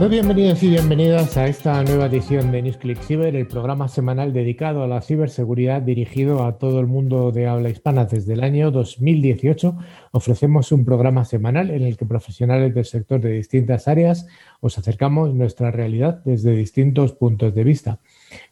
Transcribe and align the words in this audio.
Muy 0.00 0.08
bienvenidos 0.08 0.62
y 0.62 0.70
bienvenidas 0.70 1.36
a 1.36 1.46
esta 1.46 1.84
nueva 1.84 2.06
edición 2.06 2.50
de 2.50 2.62
NewsClick 2.62 3.02
Cyber, 3.02 3.36
el 3.36 3.46
programa 3.46 3.86
semanal 3.86 4.32
dedicado 4.32 4.82
a 4.82 4.88
la 4.88 5.02
ciberseguridad 5.02 5.82
dirigido 5.82 6.46
a 6.46 6.56
todo 6.56 6.80
el 6.80 6.86
mundo 6.86 7.32
de 7.32 7.46
habla 7.46 7.68
hispana. 7.68 8.06
Desde 8.06 8.32
el 8.32 8.42
año 8.42 8.70
2018 8.70 9.76
ofrecemos 10.12 10.72
un 10.72 10.86
programa 10.86 11.26
semanal 11.26 11.70
en 11.70 11.82
el 11.82 11.98
que 11.98 12.06
profesionales 12.06 12.74
del 12.74 12.86
sector 12.86 13.20
de 13.20 13.32
distintas 13.32 13.88
áreas 13.88 14.26
os 14.60 14.78
acercamos 14.78 15.34
nuestra 15.34 15.70
realidad 15.70 16.22
desde 16.24 16.56
distintos 16.56 17.12
puntos 17.12 17.54
de 17.54 17.62
vista. 17.62 17.98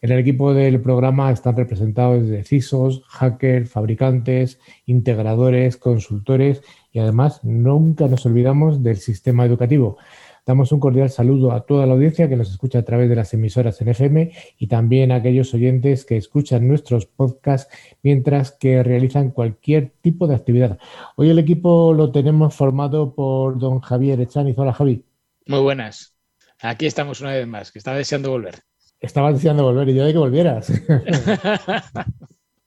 En 0.03 0.11
el 0.11 0.19
equipo 0.19 0.53
del 0.53 0.79
programa 0.81 1.31
están 1.31 1.57
representados 1.57 2.27
desde 2.27 2.43
CISOs, 2.43 3.01
hackers, 3.07 3.71
fabricantes, 3.71 4.59
integradores, 4.85 5.77
consultores 5.77 6.61
y 6.91 6.99
además 6.99 7.43
nunca 7.43 8.07
nos 8.07 8.23
olvidamos 8.27 8.83
del 8.83 8.97
sistema 8.97 9.45
educativo. 9.45 9.97
Damos 10.45 10.71
un 10.71 10.79
cordial 10.79 11.09
saludo 11.09 11.51
a 11.51 11.61
toda 11.65 11.85
la 11.85 11.93
audiencia 11.93 12.27
que 12.27 12.35
nos 12.35 12.49
escucha 12.49 12.79
a 12.79 12.83
través 12.83 13.09
de 13.09 13.15
las 13.15 13.33
emisoras 13.33 13.79
en 13.81 13.89
FM 13.89 14.31
y 14.57 14.67
también 14.67 15.11
a 15.11 15.15
aquellos 15.15 15.53
oyentes 15.53 16.05
que 16.05 16.17
escuchan 16.17 16.67
nuestros 16.67 17.05
podcasts 17.05 17.73
mientras 18.01 18.51
que 18.51 18.83
realizan 18.83 19.31
cualquier 19.31 19.91
tipo 20.01 20.27
de 20.27 20.35
actividad. 20.35 20.79
Hoy 21.15 21.29
el 21.29 21.39
equipo 21.39 21.93
lo 21.93 22.11
tenemos 22.11 22.55
formado 22.55 23.13
por 23.13 23.59
don 23.59 23.79
Javier 23.79 24.19
Echaniz. 24.21 24.57
Hola 24.57 24.73
Javi. 24.73 25.03
Muy 25.47 25.59
buenas. 25.59 26.15
Aquí 26.61 26.85
estamos 26.85 27.21
una 27.21 27.31
vez 27.31 27.47
más, 27.47 27.71
que 27.71 27.79
estaba 27.79 27.97
deseando 27.97 28.31
volver. 28.31 28.55
Estaba 28.99 29.31
deseando 29.31 29.63
volver 29.63 29.87
y 29.89 29.95
yo 29.95 30.05
de 30.05 30.11
que 30.11 30.17
volvieras. 30.17 30.71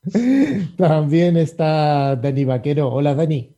También 0.77 1.37
está 1.37 2.17
Dani 2.17 2.45
Vaquero. 2.45 2.89
Hola 2.89 3.15
Dani. 3.15 3.55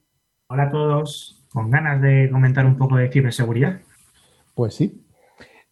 Hola 0.49 0.65
a 0.65 0.71
todos. 0.71 1.47
Con 1.53 1.71
ganas 1.71 2.03
de 2.03 2.29
comentar 2.33 2.67
un 2.67 2.77
poco 2.77 2.97
de 2.97 3.11
ciberseguridad. 3.11 3.81
Pues 4.55 4.75
sí. 4.75 5.05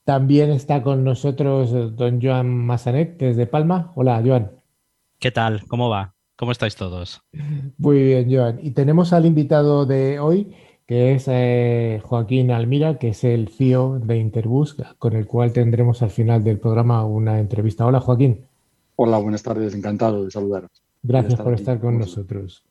También 0.05 0.51
está 0.51 0.83
con 0.83 1.05
nosotros 1.05 1.97
don 1.97 2.21
Joan 2.21 2.49
Massanet 2.49 3.19
desde 3.19 3.47
Palma. 3.47 3.93
Hola, 3.95 4.21
Joan. 4.25 4.51
¿Qué 5.21 5.31
tal? 5.31 5.63
¿Cómo 5.69 5.89
va? 5.89 6.15
¿Cómo 6.37 6.51
estáis 6.51 6.75
todos? 6.75 7.23
Muy 7.79 8.03
bien, 8.03 8.35
Joan. 8.35 8.59
Y 8.61 8.73
tenemos 8.73 9.13
al 9.13 9.27
invitado 9.27 9.87
de 9.87 10.19
hoy, 10.19 10.57
que 10.87 11.15
es 11.15 11.27
eh, 11.29 12.01
Joaquín 12.05 12.51
Almira, 12.51 12.99
que 12.99 13.11
es 13.11 13.23
el 13.23 13.49
CEO 13.49 14.01
de 14.01 14.17
Interbus, 14.19 14.77
con 14.99 15.13
el 15.15 15.27
cual 15.29 15.53
tendremos 15.53 16.03
al 16.03 16.11
final 16.11 16.43
del 16.43 16.59
programa 16.59 17.05
una 17.05 17.39
entrevista. 17.39 17.87
Hola, 17.87 18.01
Joaquín. 18.01 18.45
Hola, 18.97 19.19
buenas 19.19 19.45
tardes. 19.45 19.73
Encantado 19.75 20.25
de 20.25 20.33
saludaros. 20.33 20.83
Gracias 21.05 21.41
por 21.41 21.55
estar 21.55 21.79
con 21.79 21.99
nosotros. 21.99 22.65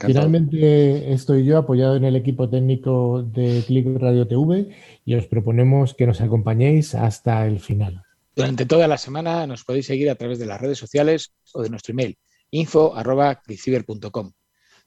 Finalmente 0.00 1.12
estoy 1.12 1.44
yo 1.44 1.58
apoyado 1.58 1.96
en 1.96 2.04
el 2.04 2.16
equipo 2.16 2.48
técnico 2.48 3.22
de 3.22 3.62
Click 3.66 3.86
Radio 3.98 4.26
TV 4.26 4.68
y 5.04 5.14
os 5.14 5.26
proponemos 5.26 5.94
que 5.94 6.06
nos 6.06 6.20
acompañéis 6.20 6.94
hasta 6.94 7.46
el 7.46 7.60
final. 7.60 8.02
Durante 8.34 8.66
toda 8.66 8.86
la 8.86 8.98
semana 8.98 9.46
nos 9.46 9.64
podéis 9.64 9.86
seguir 9.86 10.10
a 10.10 10.14
través 10.14 10.38
de 10.38 10.46
las 10.46 10.60
redes 10.60 10.78
sociales 10.78 11.34
o 11.54 11.62
de 11.62 11.70
nuestro 11.70 11.92
email 11.92 12.18
info.clickciber.com. 12.50 14.32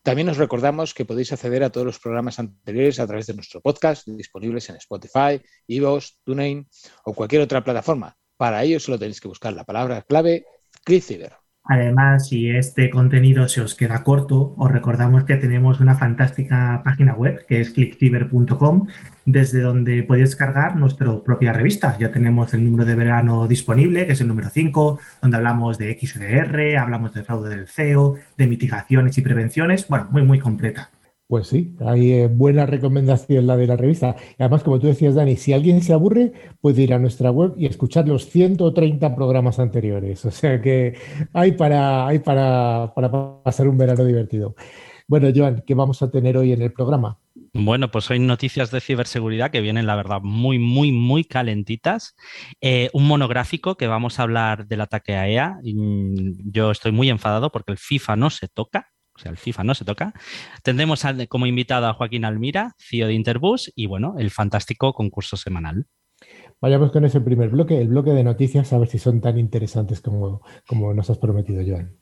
También 0.02 0.30
os 0.30 0.38
recordamos 0.38 0.94
que 0.94 1.04
podéis 1.04 1.34
acceder 1.34 1.64
a 1.64 1.72
todos 1.72 1.86
los 1.86 2.00
programas 2.00 2.40
anteriores 2.40 3.00
a 3.00 3.08
través 3.08 3.28
de 3.28 3.34
nuestro 3.34 3.60
podcast 3.62 4.08
disponibles 4.08 4.70
en 4.70 4.78
Spotify, 4.78 5.42
Evox, 5.68 6.20
TuneIn 6.24 6.68
o 7.04 7.14
cualquier 7.14 7.42
otra 7.42 7.64
plataforma. 7.64 8.16
Para 8.38 8.64
ello 8.64 8.80
solo 8.80 8.98
tenéis 8.98 9.20
que 9.20 9.28
buscar 9.28 9.54
la 9.54 9.66
palabra 9.66 10.02
clave 10.04 10.46
ClickCiber. 10.86 11.34
Además, 11.72 12.30
si 12.30 12.50
este 12.50 12.90
contenido 12.90 13.48
se 13.48 13.62
os 13.62 13.76
queda 13.76 14.04
corto, 14.04 14.56
os 14.58 14.72
recordamos 14.72 15.24
que 15.26 15.36
tenemos 15.36 15.80
una 15.80 15.94
fantástica 15.94 16.82
página 16.84 17.14
web 17.14 17.46
que 17.48 17.62
es 17.62 17.70
clickciber.com, 17.70 18.88
desde 19.26 19.62
donde 19.62 20.02
podéis 20.02 20.36
cargar 20.36 20.78
nuestra 20.78 21.22
propia 21.24 21.54
revista. 21.54 21.96
Ya 22.00 22.12
tenemos 22.12 22.56
el 22.56 22.66
número 22.66 22.86
de 22.86 22.96
verano 22.96 23.48
disponible, 23.48 24.08
que 24.08 24.14
es 24.14 24.22
el 24.22 24.30
número 24.30 24.50
5, 24.50 25.00
donde 25.22 25.38
hablamos 25.38 25.78
de 25.78 25.96
XDR, 25.96 26.80
hablamos 26.80 27.14
de 27.14 27.24
fraude 27.24 27.56
del 27.56 27.68
CEO, 27.68 28.16
de 28.36 28.48
mitigaciones 28.48 29.16
y 29.20 29.22
prevenciones. 29.22 29.88
Bueno, 29.88 30.08
muy, 30.10 30.24
muy 30.24 30.40
completa. 30.40 30.90
Pues 31.30 31.46
sí, 31.46 31.76
hay 31.86 32.12
eh, 32.12 32.28
buena 32.28 32.66
recomendación 32.66 33.46
la 33.46 33.56
de 33.56 33.68
la 33.68 33.76
revista. 33.78 34.16
además, 34.40 34.64
como 34.64 34.80
tú 34.80 34.88
decías, 34.88 35.14
Dani, 35.14 35.36
si 35.36 35.54
alguien 35.54 35.84
se 35.84 35.94
aburre, 35.94 36.34
puede 36.60 36.82
ir 36.82 36.92
a 36.92 36.98
nuestra 36.98 37.30
web 37.30 37.54
y 37.56 37.68
escuchar 37.68 38.08
los 38.08 38.28
130 38.32 39.16
programas 39.16 39.60
anteriores. 39.60 40.26
O 40.30 40.32
sea 40.32 40.60
que 40.60 40.96
hay 41.34 41.52
para, 41.52 42.08
hay 42.08 42.18
para, 42.18 42.94
para 42.96 43.44
pasar 43.44 43.68
un 43.68 43.78
verano 43.78 44.06
divertido. 44.06 44.56
Bueno, 45.08 45.30
Joan, 45.36 45.64
¿qué 45.68 45.76
vamos 45.76 46.02
a 46.02 46.10
tener 46.10 46.36
hoy 46.36 46.52
en 46.52 46.64
el 46.64 46.74
programa? 46.74 47.20
Bueno, 47.54 47.92
pues 47.92 48.10
hoy 48.10 48.18
noticias 48.18 48.72
de 48.72 48.82
ciberseguridad 48.82 49.52
que 49.52 49.62
vienen, 49.62 49.86
la 49.86 49.96
verdad, 49.96 50.22
muy, 50.24 50.58
muy, 50.58 50.92
muy 50.92 51.26
calentitas. 51.26 52.16
Eh, 52.60 52.90
un 52.92 53.08
monográfico 53.08 53.76
que 53.76 53.86
vamos 53.86 54.18
a 54.18 54.24
hablar 54.24 54.66
del 54.66 54.82
ataque 54.82 55.16
a 55.16 55.28
EA. 55.30 55.60
Yo 55.64 56.72
estoy 56.72 56.92
muy 56.92 57.12
enfadado 57.12 57.52
porque 57.52 57.72
el 57.72 57.78
FIFA 57.78 58.16
no 58.16 58.32
se 58.32 58.48
toca 58.48 58.88
o 59.20 59.22
sea, 59.22 59.32
el 59.32 59.38
FIFA 59.38 59.66
no 59.66 59.76
se 59.76 59.84
toca. 59.84 60.14
Tendremos 60.64 61.04
como 61.28 61.46
invitado 61.46 61.88
a 61.88 61.94
Joaquín 61.94 62.24
Almira, 62.24 62.76
CEO 62.80 63.08
de 63.08 63.14
Interbus, 63.14 63.72
y 63.76 63.86
bueno, 63.86 64.16
el 64.18 64.32
fantástico 64.32 64.94
concurso 64.94 65.36
semanal. 65.36 65.88
Vayamos 66.62 66.92
con 66.92 67.04
ese 67.06 67.20
primer 67.20 67.50
bloque, 67.50 67.80
el 67.80 67.90
bloque 67.90 68.12
de 68.12 68.24
noticias, 68.24 68.72
a 68.72 68.78
ver 68.78 68.88
si 68.88 68.98
son 68.98 69.20
tan 69.20 69.38
interesantes 69.38 70.02
como, 70.02 70.42
como 70.68 70.94
nos 70.94 71.10
has 71.10 71.18
prometido, 71.18 71.64
Joan. 71.66 71.98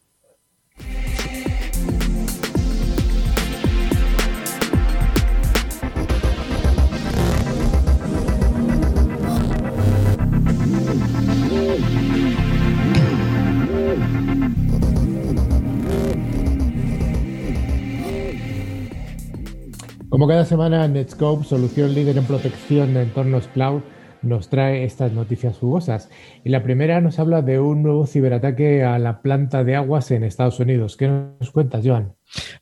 Como 20.09 20.25
cada 20.25 20.45
semana, 20.45 20.87
Netscope, 20.87 21.43
solución 21.43 21.93
líder 21.93 22.17
en 22.17 22.23
protección 22.23 22.93
de 22.93 23.03
entornos 23.03 23.47
cloud, 23.49 23.81
nos 24.21 24.49
trae 24.49 24.85
estas 24.85 25.11
noticias 25.11 25.57
jugosas. 25.57 26.09
Y 26.45 26.49
la 26.49 26.63
primera 26.63 27.01
nos 27.01 27.19
habla 27.19 27.41
de 27.41 27.59
un 27.59 27.83
nuevo 27.83 28.07
ciberataque 28.07 28.85
a 28.85 28.99
la 28.99 29.21
planta 29.21 29.65
de 29.65 29.75
aguas 29.75 30.09
en 30.11 30.23
Estados 30.23 30.61
Unidos. 30.61 30.95
¿Qué 30.95 31.07
nos 31.09 31.51
cuentas, 31.51 31.85
Joan? 31.85 32.16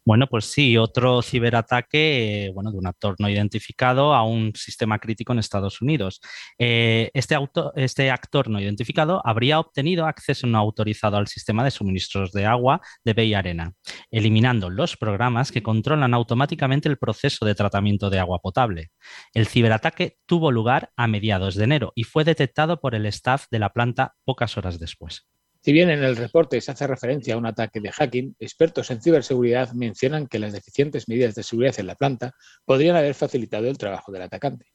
Bueno, 0.05 0.27
pues 0.27 0.45
sí, 0.45 0.77
otro 0.77 1.21
ciberataque 1.21 2.51
bueno, 2.53 2.71
de 2.71 2.77
un 2.77 2.87
actor 2.87 3.15
no 3.19 3.29
identificado 3.29 4.13
a 4.13 4.23
un 4.23 4.53
sistema 4.55 4.99
crítico 4.99 5.33
en 5.33 5.39
Estados 5.39 5.81
Unidos. 5.81 6.21
Eh, 6.57 7.09
este, 7.13 7.37
este 7.75 8.11
actor 8.11 8.49
no 8.49 8.59
identificado 8.59 9.21
habría 9.25 9.59
obtenido 9.59 10.05
acceso 10.05 10.47
no 10.47 10.57
autorizado 10.57 11.17
al 11.17 11.27
sistema 11.27 11.63
de 11.63 11.71
suministros 11.71 12.31
de 12.31 12.45
agua 12.45 12.81
de 13.03 13.13
Bay 13.13 13.33
Arena, 13.33 13.73
eliminando 14.11 14.69
los 14.69 14.97
programas 14.97 15.51
que 15.51 15.63
controlan 15.63 16.13
automáticamente 16.13 16.89
el 16.89 16.97
proceso 16.97 17.45
de 17.45 17.55
tratamiento 17.55 18.09
de 18.09 18.19
agua 18.19 18.39
potable. 18.39 18.91
El 19.33 19.47
ciberataque 19.47 20.17
tuvo 20.25 20.51
lugar 20.51 20.91
a 20.95 21.07
mediados 21.07 21.55
de 21.55 21.63
enero 21.63 21.91
y 21.95 22.03
fue 22.03 22.23
detectado 22.23 22.79
por 22.79 22.95
el 22.95 23.05
staff 23.07 23.45
de 23.51 23.59
la 23.59 23.69
planta 23.69 24.15
pocas 24.23 24.57
horas 24.57 24.79
después. 24.79 25.27
Si 25.65 25.73
bien 25.73 25.89
en 25.89 26.03
el 26.03 26.15
reporte 26.15 26.61
se 26.61 26.69
hace 26.69 26.85
referencia 26.85 27.33
a 27.33 27.37
un 27.39 27.47
ataque 27.47 27.79
de 27.79 27.91
hacking, 27.91 28.35
expertos 28.37 28.91
en 28.91 29.01
ciberseguridad 29.01 29.73
mencionan 29.73 30.27
que 30.27 30.37
las 30.37 30.53
deficientes 30.53 31.09
medidas 31.09 31.33
de 31.33 31.41
seguridad 31.41 31.73
en 31.79 31.87
la 31.87 31.95
planta 31.95 32.35
podrían 32.65 32.95
haber 32.95 33.15
facilitado 33.15 33.67
el 33.67 33.75
trabajo 33.75 34.11
del 34.11 34.21
atacante. 34.21 34.67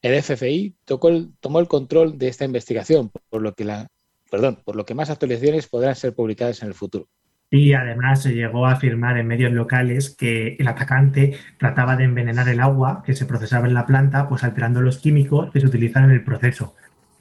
El 0.00 0.22
FFI 0.22 0.76
tomó 0.84 1.58
el 1.58 1.66
control 1.66 2.16
de 2.16 2.28
esta 2.28 2.44
investigación, 2.44 3.10
por 3.28 3.42
lo, 3.42 3.54
que 3.56 4.94
más 4.94 5.10
actualizaciones 5.10 5.66
podrán 5.66 5.96
ser 5.96 6.14
publicadas 6.14 6.62
en 6.62 6.68
el 6.68 6.74
futuro. 6.74 7.08
Y 7.50 7.72
además 7.72 8.22
se 8.22 8.32
llegó 8.32 8.66
a 8.66 8.74
afirmar 8.74 9.18
en 9.18 9.26
medios 9.26 9.50
locales 9.50 10.14
que 10.16 10.54
el 10.60 10.68
atacante 10.68 11.36
trataba 11.58 11.96
de 11.96 12.04
envenenar 12.04 12.48
el 12.48 12.60
agua 12.60 13.02
que 13.04 13.14
se 13.14 13.26
procesaba 13.26 13.66
en 13.66 13.74
la 13.74 13.84
planta, 13.84 14.28
pues 14.28 14.44
alterando 14.44 14.80
los 14.80 14.98
químicos 14.98 15.50
que 15.50 15.58
se 15.58 15.66
utilizan 15.66 16.04
en 16.04 16.12
el 16.12 16.22
proceso. 16.22 16.76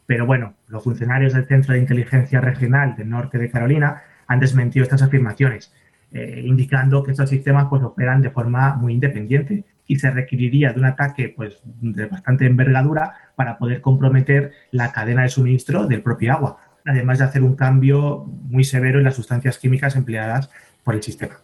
Pero 0.09 0.25
bueno, 0.25 0.55
los 0.69 0.83
funcionarios 0.83 1.33
del 1.33 1.45
Centro 1.45 1.75
de 1.75 1.81
Inteligencia 1.81 2.41
Regional 2.41 2.95
del 2.95 3.11
Norte 3.11 3.37
de 3.37 3.51
Carolina 3.51 4.01
han 4.25 4.39
desmentido 4.39 4.81
estas 4.81 5.03
afirmaciones, 5.03 5.71
eh, 6.11 6.41
indicando 6.43 7.03
que 7.03 7.11
estos 7.11 7.29
sistemas 7.29 7.67
pues, 7.69 7.83
operan 7.83 8.19
de 8.23 8.31
forma 8.31 8.73
muy 8.73 8.93
independiente 8.93 9.65
y 9.85 9.97
se 9.97 10.09
requeriría 10.09 10.73
de 10.73 10.79
un 10.79 10.85
ataque 10.85 11.31
pues, 11.37 11.61
de 11.63 12.07
bastante 12.07 12.47
envergadura 12.47 13.13
para 13.35 13.59
poder 13.59 13.81
comprometer 13.81 14.51
la 14.71 14.91
cadena 14.91 15.21
de 15.21 15.29
suministro 15.29 15.85
del 15.85 16.01
propio 16.01 16.33
agua, 16.33 16.57
además 16.87 17.19
de 17.19 17.25
hacer 17.25 17.43
un 17.43 17.55
cambio 17.55 18.25
muy 18.25 18.63
severo 18.63 18.97
en 18.97 19.05
las 19.05 19.15
sustancias 19.15 19.59
químicas 19.59 19.95
empleadas 19.95 20.49
por 20.83 20.95
el 20.95 21.03
sistema. 21.03 21.35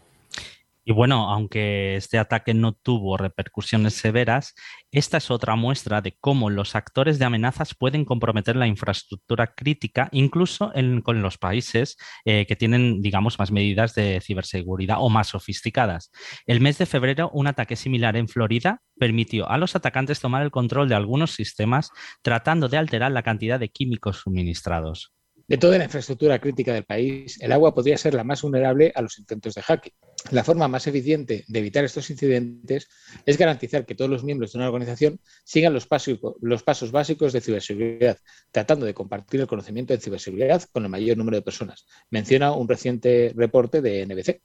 Y 0.87 0.93
bueno, 0.93 1.31
aunque 1.31 1.95
este 1.95 2.19
ataque 2.19 2.53
no 2.53 2.73
tuvo 2.73 3.17
repercusiones 3.17 3.95
severas, 3.95 4.53
esta 4.91 5.17
es 5.17 5.31
otra 5.31 5.55
muestra 5.55 6.01
de 6.01 6.15
cómo 6.21 6.51
los 6.51 6.75
actores 6.75 7.17
de 7.17 7.25
amenazas 7.25 7.73
pueden 7.73 8.05
comprometer 8.05 8.55
la 8.55 8.67
infraestructura 8.67 9.55
crítica, 9.55 10.09
incluso 10.11 10.71
con 11.03 11.23
los 11.23 11.39
países 11.39 11.97
eh, 12.23 12.45
que 12.45 12.55
tienen, 12.55 13.01
digamos, 13.01 13.39
más 13.39 13.51
medidas 13.51 13.95
de 13.95 14.21
ciberseguridad 14.21 14.97
o 14.99 15.09
más 15.09 15.29
sofisticadas. 15.29 16.11
El 16.45 16.61
mes 16.61 16.77
de 16.77 16.85
febrero, 16.85 17.31
un 17.33 17.47
ataque 17.47 17.75
similar 17.75 18.15
en 18.15 18.27
Florida 18.27 18.83
permitió 18.99 19.49
a 19.49 19.57
los 19.57 19.75
atacantes 19.75 20.19
tomar 20.19 20.43
el 20.43 20.51
control 20.51 20.87
de 20.87 20.95
algunos 20.95 21.31
sistemas, 21.31 21.89
tratando 22.21 22.69
de 22.69 22.77
alterar 22.77 23.11
la 23.11 23.23
cantidad 23.23 23.59
de 23.59 23.69
químicos 23.69 24.17
suministrados. 24.17 25.14
De 25.47 25.57
toda 25.57 25.77
la 25.77 25.83
infraestructura 25.83 26.39
crítica 26.39 26.73
del 26.73 26.85
país, 26.85 27.39
el 27.39 27.51
agua 27.51 27.75
podría 27.75 27.97
ser 27.97 28.15
la 28.15 28.23
más 28.23 28.41
vulnerable 28.41 28.91
a 28.95 29.01
los 29.03 29.19
intentos 29.19 29.53
de 29.53 29.61
hacking. 29.61 29.93
La 30.31 30.43
forma 30.43 30.67
más 30.67 30.87
eficiente 30.87 31.45
de 31.47 31.59
evitar 31.59 31.83
estos 31.83 32.09
incidentes 32.09 32.89
es 33.27 33.37
garantizar 33.37 33.85
que 33.85 33.93
todos 33.93 34.09
los 34.09 34.23
miembros 34.23 34.53
de 34.53 34.57
una 34.57 34.67
organización 34.67 35.19
sigan 35.43 35.71
los, 35.71 35.85
pasos 35.85 36.91
básicos 36.91 37.31
de 37.31 37.41
ciberseguridad, 37.41 38.17
tratando 38.51 38.87
de 38.87 38.95
compartir 38.95 39.39
el 39.39 39.45
conocimiento 39.45 39.93
de 39.93 39.99
ciberseguridad 39.99 40.63
con 40.71 40.83
el 40.83 40.89
mayor 40.89 41.15
número 41.15 41.37
de 41.37 41.43
personas. 41.43 41.85
Menciona 42.09 42.51
un 42.51 42.67
reciente 42.67 43.31
reporte 43.35 43.81
de 43.81 44.03
NBC. 44.03 44.41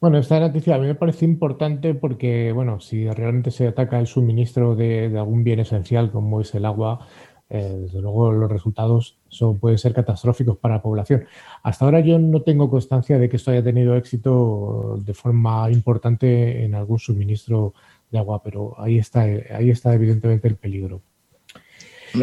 Bueno, 0.00 0.18
esta 0.18 0.40
noticia 0.40 0.74
a 0.74 0.78
mí 0.78 0.86
me 0.86 0.94
parece 0.94 1.26
importante 1.26 1.94
porque, 1.94 2.50
bueno, 2.52 2.80
si 2.80 3.06
realmente 3.08 3.50
se 3.50 3.68
ataca 3.68 4.00
el 4.00 4.06
suministro 4.06 4.74
de 4.74 5.12
algún 5.16 5.44
bien 5.44 5.60
esencial 5.60 6.10
como 6.10 6.40
es 6.40 6.54
el 6.54 6.64
agua, 6.64 7.06
eh, 7.50 7.76
desde 7.82 8.00
luego 8.00 8.32
los 8.32 8.50
resultados 8.50 9.18
son, 9.28 9.58
pueden 9.58 9.78
ser 9.78 9.92
catastróficos 9.92 10.56
para 10.56 10.76
la 10.76 10.82
población. 10.82 11.26
Hasta 11.62 11.84
ahora 11.84 12.00
yo 12.00 12.18
no 12.18 12.42
tengo 12.42 12.70
constancia 12.70 13.18
de 13.18 13.28
que 13.28 13.36
esto 13.36 13.50
haya 13.50 13.62
tenido 13.62 13.96
éxito 13.96 14.98
de 15.04 15.14
forma 15.14 15.70
importante 15.70 16.64
en 16.64 16.74
algún 16.74 16.98
suministro 16.98 17.74
de 18.10 18.18
agua, 18.18 18.42
pero 18.42 18.74
ahí 18.78 18.98
está, 18.98 19.22
ahí 19.22 19.70
está 19.70 19.92
evidentemente 19.94 20.48
el 20.48 20.56
peligro. 20.56 21.02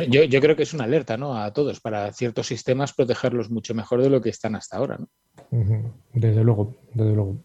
Yo, 0.09 0.39
creo 0.39 0.55
que 0.55 0.63
es 0.63 0.73
una 0.73 0.85
alerta 0.85 1.17
¿no? 1.17 1.35
a 1.35 1.51
todos 1.51 1.81
para 1.81 2.13
ciertos 2.13 2.47
sistemas 2.47 2.93
protegerlos 2.93 3.51
mucho 3.51 3.75
mejor 3.75 4.01
de 4.01 4.09
lo 4.09 4.21
que 4.21 4.29
están 4.29 4.55
hasta 4.55 4.77
ahora. 4.77 4.97
Desde 6.13 6.43
luego, 6.45 6.77
desde 6.93 7.13
luego. 7.13 7.37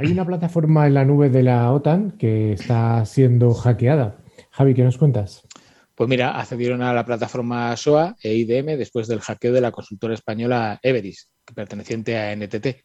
Hay 0.00 0.10
una 0.10 0.26
plataforma 0.26 0.86
en 0.86 0.94
la 0.94 1.04
nube 1.04 1.30
de 1.30 1.44
la 1.44 1.70
OTAN 1.70 2.12
que 2.12 2.52
está 2.52 3.04
siendo 3.04 3.54
hackeada. 3.54 4.16
Javi, 4.50 4.74
¿qué 4.74 4.82
nos 4.82 4.98
cuentas? 4.98 5.46
Pues 5.94 6.08
mira, 6.08 6.38
accedieron 6.38 6.82
a 6.82 6.94
la 6.94 7.04
plataforma 7.04 7.76
SOA 7.76 8.16
e 8.22 8.34
IDM 8.34 8.78
después 8.78 9.08
del 9.08 9.20
hackeo 9.20 9.52
de 9.52 9.60
la 9.60 9.72
consultora 9.72 10.14
española 10.14 10.80
Everis, 10.82 11.30
perteneciente 11.54 12.16
a 12.16 12.34
NTT. 12.34 12.84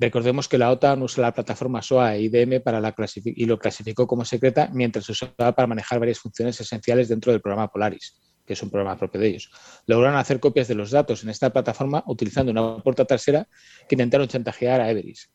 Recordemos 0.00 0.48
que 0.48 0.58
la 0.58 0.70
OTAN 0.70 1.02
usa 1.02 1.22
la 1.22 1.34
plataforma 1.34 1.82
SOA 1.82 2.16
e 2.16 2.22
IDM 2.22 2.62
para 2.62 2.80
la 2.80 2.94
y 3.24 3.44
lo 3.44 3.58
clasificó 3.58 4.06
como 4.06 4.24
secreta 4.24 4.70
mientras 4.72 5.04
se 5.04 5.12
usaba 5.12 5.52
para 5.52 5.66
manejar 5.66 5.98
varias 5.98 6.20
funciones 6.20 6.58
esenciales 6.60 7.08
dentro 7.08 7.32
del 7.32 7.40
programa 7.40 7.68
Polaris, 7.68 8.16
que 8.46 8.54
es 8.54 8.62
un 8.62 8.70
programa 8.70 8.96
propio 8.96 9.20
de 9.20 9.28
ellos. 9.28 9.50
Lograron 9.86 10.16
hacer 10.16 10.40
copias 10.40 10.68
de 10.68 10.76
los 10.76 10.92
datos 10.92 11.24
en 11.24 11.30
esta 11.30 11.50
plataforma 11.50 12.02
utilizando 12.06 12.52
una 12.52 12.78
puerta 12.78 13.04
trasera 13.04 13.46
que 13.88 13.94
intentaron 13.94 14.28
chantajear 14.28 14.80
a 14.80 14.90
Everis. 14.90 15.30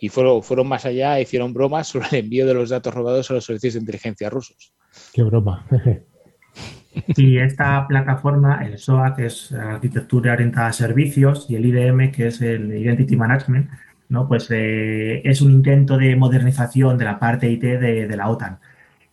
Y 0.00 0.08
fueron, 0.08 0.42
fueron 0.42 0.68
más 0.68 0.84
allá 0.86 1.18
e 1.18 1.22
hicieron 1.22 1.52
bromas 1.52 1.88
sobre 1.88 2.08
el 2.08 2.14
envío 2.24 2.46
de 2.46 2.54
los 2.54 2.70
datos 2.70 2.94
robados 2.94 3.30
a 3.30 3.34
los 3.34 3.44
servicios 3.44 3.74
de 3.74 3.80
inteligencia 3.80 4.30
rusos. 4.30 4.72
Qué 5.12 5.22
broma. 5.22 5.66
Y 7.16 7.38
esta 7.38 7.86
plataforma, 7.86 8.64
el 8.64 8.78
SOA, 8.78 9.14
que 9.14 9.26
es 9.26 9.52
arquitectura 9.52 10.32
orientada 10.32 10.68
a 10.68 10.72
servicios, 10.72 11.46
y 11.48 11.56
el 11.56 11.66
IDM, 11.66 12.12
que 12.12 12.28
es 12.28 12.40
el 12.40 12.72
Identity 12.74 13.16
Management, 13.16 13.70
¿no? 14.08 14.28
pues 14.28 14.48
eh, 14.50 15.22
es 15.24 15.40
un 15.40 15.50
intento 15.52 15.96
de 15.98 16.14
modernización 16.16 16.98
de 16.98 17.04
la 17.04 17.18
parte 17.18 17.50
IT 17.50 17.62
de, 17.62 18.16
la 18.16 18.28
OTAN. 18.28 18.58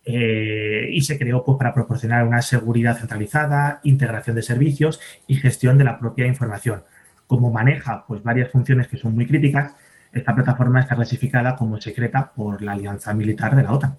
Eh, 0.04 0.88
y 0.92 1.00
se 1.02 1.18
creó 1.18 1.44
pues, 1.44 1.58
para 1.58 1.74
proporcionar 1.74 2.26
una 2.26 2.42
seguridad 2.42 2.98
centralizada, 2.98 3.80
integración 3.84 4.34
de 4.36 4.42
servicios 4.42 5.00
y 5.26 5.36
gestión 5.36 5.78
de 5.78 5.84
la 5.84 5.98
propia 5.98 6.26
información. 6.26 6.82
Como 7.26 7.50
maneja 7.52 8.04
pues, 8.06 8.22
varias 8.22 8.50
funciones 8.50 8.88
que 8.88 8.96
son 8.96 9.14
muy 9.14 9.26
críticas, 9.26 9.74
esta 10.12 10.34
plataforma 10.34 10.80
está 10.80 10.96
clasificada 10.96 11.56
como 11.56 11.80
secreta 11.80 12.32
por 12.34 12.62
la 12.62 12.72
Alianza 12.72 13.14
Militar 13.14 13.56
de 13.56 13.62
la 13.62 13.72
OTAN. 13.72 13.96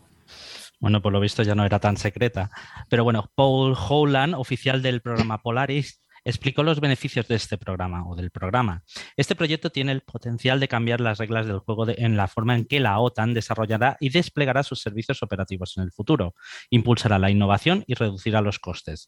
Bueno, 0.83 1.01
por 1.01 1.13
lo 1.13 1.21
visto 1.21 1.43
ya 1.43 1.55
no 1.55 1.65
era 1.65 1.79
tan 1.79 1.95
secreta. 1.95 2.51
Pero 2.89 3.05
bueno, 3.05 3.31
Paul 3.35 3.73
Howland, 3.73 4.35
oficial 4.35 4.81
del 4.81 4.99
programa 4.99 5.41
Polaris, 5.41 6.01
explicó 6.25 6.61
los 6.61 6.81
beneficios 6.81 7.25
de 7.29 7.35
este 7.35 7.57
programa 7.57 8.05
o 8.05 8.17
del 8.17 8.31
programa. 8.31 8.83
Este 9.15 9.33
proyecto 9.33 9.69
tiene 9.69 9.93
el 9.93 10.01
potencial 10.01 10.59
de 10.59 10.67
cambiar 10.67 10.99
las 10.99 11.19
reglas 11.19 11.47
del 11.47 11.59
juego 11.59 11.87
en 11.87 12.17
la 12.17 12.27
forma 12.27 12.57
en 12.57 12.65
que 12.65 12.81
la 12.81 12.99
OTAN 12.99 13.33
desarrollará 13.33 13.95
y 14.01 14.09
desplegará 14.09 14.61
sus 14.61 14.81
servicios 14.81 15.23
operativos 15.23 15.77
en 15.77 15.83
el 15.83 15.93
futuro, 15.93 16.35
impulsará 16.69 17.17
la 17.17 17.31
innovación 17.31 17.85
y 17.87 17.93
reducirá 17.93 18.41
los 18.41 18.59
costes 18.59 19.07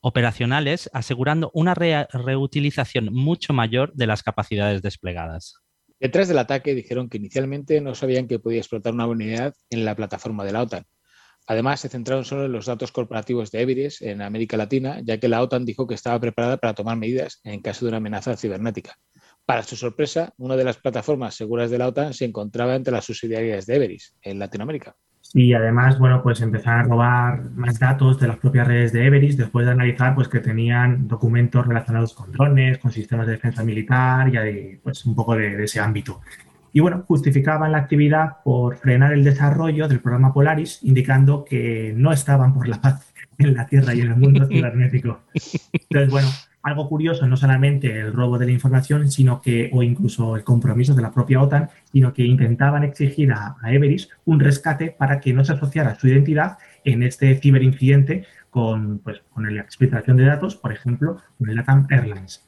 operacionales, 0.00 0.90
asegurando 0.92 1.50
una 1.54 1.72
reutilización 1.72 3.06
mucho 3.14 3.54
mayor 3.54 3.94
de 3.94 4.06
las 4.06 4.22
capacidades 4.22 4.82
desplegadas. 4.82 5.54
Detrás 5.98 6.28
del 6.28 6.36
ataque 6.36 6.74
dijeron 6.74 7.08
que 7.08 7.16
inicialmente 7.16 7.80
no 7.80 7.94
sabían 7.94 8.28
que 8.28 8.38
podía 8.38 8.58
explotar 8.58 8.92
una 8.92 9.06
unidad 9.06 9.54
en 9.70 9.86
la 9.86 9.96
plataforma 9.96 10.44
de 10.44 10.52
la 10.52 10.60
OTAN, 10.60 10.84
Además, 11.46 11.80
se 11.80 11.88
centraron 11.88 12.24
solo 12.24 12.46
en 12.46 12.52
los 12.52 12.66
datos 12.66 12.90
corporativos 12.90 13.50
de 13.50 13.62
Everis 13.62 14.00
en 14.00 14.22
América 14.22 14.56
Latina, 14.56 15.00
ya 15.02 15.18
que 15.18 15.28
la 15.28 15.42
OTAN 15.42 15.64
dijo 15.64 15.86
que 15.86 15.94
estaba 15.94 16.18
preparada 16.18 16.56
para 16.56 16.74
tomar 16.74 16.96
medidas 16.96 17.40
en 17.44 17.60
caso 17.60 17.84
de 17.84 17.90
una 17.90 17.98
amenaza 17.98 18.36
cibernética. 18.36 18.96
Para 19.44 19.62
su 19.62 19.76
sorpresa, 19.76 20.32
una 20.38 20.56
de 20.56 20.64
las 20.64 20.78
plataformas 20.78 21.34
seguras 21.34 21.70
de 21.70 21.78
la 21.78 21.88
OTAN 21.88 22.14
se 22.14 22.24
encontraba 22.24 22.74
entre 22.74 22.92
las 22.92 23.04
subsidiarias 23.04 23.66
de 23.66 23.76
Everis 23.76 24.16
en 24.22 24.38
Latinoamérica. 24.38 24.96
Y 25.32 25.52
además, 25.52 25.98
bueno, 25.98 26.22
pues 26.22 26.40
empezaron 26.40 26.80
a 26.80 26.82
robar 26.84 27.50
más 27.50 27.78
datos 27.78 28.20
de 28.20 28.28
las 28.28 28.36
propias 28.36 28.68
redes 28.68 28.92
de 28.92 29.06
Everis 29.06 29.36
después 29.36 29.66
de 29.66 29.72
analizar 29.72 30.14
pues, 30.14 30.28
que 30.28 30.40
tenían 30.40 31.08
documentos 31.08 31.66
relacionados 31.66 32.14
con 32.14 32.30
drones, 32.30 32.78
con 32.78 32.92
sistemas 32.92 33.26
de 33.26 33.32
defensa 33.32 33.64
militar 33.64 34.28
y 34.28 34.76
pues, 34.76 35.04
un 35.04 35.14
poco 35.14 35.34
de 35.34 35.64
ese 35.64 35.80
ámbito. 35.80 36.20
Y 36.74 36.80
bueno, 36.80 37.04
justificaban 37.06 37.70
la 37.70 37.78
actividad 37.78 38.42
por 38.42 38.76
frenar 38.76 39.12
el 39.12 39.22
desarrollo 39.22 39.86
del 39.86 40.00
programa 40.00 40.34
Polaris, 40.34 40.80
indicando 40.82 41.44
que 41.44 41.94
no 41.96 42.12
estaban 42.12 42.52
por 42.52 42.66
la 42.66 42.80
paz 42.80 43.14
en 43.38 43.54
la 43.54 43.64
Tierra 43.64 43.94
y 43.94 44.00
en 44.00 44.08
el 44.08 44.16
mundo 44.16 44.48
cibernético. 44.48 45.20
Entonces, 45.72 46.10
bueno, 46.10 46.28
algo 46.64 46.88
curioso, 46.88 47.28
no 47.28 47.36
solamente 47.36 48.00
el 48.00 48.12
robo 48.12 48.38
de 48.38 48.46
la 48.46 48.50
información, 48.50 49.08
sino 49.08 49.40
que, 49.40 49.70
o 49.72 49.84
incluso 49.84 50.34
el 50.34 50.42
compromiso 50.42 50.96
de 50.96 51.02
la 51.02 51.12
propia 51.12 51.40
OTAN, 51.40 51.70
sino 51.92 52.12
que 52.12 52.24
intentaban 52.24 52.82
exigir 52.82 53.30
a, 53.30 53.54
Everis 53.70 54.08
un 54.24 54.40
rescate 54.40 54.90
para 54.90 55.20
que 55.20 55.32
no 55.32 55.44
se 55.44 55.52
asociara 55.52 55.94
su 55.94 56.08
identidad 56.08 56.58
en 56.82 57.04
este 57.04 57.36
ciberincidente 57.36 58.26
con, 58.50 58.98
pues, 58.98 59.22
con 59.32 59.54
la 59.54 59.62
explicación 59.62 60.16
de 60.16 60.24
datos, 60.24 60.56
por 60.56 60.72
ejemplo, 60.72 61.18
con 61.38 61.50
el 61.50 61.54
LATAM 61.54 61.86
Airlines. 61.88 62.44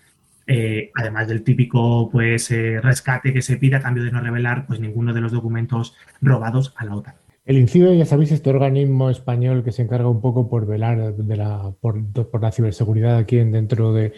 Eh, 0.46 0.90
además 0.94 1.26
del 1.26 1.42
típico 1.42 2.08
pues, 2.10 2.50
eh, 2.50 2.80
rescate 2.80 3.32
que 3.32 3.42
se 3.42 3.56
pide 3.56 3.76
a 3.76 3.82
cambio 3.82 4.04
de 4.04 4.12
no 4.12 4.20
revelar 4.20 4.66
pues, 4.66 4.78
ninguno 4.78 5.12
de 5.12 5.20
los 5.20 5.32
documentos 5.32 5.96
robados 6.20 6.72
a 6.76 6.84
la 6.84 6.96
OTAN. 6.96 7.14
El 7.46 7.58
INCIBE, 7.58 7.96
ya 7.96 8.04
sabéis, 8.04 8.32
este 8.32 8.50
organismo 8.50 9.08
español 9.08 9.62
que 9.62 9.70
se 9.70 9.82
encarga 9.82 10.08
un 10.08 10.20
poco 10.20 10.48
por 10.48 10.66
velar 10.66 11.14
de 11.14 11.36
la, 11.36 11.72
por, 11.80 12.02
la 12.40 12.50
ciberseguridad 12.50 13.18
aquí 13.18 13.36
dentro 13.36 13.92
de, 13.92 14.12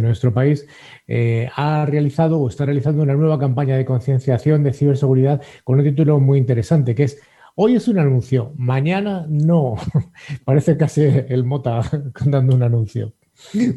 nuestro 0.00 0.32
país, 0.32 0.64
eh, 1.08 1.50
ha 1.56 1.84
realizado 1.86 2.38
o 2.38 2.48
está 2.48 2.66
realizando 2.66 3.02
una 3.02 3.14
nueva 3.14 3.40
campaña 3.40 3.76
de 3.76 3.84
concienciación 3.84 4.62
de 4.62 4.72
ciberseguridad 4.72 5.42
con 5.64 5.80
un 5.80 5.84
título 5.84 6.20
muy 6.20 6.38
interesante 6.38 6.94
que 6.94 7.04
es 7.04 7.20
Hoy 7.56 7.74
es 7.74 7.88
un 7.88 7.98
anuncio, 7.98 8.52
mañana 8.56 9.26
no. 9.28 9.74
Parece 10.44 10.76
casi 10.76 11.02
el 11.02 11.42
Mota 11.42 11.82
dando 12.24 12.54
un 12.54 12.62
anuncio. 12.62 13.14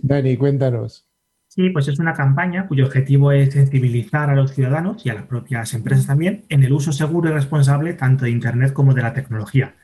Dani, 0.04 0.38
cuéntanos. 0.38 1.11
Sí, 1.54 1.70
pues 1.70 1.90
es 1.90 2.00
una 2.00 2.14
campaña 2.14 2.66
cuyo 2.66 2.86
objetivo 2.86 3.34
es 3.34 3.52
sensibilizar 3.52 4.30
a 4.30 4.36
los 4.36 4.54
ciudadanos 4.54 5.06
y 5.06 5.10
a 5.10 5.16
las 5.16 5.26
propias 5.26 5.74
empresas 5.74 6.08
también 6.08 6.46
en 6.48 6.64
el 6.64 6.72
uso 6.72 6.94
seguro 6.94 7.30
y 7.30 7.34
responsable 7.34 7.92
tanto 7.94 8.24
de 8.24 8.32
Internet 8.32 8.72
como 8.72 8.94
de 8.94 9.02
la 9.02 9.14
tecnología. 9.14 9.76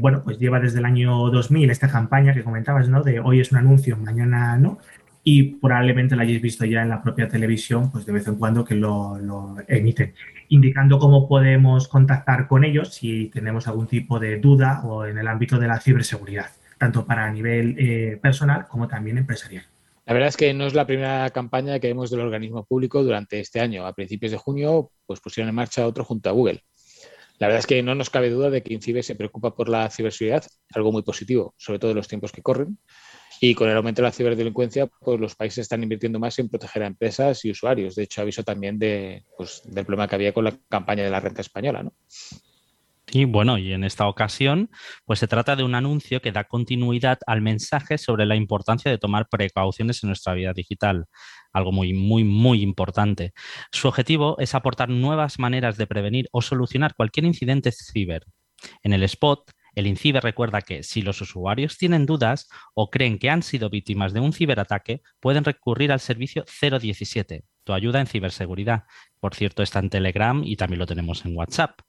bueno, 0.00 0.22
pues 0.24 0.38
lleva 0.38 0.58
desde 0.58 0.78
el 0.78 0.86
año 0.86 1.28
2000 1.30 1.68
esta 1.68 1.90
campaña 1.90 2.32
que 2.32 2.42
comentabas, 2.42 2.88
¿no? 2.88 3.02
De 3.02 3.20
hoy 3.20 3.40
es 3.40 3.52
un 3.52 3.58
anuncio, 3.58 3.98
mañana 3.98 4.56
no. 4.56 4.78
Y 5.22 5.56
probablemente 5.56 6.16
la 6.16 6.22
hayáis 6.22 6.40
visto 6.40 6.64
ya 6.64 6.80
en 6.82 6.88
la 6.88 7.02
propia 7.02 7.28
televisión, 7.28 7.92
pues 7.92 8.06
de 8.06 8.12
vez 8.12 8.26
en 8.26 8.36
cuando 8.36 8.64
que 8.64 8.76
lo, 8.76 9.18
emiten, 9.68 10.14
indicando 10.48 10.98
cómo 10.98 11.28
podemos 11.28 11.86
contactar 11.86 12.48
con 12.48 12.64
ellos 12.64 12.94
si 12.94 13.28
tenemos 13.28 13.68
algún 13.68 13.88
tipo 13.88 14.18
de 14.18 14.38
duda 14.38 14.80
o 14.84 15.04
en 15.04 15.18
el 15.18 15.28
ámbito 15.28 15.58
de 15.58 15.68
la 15.68 15.80
ciberseguridad, 15.80 16.46
tanto 16.78 17.04
para 17.04 17.30
nivel 17.30 17.76
eh, 17.78 18.18
personal 18.22 18.66
como 18.68 18.88
también 18.88 19.18
empresarial. 19.18 19.66
La 20.06 20.12
verdad 20.14 20.28
es 20.28 20.36
que 20.36 20.54
no 20.54 20.66
es 20.66 20.74
la 20.74 20.86
primera 20.86 21.28
campaña 21.30 21.80
que 21.80 21.88
vemos 21.88 22.10
del 22.10 22.20
organismo 22.20 22.64
público 22.64 23.02
durante 23.02 23.40
este 23.40 23.58
año. 23.58 23.86
A 23.86 23.92
principios 23.92 24.30
de 24.30 24.38
junio, 24.38 24.92
pues 25.04 25.20
pusieron 25.20 25.48
en 25.48 25.56
marcha 25.56 25.84
otro 25.84 26.04
junto 26.04 26.28
a 26.28 26.32
Google. 26.32 26.62
La 27.38 27.48
verdad 27.48 27.58
es 27.58 27.66
que 27.66 27.82
no 27.82 27.94
nos 27.96 28.08
cabe 28.08 28.30
duda 28.30 28.48
de 28.48 28.62
que 28.62 28.72
INCIBE 28.72 29.02
se 29.02 29.16
preocupa 29.16 29.54
por 29.54 29.68
la 29.68 29.90
ciberseguridad, 29.90 30.46
algo 30.74 30.92
muy 30.92 31.02
positivo, 31.02 31.54
sobre 31.58 31.80
todo 31.80 31.90
en 31.90 31.96
los 31.96 32.06
tiempos 32.08 32.30
que 32.30 32.40
corren. 32.40 32.78
Y 33.40 33.54
con 33.54 33.68
el 33.68 33.76
aumento 33.76 34.00
de 34.00 34.08
la 34.08 34.12
ciberdelincuencia, 34.12 34.86
pues 34.86 35.20
los 35.20 35.34
países 35.34 35.58
están 35.58 35.82
invirtiendo 35.82 36.20
más 36.20 36.38
en 36.38 36.48
proteger 36.48 36.84
a 36.84 36.86
empresas 36.86 37.44
y 37.44 37.50
usuarios. 37.50 37.96
De 37.96 38.04
hecho, 38.04 38.22
aviso 38.22 38.44
también 38.44 38.78
de, 38.78 39.24
pues, 39.36 39.62
del 39.64 39.84
problema 39.84 40.08
que 40.08 40.14
había 40.14 40.32
con 40.32 40.44
la 40.44 40.56
campaña 40.68 41.02
de 41.02 41.10
la 41.10 41.20
renta 41.20 41.42
española. 41.42 41.82
¿no? 41.82 41.92
Y 43.08 43.24
bueno, 43.24 43.56
y 43.56 43.72
en 43.72 43.84
esta 43.84 44.08
ocasión, 44.08 44.68
pues 45.04 45.20
se 45.20 45.28
trata 45.28 45.54
de 45.54 45.62
un 45.62 45.76
anuncio 45.76 46.20
que 46.20 46.32
da 46.32 46.44
continuidad 46.44 47.18
al 47.26 47.40
mensaje 47.40 47.98
sobre 47.98 48.26
la 48.26 48.34
importancia 48.34 48.90
de 48.90 48.98
tomar 48.98 49.28
precauciones 49.28 50.02
en 50.02 50.08
nuestra 50.08 50.34
vida 50.34 50.52
digital, 50.52 51.06
algo 51.52 51.70
muy, 51.70 51.92
muy, 51.92 52.24
muy 52.24 52.62
importante. 52.62 53.32
Su 53.70 53.86
objetivo 53.86 54.36
es 54.40 54.56
aportar 54.56 54.88
nuevas 54.88 55.38
maneras 55.38 55.76
de 55.76 55.86
prevenir 55.86 56.28
o 56.32 56.42
solucionar 56.42 56.94
cualquier 56.96 57.26
incidente 57.26 57.70
ciber. 57.70 58.24
En 58.82 58.92
el 58.92 59.04
spot, 59.04 59.52
el 59.76 59.86
INCIBE 59.86 60.20
recuerda 60.20 60.62
que 60.62 60.82
si 60.82 61.02
los 61.02 61.20
usuarios 61.20 61.76
tienen 61.76 62.06
dudas 62.06 62.48
o 62.74 62.90
creen 62.90 63.18
que 63.18 63.30
han 63.30 63.42
sido 63.42 63.68
víctimas 63.68 64.14
de 64.14 64.20
un 64.20 64.32
ciberataque, 64.32 65.02
pueden 65.20 65.44
recurrir 65.44 65.92
al 65.92 66.00
servicio 66.00 66.44
017, 66.60 67.44
tu 67.62 67.72
ayuda 67.74 68.00
en 68.00 68.06
ciberseguridad. 68.06 68.84
Por 69.26 69.34
cierto, 69.34 69.64
está 69.64 69.80
en 69.80 69.90
Telegram 69.90 70.40
y 70.44 70.54
también 70.54 70.78
lo 70.78 70.86
tenemos 70.86 71.26
en 71.26 71.36
WhatsApp. 71.36 71.80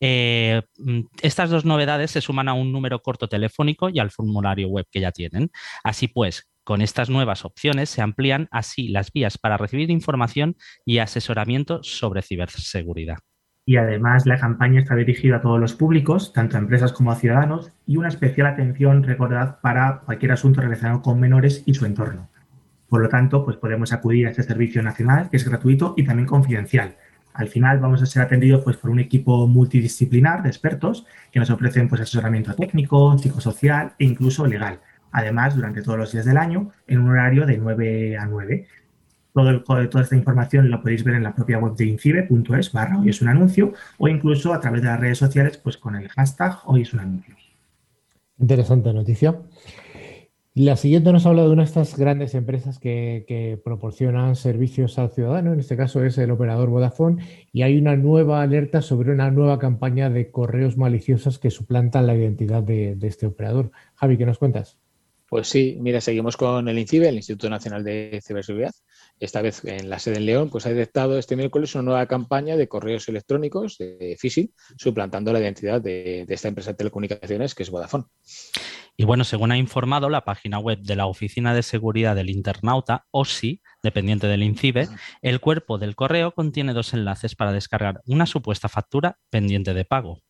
Eh, 0.00 0.60
mm, 0.76 1.02
estas 1.22 1.48
dos 1.48 1.64
novedades 1.64 2.10
se 2.10 2.20
suman 2.20 2.48
a 2.48 2.52
un 2.52 2.72
número 2.72 3.00
corto 3.00 3.28
telefónico 3.28 3.90
y 3.90 4.00
al 4.00 4.10
formulario 4.10 4.66
web 4.66 4.84
que 4.90 4.98
ya 4.98 5.12
tienen. 5.12 5.52
Así 5.84 6.08
pues, 6.08 6.50
con 6.64 6.82
estas 6.82 7.10
nuevas 7.10 7.44
opciones 7.44 7.90
se 7.90 8.02
amplían 8.02 8.48
así 8.50 8.88
las 8.88 9.12
vías 9.12 9.38
para 9.38 9.56
recibir 9.56 9.88
información 9.92 10.56
y 10.84 10.98
asesoramiento 10.98 11.80
sobre 11.84 12.22
ciberseguridad 12.22 13.18
y 13.66 13.76
además 13.76 14.26
la 14.26 14.38
campaña 14.38 14.80
está 14.80 14.94
dirigida 14.94 15.36
a 15.36 15.40
todos 15.40 15.58
los 15.58 15.72
públicos, 15.72 16.34
tanto 16.34 16.56
a 16.56 16.60
empresas 16.60 16.92
como 16.92 17.12
a 17.12 17.16
ciudadanos, 17.16 17.72
y 17.86 17.96
una 17.96 18.08
especial 18.08 18.48
atención, 18.48 19.04
recordad, 19.04 19.60
para 19.62 20.00
cualquier 20.00 20.32
asunto 20.32 20.60
relacionado 20.60 21.00
con 21.00 21.18
menores 21.18 21.62
y 21.64 21.72
su 21.72 21.86
entorno. 21.86 22.28
Por 22.94 23.02
lo 23.02 23.08
tanto, 23.08 23.44
pues 23.44 23.56
podemos 23.56 23.92
acudir 23.92 24.28
a 24.28 24.30
este 24.30 24.44
servicio 24.44 24.80
nacional, 24.80 25.28
que 25.28 25.36
es 25.36 25.44
gratuito 25.44 25.94
y 25.96 26.04
también 26.04 26.28
confidencial. 26.28 26.94
Al 27.32 27.48
final 27.48 27.80
vamos 27.80 28.00
a 28.00 28.06
ser 28.06 28.22
atendidos 28.22 28.62
pues, 28.62 28.76
por 28.76 28.88
un 28.88 29.00
equipo 29.00 29.48
multidisciplinar 29.48 30.44
de 30.44 30.48
expertos 30.48 31.04
que 31.32 31.40
nos 31.40 31.50
ofrecen 31.50 31.88
pues, 31.88 32.02
asesoramiento 32.02 32.54
técnico, 32.54 33.18
psicosocial 33.18 33.94
e 33.98 34.04
incluso 34.04 34.46
legal. 34.46 34.78
Además, 35.10 35.56
durante 35.56 35.82
todos 35.82 35.98
los 35.98 36.12
días 36.12 36.24
del 36.24 36.36
año, 36.36 36.70
en 36.86 37.00
un 37.00 37.10
horario 37.10 37.46
de 37.46 37.58
9 37.58 38.16
a 38.16 38.26
9. 38.26 38.68
Todo 39.32 39.64
toda 39.64 40.02
esta 40.04 40.14
información 40.14 40.70
la 40.70 40.80
podéis 40.80 41.02
ver 41.02 41.16
en 41.16 41.24
la 41.24 41.34
propia 41.34 41.58
web 41.58 41.74
de 41.74 41.86
incibe.es 41.86 42.70
barra 42.70 43.00
hoy 43.00 43.08
es 43.08 43.20
un 43.20 43.26
anuncio 43.26 43.72
o 43.98 44.06
incluso 44.06 44.54
a 44.54 44.60
través 44.60 44.82
de 44.82 44.86
las 44.86 45.00
redes 45.00 45.18
sociales 45.18 45.56
pues 45.56 45.76
con 45.78 45.96
el 45.96 46.08
hashtag 46.10 46.58
hoy 46.66 46.82
es 46.82 46.94
un 46.94 47.00
anuncio. 47.00 47.34
Interesante 48.38 48.92
noticia. 48.92 49.34
La 50.56 50.76
siguiente 50.76 51.10
nos 51.10 51.26
habla 51.26 51.42
de 51.42 51.48
una 51.48 51.62
de 51.62 51.66
estas 51.66 51.98
grandes 51.98 52.32
empresas 52.36 52.78
que, 52.78 53.60
proporcionan 53.64 54.36
servicios 54.36 55.00
al 55.00 55.10
ciudadano, 55.10 55.52
en 55.52 55.58
este 55.58 55.76
caso 55.76 56.04
es 56.04 56.16
el 56.16 56.30
operador 56.30 56.70
Vodafone, 56.70 57.48
y 57.52 57.62
hay 57.62 57.76
una 57.76 57.96
nueva 57.96 58.40
alerta 58.40 58.80
sobre 58.80 59.10
una 59.10 59.32
nueva 59.32 59.58
campaña 59.58 60.10
de 60.10 60.30
correos 60.30 60.76
maliciosos 60.76 61.40
que 61.40 61.50
suplantan 61.50 62.06
la 62.06 62.14
identidad 62.14 62.62
de, 62.62 62.94
de 62.94 63.08
este 63.08 63.26
operador. 63.26 63.72
Javi, 63.96 64.16
¿qué 64.16 64.26
nos 64.26 64.38
cuentas? 64.38 64.78
Pues 65.28 65.48
sí, 65.48 65.76
mira, 65.80 66.00
seguimos 66.00 66.36
con 66.36 66.68
el 66.68 66.78
INCIBE, 66.78 67.08
el 67.08 67.16
Instituto 67.16 67.50
Nacional 67.50 67.82
de 67.82 68.20
Ciberseguridad, 68.24 68.74
esta 69.20 69.42
vez 69.42 69.64
en 69.64 69.88
la 69.88 69.98
sede 69.98 70.16
en 70.16 70.26
León, 70.26 70.50
pues 70.50 70.66
ha 70.66 70.70
detectado 70.70 71.18
este 71.18 71.36
miércoles 71.36 71.74
una 71.74 71.82
nueva 71.82 72.06
campaña 72.06 72.56
de 72.56 72.68
correos 72.68 73.08
electrónicos 73.08 73.78
de 73.78 74.16
phishing, 74.20 74.52
suplantando 74.76 75.32
la 75.32 75.40
identidad 75.40 75.80
de, 75.80 76.26
esta 76.28 76.48
empresa 76.48 76.72
de 76.72 76.76
telecomunicaciones 76.76 77.54
que 77.54 77.62
es 77.62 77.70
Vodafone. 77.70 78.04
Y 78.96 79.04
bueno, 79.04 79.24
según 79.24 79.50
ha 79.50 79.56
informado 79.56 80.08
la 80.08 80.24
página 80.24 80.58
web 80.58 80.78
de 80.80 80.96
la 80.96 81.06
Oficina 81.06 81.54
de 81.54 81.62
Seguridad 81.62 82.14
del 82.14 82.30
Internauta, 82.30 83.06
OSI, 83.10 83.60
dependiente 83.82 84.26
del 84.26 84.42
INCIBE, 84.42 84.88
el 85.20 85.40
cuerpo 85.40 85.78
del 85.78 85.96
correo 85.96 86.32
contiene 86.32 86.72
dos 86.72 86.94
enlaces 86.94 87.34
para 87.34 87.52
descargar 87.52 88.02
una 88.06 88.26
supuesta 88.26 88.68
factura 88.68 89.18
pendiente 89.30 89.74
de 89.74 89.84
pago. 89.84 90.22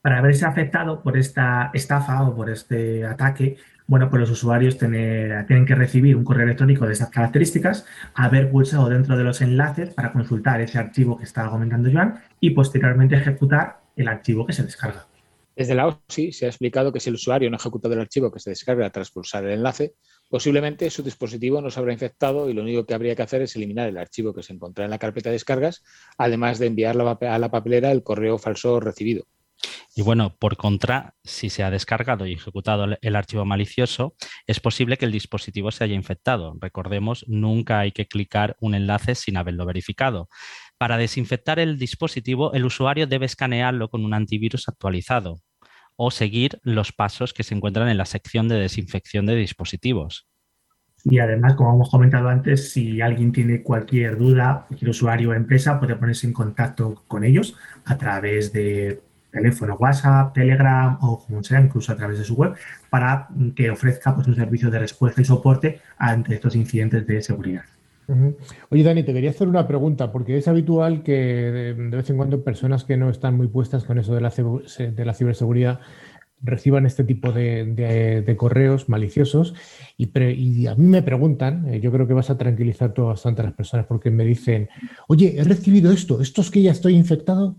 Para 0.00 0.18
haberse 0.18 0.44
afectado 0.44 1.02
por 1.02 1.16
esta 1.16 1.70
estafa 1.72 2.22
o 2.22 2.36
por 2.36 2.50
este 2.50 3.06
ataque, 3.06 3.56
bueno, 3.86 4.08
pues 4.08 4.20
los 4.20 4.30
usuarios 4.30 4.78
tienen 4.78 5.66
que 5.66 5.74
recibir 5.74 6.16
un 6.16 6.24
correo 6.24 6.44
electrónico 6.44 6.86
de 6.86 6.94
esas 6.94 7.10
características, 7.10 7.84
haber 8.14 8.50
pulsado 8.50 8.88
dentro 8.88 9.16
de 9.16 9.24
los 9.24 9.42
enlaces 9.42 9.92
para 9.92 10.12
consultar 10.12 10.60
ese 10.60 10.78
archivo 10.78 11.18
que 11.18 11.24
estaba 11.24 11.50
comentando 11.50 11.90
Joan 11.92 12.20
y 12.40 12.50
posteriormente 12.50 13.16
ejecutar 13.16 13.80
el 13.96 14.08
archivo 14.08 14.46
que 14.46 14.54
se 14.54 14.62
descarga. 14.62 15.06
Desde 15.54 15.74
la 15.74 15.86
OSI 15.86 16.32
se 16.32 16.46
ha 16.46 16.48
explicado 16.48 16.92
que 16.92 16.98
si 16.98 17.10
el 17.10 17.14
usuario 17.14 17.48
no 17.48 17.56
ha 17.56 17.60
ejecutado 17.60 17.94
el 17.94 18.00
archivo 18.00 18.32
que 18.32 18.40
se 18.40 18.50
descarga 18.50 18.90
tras 18.90 19.10
pulsar 19.10 19.44
el 19.44 19.52
enlace, 19.52 19.94
posiblemente 20.28 20.90
su 20.90 21.02
dispositivo 21.02 21.60
no 21.60 21.70
se 21.70 21.78
habrá 21.78 21.92
infectado 21.92 22.50
y 22.50 22.54
lo 22.54 22.62
único 22.62 22.86
que 22.86 22.94
habría 22.94 23.14
que 23.14 23.22
hacer 23.22 23.42
es 23.42 23.54
eliminar 23.54 23.88
el 23.88 23.98
archivo 23.98 24.34
que 24.34 24.42
se 24.42 24.52
encuentra 24.52 24.84
en 24.84 24.90
la 24.90 24.98
carpeta 24.98 25.28
de 25.28 25.34
descargas, 25.34 25.84
además 26.18 26.58
de 26.58 26.66
enviar 26.66 26.96
a 27.00 27.38
la 27.38 27.50
papelera 27.50 27.92
el 27.92 28.02
correo 28.02 28.38
falso 28.38 28.80
recibido. 28.80 29.26
Y 29.96 30.02
bueno, 30.02 30.36
por 30.38 30.56
contra, 30.56 31.14
si 31.22 31.50
se 31.50 31.62
ha 31.62 31.70
descargado 31.70 32.26
y 32.26 32.32
ejecutado 32.32 32.96
el 33.00 33.16
archivo 33.16 33.44
malicioso, 33.44 34.16
es 34.46 34.58
posible 34.58 34.96
que 34.96 35.04
el 35.04 35.12
dispositivo 35.12 35.70
se 35.70 35.84
haya 35.84 35.94
infectado. 35.94 36.56
Recordemos, 36.60 37.24
nunca 37.28 37.78
hay 37.78 37.92
que 37.92 38.06
clicar 38.06 38.56
un 38.60 38.74
enlace 38.74 39.14
sin 39.14 39.36
haberlo 39.36 39.66
verificado. 39.66 40.28
Para 40.78 40.96
desinfectar 40.96 41.60
el 41.60 41.78
dispositivo, 41.78 42.52
el 42.54 42.64
usuario 42.64 43.06
debe 43.06 43.26
escanearlo 43.26 43.88
con 43.88 44.04
un 44.04 44.14
antivirus 44.14 44.68
actualizado 44.68 45.40
o 45.96 46.10
seguir 46.10 46.58
los 46.62 46.92
pasos 46.92 47.32
que 47.32 47.44
se 47.44 47.54
encuentran 47.54 47.88
en 47.88 47.98
la 47.98 48.04
sección 48.04 48.48
de 48.48 48.56
desinfección 48.56 49.26
de 49.26 49.36
dispositivos. 49.36 50.26
Y 51.04 51.18
además, 51.18 51.54
como 51.54 51.74
hemos 51.74 51.90
comentado 51.90 52.28
antes, 52.28 52.72
si 52.72 53.00
alguien 53.00 53.30
tiene 53.30 53.62
cualquier 53.62 54.16
duda, 54.16 54.64
cualquier 54.66 54.90
usuario 54.90 55.30
o 55.30 55.34
empresa 55.34 55.78
puede 55.78 55.96
ponerse 55.96 56.26
en 56.26 56.32
contacto 56.32 57.04
con 57.06 57.24
ellos 57.24 57.54
a 57.84 57.98
través 57.98 58.52
de 58.52 59.02
teléfono, 59.34 59.76
WhatsApp, 59.78 60.32
Telegram 60.32 60.96
o 61.02 61.18
como 61.18 61.42
sea, 61.42 61.60
incluso 61.60 61.92
a 61.92 61.96
través 61.96 62.18
de 62.18 62.24
su 62.24 62.34
web, 62.34 62.54
para 62.88 63.28
que 63.54 63.70
ofrezca 63.70 64.14
pues, 64.14 64.26
un 64.28 64.36
servicio 64.36 64.70
de 64.70 64.78
respuesta 64.78 65.20
y 65.20 65.24
soporte 65.24 65.80
ante 65.98 66.34
estos 66.34 66.54
incidentes 66.56 67.06
de 67.06 67.20
seguridad. 67.20 67.64
Oye, 68.68 68.82
Dani, 68.82 69.02
te 69.02 69.14
quería 69.14 69.30
hacer 69.30 69.48
una 69.48 69.66
pregunta, 69.66 70.12
porque 70.12 70.36
es 70.36 70.46
habitual 70.46 71.02
que 71.02 71.12
de, 71.12 71.72
vez 71.72 72.10
en 72.10 72.16
cuando 72.16 72.44
personas 72.44 72.84
que 72.84 72.96
no 72.96 73.08
están 73.08 73.36
muy 73.36 73.48
puestas 73.48 73.84
con 73.84 73.98
eso 73.98 74.14
de 74.14 74.20
la, 74.20 75.14
ciberseguridad 75.14 75.80
reciban 76.42 76.84
este 76.84 77.04
tipo 77.04 77.32
de, 77.32 78.34
correos 78.36 78.90
maliciosos 78.90 79.54
y, 79.96 80.66
a 80.66 80.74
mí 80.74 80.86
me 80.86 81.02
preguntan, 81.02 81.66
eh, 81.72 81.80
yo 81.80 81.90
creo 81.90 82.06
que 82.06 82.12
vas 82.12 82.28
a 82.28 82.36
tranquilizar 82.36 82.92
todo 82.92 83.06
bastante 83.06 83.42
las 83.42 83.54
personas 83.54 83.86
porque 83.86 84.10
me 84.10 84.24
dicen, 84.24 84.68
oye, 85.08 85.36
he 85.38 85.44
recibido 85.44 85.90
esto, 85.90 86.20
¿esto 86.20 86.42
es 86.42 86.50
que 86.50 86.60
ya 86.60 86.72
estoy 86.72 86.96
infectado? 86.96 87.56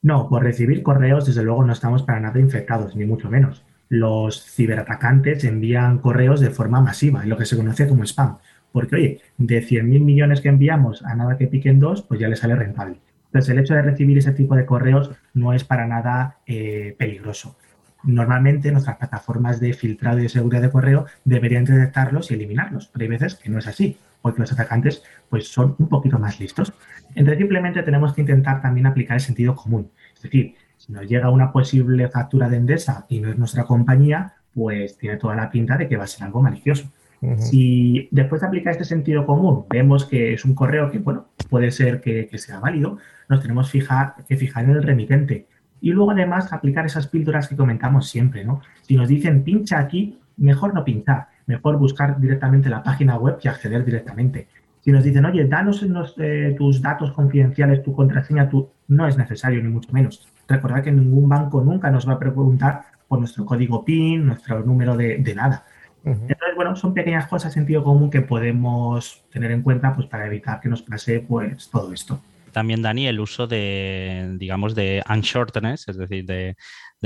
No, 0.00 0.28
por 0.28 0.44
recibir 0.44 0.82
correos, 0.82 1.26
desde 1.26 1.42
luego 1.42 1.64
no 1.64 1.72
estamos 1.72 2.04
para 2.04 2.20
nada 2.20 2.38
infectados, 2.38 2.94
ni 2.94 3.04
mucho 3.04 3.28
menos. 3.28 3.64
Los 3.88 4.44
ciberatacantes 4.44 5.42
envían 5.44 5.98
correos 5.98 6.40
de 6.40 6.50
forma 6.50 6.80
masiva, 6.80 7.22
en 7.22 7.30
lo 7.30 7.36
que 7.36 7.46
se 7.46 7.56
conoce 7.56 7.88
como 7.88 8.04
spam. 8.04 8.38
Porque, 8.70 8.96
oye, 8.96 9.20
de 9.38 9.60
100.000 9.60 10.00
millones 10.00 10.40
que 10.40 10.50
enviamos 10.50 11.04
a 11.04 11.16
nada 11.16 11.36
que 11.36 11.48
piquen 11.48 11.80
dos, 11.80 12.02
pues 12.02 12.20
ya 12.20 12.28
les 12.28 12.38
sale 12.38 12.54
rentable. 12.54 13.00
Entonces, 13.26 13.50
el 13.50 13.58
hecho 13.58 13.74
de 13.74 13.82
recibir 13.82 14.18
ese 14.18 14.32
tipo 14.32 14.54
de 14.54 14.66
correos 14.66 15.10
no 15.34 15.52
es 15.52 15.64
para 15.64 15.86
nada 15.86 16.38
eh, 16.46 16.94
peligroso. 16.98 17.56
Normalmente 18.04 18.70
nuestras 18.70 18.96
plataformas 18.96 19.58
de 19.58 19.72
filtrado 19.72 20.20
y 20.20 20.22
de 20.22 20.28
seguridad 20.28 20.62
de 20.62 20.70
correo 20.70 21.06
deberían 21.24 21.64
detectarlos 21.64 22.30
y 22.30 22.34
eliminarlos, 22.34 22.88
pero 22.88 23.02
hay 23.02 23.08
veces 23.08 23.34
que 23.34 23.50
no 23.50 23.58
es 23.58 23.66
así, 23.66 23.98
porque 24.22 24.40
los 24.40 24.52
atacantes 24.52 25.02
pues, 25.28 25.48
son 25.48 25.76
un 25.78 25.88
poquito 25.88 26.18
más 26.18 26.40
listos. 26.40 26.72
Entonces, 27.14 27.38
simplemente 27.38 27.82
tenemos 27.82 28.12
que 28.12 28.22
intentar 28.22 28.60
también 28.60 28.86
aplicar 28.86 29.16
el 29.16 29.20
sentido 29.20 29.54
común. 29.54 29.90
Es 30.14 30.22
decir, 30.22 30.54
si 30.76 30.92
nos 30.92 31.06
llega 31.06 31.30
una 31.30 31.52
posible 31.52 32.08
factura 32.08 32.48
de 32.48 32.56
Endesa 32.56 33.06
y 33.08 33.20
no 33.20 33.30
es 33.30 33.38
nuestra 33.38 33.64
compañía, 33.64 34.34
pues 34.54 34.98
tiene 34.98 35.16
toda 35.16 35.34
la 35.34 35.50
pinta 35.50 35.76
de 35.76 35.88
que 35.88 35.96
va 35.96 36.04
a 36.04 36.08
ser 36.08 36.24
algo 36.24 36.42
malicioso. 36.42 36.90
Si 37.38 38.08
después 38.12 38.40
de 38.40 38.46
aplicar 38.46 38.70
este 38.72 38.84
sentido 38.84 39.26
común 39.26 39.64
vemos 39.68 40.04
que 40.04 40.34
es 40.34 40.44
un 40.44 40.54
correo 40.54 40.88
que, 40.88 40.98
bueno, 40.98 41.26
puede 41.50 41.72
ser 41.72 42.00
que, 42.00 42.30
sea 42.38 42.60
válido, 42.60 42.98
nos 43.28 43.40
tenemos 43.40 43.72
que 43.72 44.36
fijar 44.36 44.64
en 44.64 44.70
el 44.70 44.82
remitente. 44.84 45.48
Y 45.80 45.90
luego, 45.90 46.12
además, 46.12 46.52
aplicar 46.52 46.86
esas 46.86 47.08
píldoras 47.08 47.48
que 47.48 47.56
comentamos 47.56 48.08
siempre, 48.08 48.44
¿no? 48.44 48.60
Si 48.82 48.96
nos 48.96 49.08
dicen 49.08 49.42
pincha 49.42 49.78
aquí, 49.78 50.18
mejor 50.36 50.74
no 50.74 50.84
pinchar, 50.84 51.28
mejor 51.48 51.78
buscar 51.78 52.20
directamente 52.20 52.68
la 52.68 52.82
página 52.82 53.16
web 53.16 53.38
y 53.42 53.48
acceder 53.48 53.84
directamente. 53.84 54.46
Si 54.80 54.92
nos 54.92 55.02
dicen, 55.02 55.24
oye, 55.24 55.44
danos 55.46 55.84
eh, 56.18 56.54
tus 56.56 56.80
datos 56.80 57.10
confidenciales, 57.12 57.82
tu 57.82 57.92
contraseña, 57.92 58.48
tu... 58.48 58.70
no 58.86 59.08
es 59.08 59.16
necesario, 59.16 59.60
ni 59.62 59.68
mucho 59.68 59.90
menos. 59.92 60.28
Recordad 60.46 60.84
que 60.84 60.92
ningún 60.92 61.28
banco 61.28 61.62
nunca 61.62 61.90
nos 61.90 62.08
va 62.08 62.12
a 62.14 62.18
preguntar 62.18 62.82
por 63.08 63.18
nuestro 63.18 63.44
código 63.44 63.84
PIN, 63.84 64.26
nuestro 64.26 64.62
número 64.62 64.96
de, 64.96 65.34
nada. 65.34 65.64
Entonces, 66.04 66.54
bueno, 66.54 66.76
son 66.76 66.94
pequeñas 66.94 67.26
cosas, 67.26 67.52
sentido 67.52 67.82
común, 67.82 68.10
que 68.10 68.22
podemos 68.22 69.24
tener 69.32 69.50
en 69.50 69.62
cuenta 69.62 69.94
pues, 69.94 70.06
para 70.06 70.26
evitar 70.26 70.60
que 70.60 70.68
nos 70.68 70.82
pase 70.82 71.20
pues, 71.20 71.68
todo 71.70 71.92
esto. 71.92 72.20
también, 72.52 72.82
Dani, 72.82 73.08
el 73.08 73.20
uso 73.20 73.46
de, 73.46 74.36
digamos, 74.38 74.74
de 74.74 75.02
unshortness, 75.10 75.88
es 75.88 75.96
decir, 75.96 76.24
de, 76.24 76.56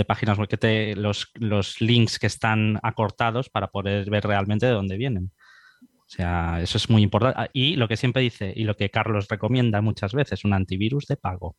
páginas 0.07 0.39
web 0.39 0.49
que 0.49 0.57
te, 0.57 0.97
los, 0.97 1.31
los 1.35 1.81
links 1.81 2.19
que 2.19 2.27
están 2.27 2.79
acortados 2.83 3.49
para 3.51 3.69
poder 3.69 4.09
ver 4.11 4.25
realmente 4.25 4.67
de 4.67 4.73
dónde 4.73 4.97
vienen. 4.97 5.31
O 6.13 6.15
sea, 6.15 6.61
eso 6.61 6.77
es 6.77 6.91
muy 6.91 7.03
importante. 7.03 7.39
Ah, 7.39 7.49
y 7.53 7.77
lo 7.77 7.89
que 7.89 7.97
siempre 7.97 8.23
dice, 8.23 8.53
y 8.55 8.65
lo 8.65 8.77
que 8.77 8.91
Carlos 8.91 9.29
recomienda 9.29 9.81
muchas 9.81 10.13
veces, 10.13 10.45
un 10.45 10.53
antivirus 10.53 11.07
de 11.07 11.17
pago. 11.17 11.57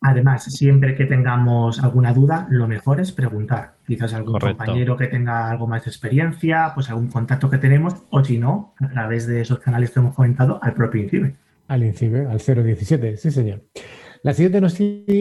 Además, 0.00 0.44
siempre 0.44 0.94
que 0.94 1.06
tengamos 1.06 1.82
alguna 1.82 2.12
duda, 2.12 2.46
lo 2.50 2.68
mejor 2.68 3.00
es 3.00 3.10
preguntar. 3.10 3.74
Quizás 3.84 4.14
algún 4.14 4.38
compañero 4.38 4.96
que 4.96 5.08
tenga 5.08 5.50
algo 5.50 5.66
más 5.66 5.84
de 5.84 5.90
experiencia, 5.90 6.70
pues 6.74 6.88
algún 6.88 7.08
contacto 7.08 7.50
que 7.50 7.58
tenemos, 7.58 7.96
o 8.10 8.22
si 8.22 8.38
no, 8.38 8.74
a 8.78 8.88
través 8.88 9.26
de 9.26 9.40
esos 9.40 9.58
canales 9.58 9.90
que 9.90 9.98
hemos 9.98 10.14
comentado, 10.14 10.60
al 10.62 10.74
propio 10.74 11.02
INCIBE. 11.02 11.34
Al 11.66 11.82
INCIBE, 11.82 12.26
al 12.26 12.38
017, 12.38 13.16
sí 13.16 13.30
señor. 13.32 13.64
La 14.22 14.34
siguiente 14.34 14.60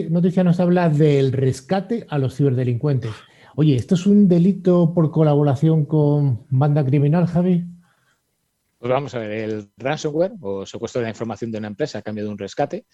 noticia 0.10 0.44
nos 0.44 0.60
habla 0.60 0.90
del 0.90 1.32
rescate 1.32 2.06
a 2.10 2.18
los 2.18 2.36
ciberdelincuentes. 2.36 3.12
Oye, 3.56 3.76
¿esto 3.76 3.96
es 3.96 4.08
un 4.08 4.28
delito 4.28 4.94
por 4.94 5.12
colaboración 5.12 5.86
con 5.86 6.46
banda 6.50 6.84
criminal, 6.84 7.28
Javi? 7.28 7.64
Pues 8.80 8.92
vamos 8.92 9.14
a 9.16 9.20
ver, 9.20 9.32
el 9.32 9.70
ransomware 9.78 10.34
o 10.42 10.66
secuestro 10.66 11.00
de 11.00 11.06
la 11.06 11.10
información 11.10 11.52
de 11.52 11.58
una 11.58 11.68
empresa 11.68 12.00
a 12.00 12.02
cambio 12.02 12.26
de 12.26 12.30
un 12.30 12.38
rescate, 12.38 12.86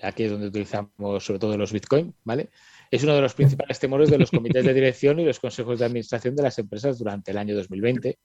aquí 0.00 0.24
es 0.24 0.30
donde 0.30 0.46
utilizamos 0.46 1.24
sobre 1.24 1.40
todo 1.40 1.56
los 1.56 1.72
Bitcoin, 1.72 2.14
¿vale? 2.22 2.50
Es 2.90 3.02
uno 3.02 3.14
de 3.14 3.22
los 3.22 3.34
principales 3.34 3.78
temores 3.80 4.10
de 4.10 4.18
los 4.18 4.30
comités 4.30 4.64
de 4.64 4.74
dirección 4.74 5.18
y 5.18 5.24
los 5.24 5.40
consejos 5.40 5.78
de 5.80 5.86
administración 5.86 6.36
de 6.36 6.42
las 6.42 6.58
empresas 6.58 6.98
durante 6.98 7.32
el 7.32 7.38
año 7.38 7.56
2020. 7.56 8.18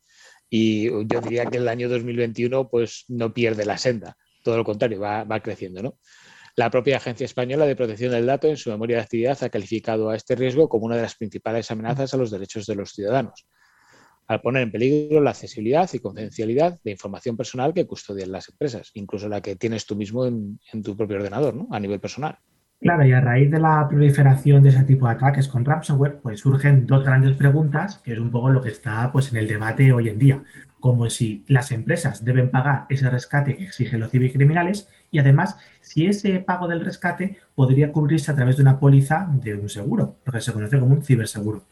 Y 0.50 0.90
yo 0.90 1.22
diría 1.22 1.46
que 1.46 1.58
el 1.58 1.68
año 1.68 1.90
2021 1.90 2.70
pues 2.70 3.06
no 3.08 3.34
pierde 3.34 3.66
la 3.66 3.78
senda, 3.78 4.18
todo 4.44 4.58
lo 4.58 4.64
contrario, 4.64 5.00
va, 5.00 5.24
va 5.24 5.40
creciendo, 5.40 5.82
¿no? 5.82 5.98
La 6.58 6.72
propia 6.72 6.98
Agencia 6.98 7.26
Española 7.26 7.66
de 7.66 7.76
Protección 7.76 8.12
del 8.12 8.26
Dato, 8.26 8.48
en 8.48 8.58
su 8.58 8.72
memoria 8.72 8.98
de 8.98 9.04
actividad, 9.04 9.38
ha 9.44 9.50
calificado 9.50 10.10
a 10.10 10.16
este 10.16 10.36
riesgo 10.36 10.68
como 10.68 10.88
una 10.88 10.96
de 10.96 11.04
las 11.04 11.16
principales 11.16 11.70
amenazas 11.70 12.14
a 12.14 12.18
los 12.18 12.32
derechos 12.32 12.66
de 12.66 12.74
los 12.74 12.92
ciudadanos 12.92 13.48
al 14.28 14.42
poner 14.42 14.64
en 14.64 14.72
peligro 14.72 15.22
la 15.22 15.30
accesibilidad 15.30 15.90
y 15.94 16.00
confidencialidad 16.00 16.80
de 16.84 16.92
información 16.92 17.38
personal 17.38 17.74
que 17.74 17.88
custodian 17.88 18.32
las 18.32 18.50
empresas, 18.50 18.92
incluso 18.94 19.30
la 19.30 19.42
que 19.42 19.56
tienes 19.56 19.86
tú 19.86 19.96
mismo 19.96 20.26
en, 20.26 20.60
tu 20.84 20.98
propio 20.98 21.18
ordenador, 21.18 21.56
¿no? 21.56 21.68
A 21.72 21.80
nivel 21.80 22.00
personal. 22.00 22.38
Claro, 22.82 23.08
y 23.08 23.12
a 23.12 23.22
raíz 23.22 23.50
de 23.50 23.60
la 23.60 23.88
proliferación 23.90 24.62
de 24.62 24.70
ese 24.70 24.84
tipo 24.84 25.08
de 25.08 25.14
ataques 25.14 25.48
con 25.48 25.66
ransomware, 25.66 26.20
pues 26.22 26.42
surgen 26.42 26.86
dos 26.86 27.04
grandes 27.04 27.36
preguntas, 27.36 28.00
que 28.00 28.14
es 28.14 28.20
un 28.20 28.30
poco 28.30 28.50
lo 28.50 28.62
que 28.62 28.70
está 28.70 29.12
pues, 29.12 29.32
en 29.32 29.38
el 29.38 29.48
debate 29.48 29.92
hoy 29.94 30.10
en 30.10 30.20
día, 30.20 30.44
como 30.80 31.10
si 31.10 31.44
las 31.48 31.72
empresas 31.72 32.24
deben 32.24 32.52
pagar 32.52 32.86
ese 32.90 33.10
rescate 33.10 33.56
que 33.56 33.64
exigen 33.64 34.02
los 34.02 34.12
cibercriminales 34.12 34.90
y 35.12 35.20
además 35.20 35.58
si 35.82 36.06
ese 36.06 36.40
pago 36.40 36.68
del 36.68 36.84
rescate 36.84 37.38
podría 37.56 37.92
cubrirse 37.92 38.32
a 38.32 38.36
través 38.36 38.58
de 38.58 38.64
una 38.64 38.80
póliza 38.80 39.28
de 39.32 39.56
un 39.56 39.70
seguro, 39.70 40.18
lo 40.26 40.34
que 40.34 40.42
se 40.42 40.54
conoce 40.54 40.80
como 40.80 40.96
un 40.96 41.04
ciberseguro. 41.04 41.64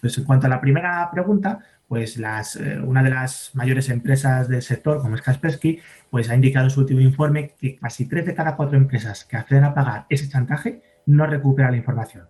Pues 0.00 0.16
en 0.16 0.24
cuanto 0.24 0.46
a 0.46 0.50
la 0.50 0.60
primera 0.60 1.10
pregunta, 1.10 1.60
pues 1.88 2.18
las, 2.18 2.56
eh, 2.56 2.78
una 2.80 3.02
de 3.02 3.10
las 3.10 3.50
mayores 3.54 3.88
empresas 3.88 4.48
del 4.48 4.62
sector, 4.62 5.00
como 5.00 5.16
es 5.16 5.22
Kaspersky, 5.22 5.80
pues 6.10 6.30
ha 6.30 6.34
indicado 6.34 6.66
en 6.66 6.70
su 6.70 6.80
último 6.80 7.00
informe 7.00 7.54
que 7.58 7.76
casi 7.76 8.06
tres 8.06 8.26
de 8.26 8.34
cada 8.34 8.56
cuatro 8.56 8.76
empresas 8.76 9.24
que 9.24 9.36
acceden 9.36 9.64
a 9.64 9.74
pagar 9.74 10.06
ese 10.08 10.28
chantaje 10.28 10.82
no 11.06 11.26
recuperan 11.26 11.72
la 11.72 11.78
información. 11.78 12.28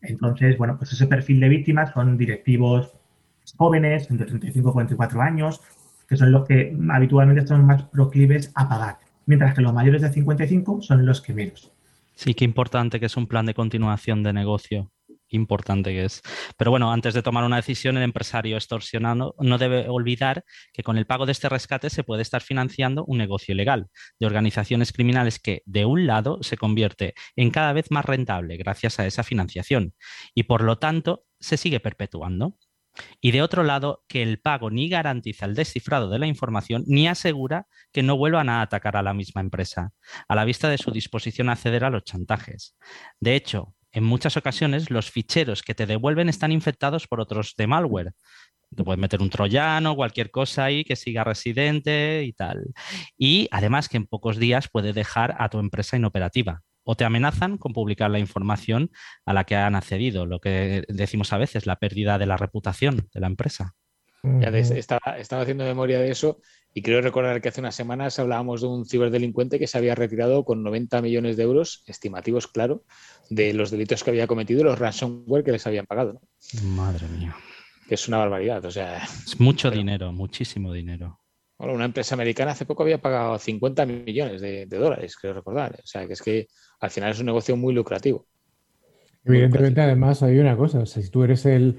Entonces, 0.00 0.56
bueno, 0.56 0.78
pues 0.78 0.92
ese 0.92 1.06
perfil 1.06 1.40
de 1.40 1.48
víctimas 1.48 1.92
son 1.92 2.16
directivos 2.16 2.92
jóvenes, 3.56 4.10
entre 4.10 4.26
35 4.26 4.70
y 4.70 4.72
44 4.72 5.20
años, 5.20 5.60
que 6.08 6.16
son 6.16 6.30
los 6.30 6.46
que 6.46 6.76
habitualmente 6.90 7.46
son 7.46 7.64
más 7.66 7.82
proclives 7.84 8.52
a 8.54 8.68
pagar, 8.68 8.98
mientras 9.26 9.54
que 9.54 9.62
los 9.62 9.72
mayores 9.72 10.02
de 10.02 10.12
55 10.12 10.82
son 10.82 11.04
los 11.04 11.20
que 11.20 11.34
menos. 11.34 11.72
Sí, 12.14 12.34
qué 12.34 12.44
importante 12.44 12.98
que 12.98 13.06
es 13.06 13.16
un 13.16 13.26
plan 13.26 13.44
de 13.44 13.54
continuación 13.54 14.22
de 14.22 14.32
negocio 14.32 14.90
importante 15.28 15.90
que 15.90 16.04
es. 16.04 16.22
Pero 16.56 16.70
bueno, 16.70 16.92
antes 16.92 17.14
de 17.14 17.22
tomar 17.22 17.44
una 17.44 17.56
decisión, 17.56 17.96
el 17.96 18.02
empresario 18.02 18.56
extorsionado 18.56 19.34
no 19.38 19.58
debe 19.58 19.88
olvidar 19.88 20.44
que 20.72 20.82
con 20.82 20.96
el 20.98 21.06
pago 21.06 21.26
de 21.26 21.32
este 21.32 21.48
rescate 21.48 21.90
se 21.90 22.04
puede 22.04 22.22
estar 22.22 22.42
financiando 22.42 23.04
un 23.04 23.18
negocio 23.18 23.52
ilegal 23.52 23.88
de 24.18 24.26
organizaciones 24.26 24.92
criminales 24.92 25.38
que, 25.38 25.62
de 25.66 25.84
un 25.84 26.06
lado, 26.06 26.38
se 26.42 26.56
convierte 26.56 27.14
en 27.34 27.50
cada 27.50 27.72
vez 27.72 27.90
más 27.90 28.04
rentable 28.04 28.56
gracias 28.56 28.98
a 29.00 29.06
esa 29.06 29.22
financiación 29.22 29.94
y, 30.34 30.44
por 30.44 30.62
lo 30.62 30.78
tanto, 30.78 31.24
se 31.40 31.56
sigue 31.56 31.80
perpetuando. 31.80 32.56
Y 33.20 33.30
de 33.30 33.42
otro 33.42 33.62
lado, 33.62 34.04
que 34.08 34.22
el 34.22 34.40
pago 34.40 34.70
ni 34.70 34.88
garantiza 34.88 35.46
el 35.46 35.54
descifrado 35.54 36.08
de 36.08 36.18
la 36.18 36.26
información 36.26 36.84
ni 36.86 37.08
asegura 37.08 37.66
que 37.92 38.02
no 38.02 38.16
vuelvan 38.16 38.48
a 38.48 38.62
atacar 38.62 38.96
a 38.96 39.02
la 39.02 39.14
misma 39.14 39.40
empresa, 39.40 39.92
a 40.28 40.34
la 40.34 40.44
vista 40.44 40.68
de 40.68 40.78
su 40.78 40.90
disposición 40.90 41.48
a 41.48 41.52
acceder 41.52 41.84
a 41.84 41.90
los 41.90 42.04
chantajes. 42.04 42.76
De 43.20 43.34
hecho, 43.34 43.74
en 43.92 44.04
muchas 44.04 44.36
ocasiones 44.36 44.90
los 44.90 45.10
ficheros 45.10 45.62
que 45.62 45.74
te 45.74 45.86
devuelven 45.86 46.28
están 46.28 46.52
infectados 46.52 47.06
por 47.06 47.20
otros 47.20 47.54
de 47.56 47.66
malware. 47.66 48.12
Te 48.74 48.84
puedes 48.84 49.00
meter 49.00 49.22
un 49.22 49.30
troyano, 49.30 49.94
cualquier 49.94 50.30
cosa 50.30 50.64
ahí 50.64 50.84
que 50.84 50.96
siga 50.96 51.24
residente 51.24 52.24
y 52.24 52.32
tal. 52.32 52.74
Y 53.16 53.48
además 53.50 53.88
que 53.88 53.96
en 53.96 54.06
pocos 54.06 54.38
días 54.38 54.68
puede 54.68 54.92
dejar 54.92 55.36
a 55.38 55.48
tu 55.48 55.58
empresa 55.60 55.96
inoperativa. 55.96 56.62
O 56.88 56.94
te 56.94 57.04
amenazan 57.04 57.58
con 57.58 57.72
publicar 57.72 58.10
la 58.10 58.20
información 58.20 58.92
a 59.24 59.32
la 59.32 59.42
que 59.44 59.56
han 59.56 59.74
accedido, 59.74 60.24
lo 60.24 60.40
que 60.40 60.84
decimos 60.88 61.32
a 61.32 61.38
veces, 61.38 61.66
la 61.66 61.76
pérdida 61.76 62.16
de 62.16 62.26
la 62.26 62.36
reputación 62.36 63.08
de 63.12 63.20
la 63.20 63.26
empresa. 63.26 63.74
Ya 64.22 64.48
estaba, 64.48 65.18
estaba 65.18 65.42
haciendo 65.42 65.64
memoria 65.64 65.98
de 65.98 66.10
eso 66.10 66.40
y 66.72 66.82
creo 66.82 67.00
recordar 67.00 67.40
que 67.40 67.48
hace 67.48 67.60
unas 67.60 67.74
semanas 67.74 68.18
hablábamos 68.18 68.60
de 68.60 68.66
un 68.66 68.86
ciberdelincuente 68.86 69.58
que 69.58 69.66
se 69.66 69.78
había 69.78 69.94
retirado 69.94 70.44
con 70.44 70.62
90 70.62 71.00
millones 71.00 71.36
de 71.36 71.42
euros, 71.42 71.82
estimativos, 71.86 72.46
claro, 72.46 72.84
de 73.30 73.52
los 73.52 73.70
delitos 73.70 74.04
que 74.04 74.10
había 74.10 74.26
cometido 74.26 74.60
y 74.60 74.64
los 74.64 74.78
ransomware 74.78 75.42
que 75.42 75.52
les 75.52 75.66
habían 75.66 75.86
pagado. 75.86 76.20
Madre 76.62 77.08
mía. 77.08 77.34
es 77.88 78.08
una 78.08 78.18
barbaridad. 78.18 78.64
O 78.64 78.70
sea, 78.70 78.98
es 78.98 79.40
mucho 79.40 79.70
dinero, 79.70 80.12
muchísimo 80.12 80.72
dinero. 80.72 81.18
Bueno, 81.58 81.72
una 81.72 81.86
empresa 81.86 82.14
americana 82.14 82.50
hace 82.50 82.66
poco 82.66 82.82
había 82.82 83.00
pagado 83.00 83.38
50 83.38 83.86
millones 83.86 84.42
de, 84.42 84.66
dólares, 84.66 85.16
creo 85.16 85.32
recordar. 85.32 85.80
O 85.82 85.86
sea, 85.86 86.06
que 86.06 86.12
es 86.12 86.20
que 86.20 86.48
al 86.80 86.90
final 86.90 87.10
es 87.10 87.20
un 87.20 87.26
negocio 87.26 87.56
muy 87.56 87.74
lucrativo. 87.74 88.26
Evidentemente, 89.24 89.80
además, 89.80 90.22
hay 90.22 90.38
una 90.38 90.56
cosa. 90.56 90.80
O 90.80 90.86
sea, 90.86 91.02
si 91.02 91.10
tú 91.10 91.24
eres 91.24 91.46
el, 91.46 91.78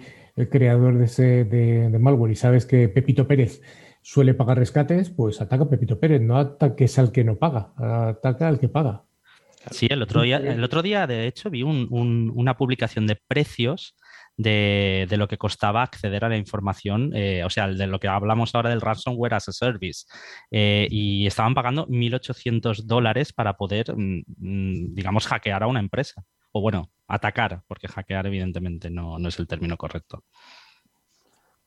creador 0.51 0.97
de 0.97 1.05
ese 1.05 1.45
de 1.45 1.97
malware 1.97 2.31
y 2.31 2.35
sabes 2.35 2.65
que 2.65 2.89
Pepito 2.89 3.27
Pérez 3.27 3.61
suele 4.07 4.33
pagar 4.33 4.57
rescates, 4.57 5.09
pues 5.09 5.41
ataca 5.41 5.65
a 5.65 5.69
Pepito 5.69 5.99
Pérez, 5.99 6.21
no 6.21 6.37
ataques 6.37 6.97
al 6.97 7.11
que 7.11 7.25
no 7.25 7.35
paga, 7.35 7.73
ataca 7.77 8.47
al 8.47 8.57
que 8.57 8.69
paga. 8.69 9.03
Sí, 9.71 9.87
el 9.89 10.01
otro 10.01 10.21
día, 10.21 10.37
el 10.37 10.63
otro 10.63 10.81
día 10.81 11.05
de 11.07 11.27
hecho, 11.27 11.49
vi 11.49 11.61
una 11.61 12.55
publicación 12.55 13.05
de 13.05 13.17
precios 13.17 13.96
de, 14.37 15.07
lo 15.17 15.27
que 15.27 15.37
costaba 15.37 15.83
acceder 15.83 16.23
a 16.23 16.29
la 16.29 16.37
información, 16.37 17.11
eh, 17.15 17.43
o 17.43 17.49
sea, 17.49 17.67
de 17.67 17.87
lo 17.87 17.99
que 17.99 18.07
hablamos 18.07 18.53
ahora 18.55 18.69
del 18.69 18.81
ransomware 18.81 19.33
as 19.33 19.49
a 19.49 19.51
service. 19.51 20.05
Eh, 20.51 20.87
y 20.89 21.27
estaban 21.27 21.53
pagando 21.55 21.87
1.800 21.87 22.85
dólares 22.85 23.33
para 23.33 23.57
poder, 23.57 23.93
mm, 23.95 24.93
digamos, 24.93 25.27
hackear 25.27 25.63
a 25.63 25.67
una 25.67 25.79
empresa. 25.79 26.23
O 26.51 26.61
bueno, 26.61 26.91
atacar, 27.07 27.63
porque 27.67 27.87
hackear 27.87 28.27
evidentemente 28.27 28.89
no 28.89 29.27
es 29.27 29.39
el 29.39 29.47
término 29.47 29.77
correcto. 29.77 30.23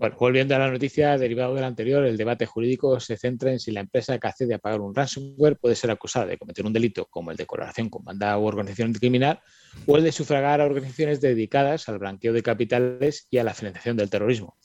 Volviendo 0.00 0.56
a 0.56 0.58
la 0.58 0.70
noticia, 0.70 1.18
derivado 1.18 1.54
del 1.54 1.64
anterior, 1.64 2.06
el 2.06 2.16
debate 2.16 2.46
jurídico 2.46 2.98
se 3.00 3.18
centra 3.18 3.52
en 3.52 3.60
si 3.60 3.70
la 3.70 3.80
empresa 3.80 4.18
que 4.18 4.28
accede 4.28 4.54
a 4.54 4.58
pagar 4.58 4.80
un 4.80 4.94
ransomware 4.94 5.58
puede 5.58 5.74
ser 5.74 5.90
acusada 5.90 6.24
de 6.24 6.38
cometer 6.38 6.64
un 6.64 6.72
delito 6.72 7.04
como 7.04 7.30
el 7.30 7.36
de 7.36 7.44
colaboración 7.44 7.90
con 7.90 8.02
banda 8.02 8.38
u 8.38 8.46
organización 8.46 8.94
criminal 8.94 9.40
o 9.86 9.98
el 9.98 10.04
de 10.04 10.10
sufragar 10.10 10.62
a 10.62 10.64
organizaciones 10.64 11.20
dedicadas 11.20 11.86
al 11.90 11.98
blanqueo 11.98 12.32
de 12.32 12.42
capitales 12.42 13.26
y 13.28 13.36
a 13.36 13.44
la 13.44 13.52
financiación 13.52 13.98
del 13.98 14.08
terrorismo. 14.08 14.56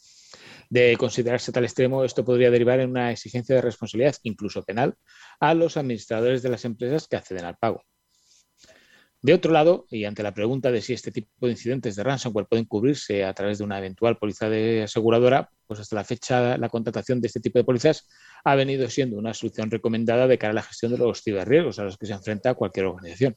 De 0.69 0.95
considerarse 0.97 1.51
tal 1.51 1.65
extremo, 1.65 2.05
esto 2.05 2.23
podría 2.23 2.49
derivar 2.49 2.79
en 2.79 2.91
una 2.91 3.11
exigencia 3.11 3.55
de 3.55 3.61
responsabilidad, 3.61 4.15
incluso 4.23 4.63
penal, 4.63 4.95
a 5.41 5.53
los 5.53 5.75
administradores 5.75 6.43
de 6.43 6.49
las 6.49 6.63
empresas 6.63 7.09
que 7.09 7.17
acceden 7.17 7.43
al 7.43 7.57
pago. 7.57 7.83
De 9.25 9.33
otro 9.33 9.51
lado, 9.51 9.87
y 9.89 10.05
ante 10.05 10.21
la 10.21 10.35
pregunta 10.35 10.71
de 10.71 10.83
si 10.83 10.93
este 10.93 11.11
tipo 11.11 11.47
de 11.47 11.53
incidentes 11.53 11.95
de 11.95 12.03
ransomware 12.03 12.45
pueden 12.45 12.65
cubrirse 12.65 13.25
a 13.25 13.33
través 13.33 13.57
de 13.57 13.63
una 13.63 13.79
eventual 13.79 14.19
póliza 14.19 14.51
de 14.51 14.83
aseguradora, 14.83 15.49
pues 15.65 15.79
hasta 15.79 15.95
la 15.95 16.03
fecha 16.03 16.59
la 16.59 16.69
contratación 16.69 17.21
de 17.21 17.25
este 17.25 17.39
tipo 17.39 17.57
de 17.57 17.65
pólizas 17.65 18.07
ha 18.43 18.53
venido 18.53 18.87
siendo 18.87 19.17
una 19.17 19.33
solución 19.33 19.71
recomendada 19.71 20.27
de 20.27 20.37
cara 20.37 20.51
a 20.51 20.53
la 20.53 20.61
gestión 20.61 20.91
de 20.91 20.99
los 20.99 21.23
ciberriesgos 21.23 21.79
a 21.79 21.85
los 21.85 21.97
que 21.97 22.05
se 22.05 22.13
enfrenta 22.13 22.53
cualquier 22.53 22.85
organización. 22.85 23.35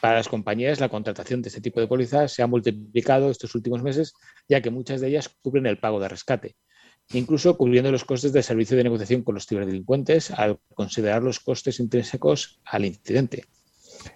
Para 0.00 0.14
las 0.14 0.28
compañías, 0.28 0.80
la 0.80 0.88
contratación 0.88 1.42
de 1.42 1.48
este 1.48 1.60
tipo 1.60 1.80
de 1.80 1.86
pólizas 1.86 2.32
se 2.32 2.42
ha 2.42 2.46
multiplicado 2.46 3.30
estos 3.30 3.54
últimos 3.54 3.82
meses, 3.82 4.14
ya 4.48 4.62
que 4.62 4.70
muchas 4.70 5.02
de 5.02 5.08
ellas 5.08 5.28
cubren 5.42 5.66
el 5.66 5.76
pago 5.76 6.00
de 6.00 6.08
rescate, 6.08 6.56
incluso 7.12 7.58
cubriendo 7.58 7.92
los 7.92 8.06
costes 8.06 8.32
de 8.32 8.42
servicio 8.42 8.74
de 8.74 8.84
negociación 8.84 9.22
con 9.22 9.34
los 9.34 9.44
ciberdelincuentes 9.44 10.30
al 10.30 10.60
considerar 10.74 11.22
los 11.22 11.40
costes 11.40 11.78
intrínsecos 11.78 12.58
al 12.64 12.86
incidente. 12.86 13.44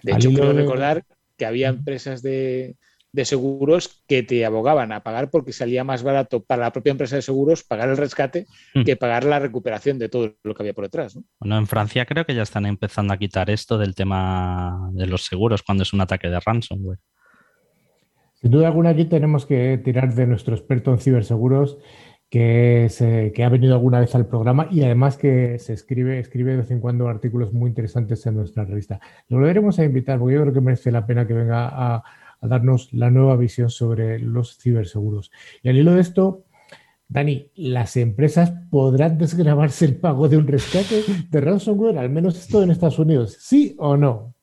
De 0.03 0.13
hecho, 0.13 0.29
quiero 0.29 0.53
recordar 0.53 1.03
que 1.37 1.45
había 1.45 1.69
empresas 1.69 2.21
de, 2.21 2.75
de 3.11 3.25
seguros 3.25 4.03
que 4.07 4.23
te 4.23 4.45
abogaban 4.45 4.91
a 4.91 5.01
pagar 5.01 5.29
porque 5.29 5.51
salía 5.51 5.83
más 5.83 6.03
barato 6.03 6.43
para 6.43 6.63
la 6.63 6.71
propia 6.71 6.91
empresa 6.91 7.15
de 7.15 7.21
seguros 7.21 7.63
pagar 7.63 7.89
el 7.89 7.97
rescate 7.97 8.45
hmm. 8.75 8.83
que 8.83 8.95
pagar 8.95 9.23
la 9.23 9.39
recuperación 9.39 9.97
de 9.97 10.09
todo 10.09 10.35
lo 10.43 10.53
que 10.53 10.63
había 10.63 10.73
por 10.73 10.85
detrás. 10.85 11.17
Bueno, 11.39 11.57
en 11.57 11.67
Francia 11.67 12.05
creo 12.05 12.25
que 12.25 12.35
ya 12.35 12.43
están 12.43 12.65
empezando 12.65 13.13
a 13.13 13.17
quitar 13.17 13.49
esto 13.49 13.77
del 13.77 13.95
tema 13.95 14.89
de 14.93 15.07
los 15.07 15.25
seguros 15.25 15.63
cuando 15.63 15.83
es 15.83 15.93
un 15.93 16.01
ataque 16.01 16.29
de 16.29 16.39
ransomware. 16.39 16.99
Sin 18.35 18.51
duda 18.51 18.67
alguna 18.67 18.91
aquí 18.91 19.05
tenemos 19.05 19.45
que 19.45 19.77
tirar 19.79 20.13
de 20.13 20.25
nuestro 20.25 20.55
experto 20.55 20.91
en 20.91 20.99
ciberseguros 20.99 21.77
que, 22.29 23.31
que 23.33 23.43
ha 23.43 23.49
venido 23.49 23.73
alguna 23.73 23.99
vez 23.99 24.13
al 24.13 24.27
programa 24.27 24.67
y 24.69 24.83
además 24.83 25.17
que 25.17 25.57
se 25.57 25.73
escribe, 25.73 26.19
escribe 26.19 26.51
de 26.51 26.57
vez 26.57 26.71
en 26.71 26.79
cuando 26.79 27.07
artículos 27.07 27.53
muy 27.53 27.69
interesantes 27.69 28.25
en 28.27 28.35
nuestra 28.35 28.65
revista. 28.65 28.99
Lo 29.29 29.37
volveremos 29.37 29.79
a 29.79 29.83
invitar 29.83 30.19
porque 30.19 30.35
yo 30.35 30.41
creo 30.41 30.53
que 30.53 30.61
merece 30.61 30.91
la 30.91 31.05
pena 31.05 31.25
que 31.25 31.33
venga 31.33 31.69
a, 31.71 32.03
darnos 32.41 32.93
la 32.93 33.09
nueva 33.09 33.35
visión 33.35 33.69
sobre 33.69 34.17
los 34.17 34.57
ciberseguros. 34.59 35.29
Y 35.61 35.67
al 35.67 35.75
hilo 35.75 35.93
de 35.93 35.99
esto, 35.99 36.45
Dani, 37.09 37.51
¿las 37.55 37.97
empresas 37.97 38.53
podrán 38.69 39.17
desgravarse 39.17 39.83
el 39.83 39.97
pago 39.97 40.29
de 40.29 40.37
un 40.37 40.47
rescate 40.47 41.03
de 41.29 41.41
ransomware? 41.41 41.97
Al 41.97 42.09
menos 42.09 42.39
esto 42.39 42.63
en 42.63 42.71
Estados 42.71 42.97
Unidos, 42.97 43.35
¿sí 43.41 43.75
o 43.77 43.97
no? 43.97 44.33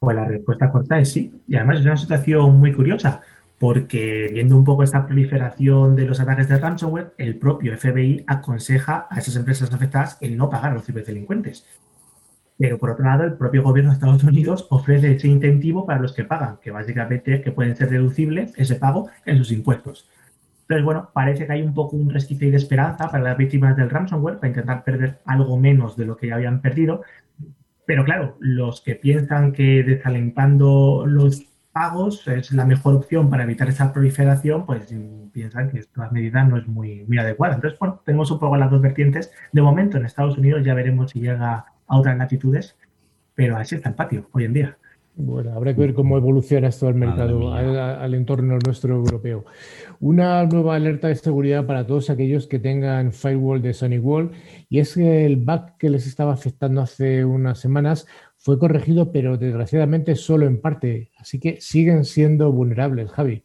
Pues 0.00 0.16
la 0.16 0.24
respuesta 0.24 0.72
corta 0.72 0.98
es 0.98 1.12
sí. 1.12 1.32
Y 1.46 1.54
además 1.54 1.78
es 1.78 1.86
una 1.86 1.96
situación 1.96 2.58
muy 2.58 2.72
curiosa 2.72 3.20
porque 3.64 4.28
viendo 4.30 4.58
un 4.58 4.64
poco 4.64 4.82
esta 4.82 5.06
proliferación 5.06 5.96
de 5.96 6.04
los 6.04 6.20
ataques 6.20 6.50
de 6.50 6.58
ransomware, 6.58 7.14
el 7.16 7.38
propio 7.38 7.74
FBI 7.74 8.22
aconseja 8.26 9.06
a 9.08 9.18
esas 9.18 9.36
empresas 9.36 9.72
afectadas 9.72 10.18
el 10.20 10.36
no 10.36 10.50
pagar 10.50 10.72
a 10.72 10.74
los 10.74 10.84
ciberdelincuentes. 10.84 11.66
Pero 12.58 12.76
por 12.76 12.90
otro 12.90 13.06
lado, 13.06 13.24
el 13.24 13.38
propio 13.38 13.62
gobierno 13.62 13.90
de 13.90 13.94
Estados 13.94 14.22
Unidos 14.22 14.66
ofrece 14.68 15.12
ese 15.12 15.28
incentivo 15.28 15.86
para 15.86 15.98
los 15.98 16.12
que 16.12 16.24
pagan, 16.24 16.58
que 16.60 16.72
básicamente 16.72 17.36
es 17.36 17.40
que 17.40 17.52
pueden 17.52 17.74
ser 17.74 17.88
deducibles 17.88 18.52
ese 18.58 18.74
pago 18.74 19.08
en 19.24 19.38
sus 19.38 19.50
impuestos. 19.50 20.10
Entonces, 20.64 20.84
bueno, 20.84 21.08
parece 21.14 21.46
que 21.46 21.52
hay 21.54 21.62
un 21.62 21.72
poco 21.72 21.96
un 21.96 22.10
resquicio 22.10 22.50
de 22.50 22.58
esperanza 22.58 23.10
para 23.10 23.24
las 23.24 23.38
víctimas 23.38 23.78
del 23.78 23.88
ransomware, 23.88 24.40
para 24.40 24.48
intentar 24.48 24.84
perder 24.84 25.20
algo 25.24 25.58
menos 25.58 25.96
de 25.96 26.04
lo 26.04 26.18
que 26.18 26.26
ya 26.26 26.34
habían 26.34 26.60
perdido. 26.60 27.00
Pero 27.86 28.04
claro, 28.04 28.36
los 28.40 28.82
que 28.82 28.94
piensan 28.94 29.52
que 29.52 29.82
desalentando 29.82 31.06
los 31.06 31.53
pagos 31.74 32.26
es 32.28 32.52
la 32.52 32.64
mejor 32.64 32.94
opción 32.94 33.28
para 33.28 33.42
evitar 33.42 33.68
esa 33.68 33.92
proliferación, 33.92 34.64
pues 34.64 34.94
piensan 35.32 35.68
que 35.70 35.80
esta 35.80 36.08
medida 36.10 36.44
no 36.44 36.56
es 36.56 36.66
muy, 36.68 37.04
muy 37.04 37.18
adecuada. 37.18 37.56
Entonces, 37.56 37.78
bueno, 37.78 38.00
tenemos 38.06 38.30
un 38.30 38.38
poco 38.38 38.56
las 38.56 38.70
dos 38.70 38.80
vertientes. 38.80 39.32
De 39.52 39.60
momento, 39.60 39.98
en 39.98 40.06
Estados 40.06 40.38
Unidos 40.38 40.64
ya 40.64 40.72
veremos 40.72 41.10
si 41.10 41.20
llega 41.20 41.66
a 41.86 41.98
otras 41.98 42.16
latitudes, 42.16 42.76
pero 43.34 43.56
así 43.56 43.74
está 43.74 43.88
el 43.88 43.96
patio 43.96 44.28
hoy 44.32 44.44
en 44.44 44.52
día. 44.52 44.78
Bueno, 45.16 45.52
habrá 45.52 45.74
que 45.74 45.80
ver 45.80 45.94
cómo 45.94 46.16
evoluciona 46.16 46.68
esto 46.68 46.88
el 46.88 46.96
mercado, 46.96 47.52
al, 47.52 48.14
entorno 48.14 48.58
nuestro 48.64 48.96
europeo. 48.96 49.44
Una 50.00 50.44
nueva 50.44 50.74
alerta 50.74 51.06
de 51.06 51.14
seguridad 51.14 51.66
para 51.66 51.86
todos 51.86 52.10
aquellos 52.10 52.48
que 52.48 52.58
tengan 52.58 53.12
firewall 53.12 53.62
de 53.62 53.74
SonicWall 53.74 54.32
y 54.68 54.80
es 54.80 54.94
que 54.94 55.24
el 55.24 55.36
bug 55.36 55.76
que 55.78 55.88
les 55.88 56.08
estaba 56.08 56.32
afectando 56.32 56.80
hace 56.80 57.24
unas 57.24 57.60
semanas 57.60 58.08
fue 58.44 58.58
corregido, 58.58 59.10
pero 59.10 59.38
desgraciadamente 59.38 60.16
solo 60.16 60.46
en 60.46 60.60
parte. 60.60 61.10
Así 61.16 61.40
que 61.40 61.62
siguen 61.62 62.04
siendo 62.04 62.52
vulnerables, 62.52 63.10
Javi. 63.10 63.42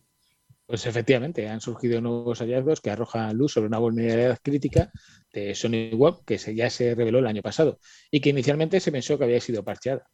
Pues 0.66 0.86
efectivamente, 0.86 1.48
han 1.48 1.62
surgido 1.62 2.02
nuevos 2.02 2.40
hallazgos 2.40 2.82
que 2.82 2.92
arrojan 2.92 3.38
luz 3.38 3.54
sobre 3.54 3.68
una 3.68 3.80
vulnerabilidad 3.80 4.38
crítica 4.44 4.92
de 5.32 5.56
Sony 5.56 5.96
Web 5.96 6.16
que 6.26 6.38
ya 6.54 6.70
se 6.70 6.96
reveló 6.96 7.20
el 7.20 7.28
año 7.28 7.42
pasado 7.42 7.80
y 8.12 8.20
que 8.20 8.32
inicialmente 8.32 8.82
se 8.82 8.92
pensó 8.92 9.18
que 9.18 9.24
había 9.24 9.40
sido 9.40 9.64
parcheada. 9.64 10.06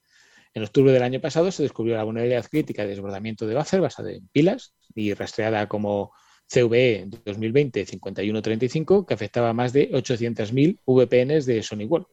En 0.54 0.62
octubre 0.62 0.92
del 0.92 1.02
año 1.02 1.20
pasado 1.20 1.52
se 1.52 1.64
descubrió 1.64 1.96
la 1.96 2.04
vulnerabilidad 2.04 2.46
crítica 2.46 2.84
de 2.84 2.90
desbordamiento 2.90 3.48
de 3.48 3.56
buffer 3.56 3.82
basada 3.82 4.12
en 4.12 4.28
pilas 4.28 4.76
y 4.94 5.16
rastreada 5.16 5.68
como 5.68 6.12
CVE 6.48 7.08
2020-5135 7.26 9.08
que 9.08 9.14
afectaba 9.16 9.50
a 9.50 9.54
más 9.54 9.74
de 9.74 9.90
800.000 9.92 10.80
VPNs 10.86 11.48
de 11.48 11.64
Sony 11.64 11.86
Web. 11.88 12.06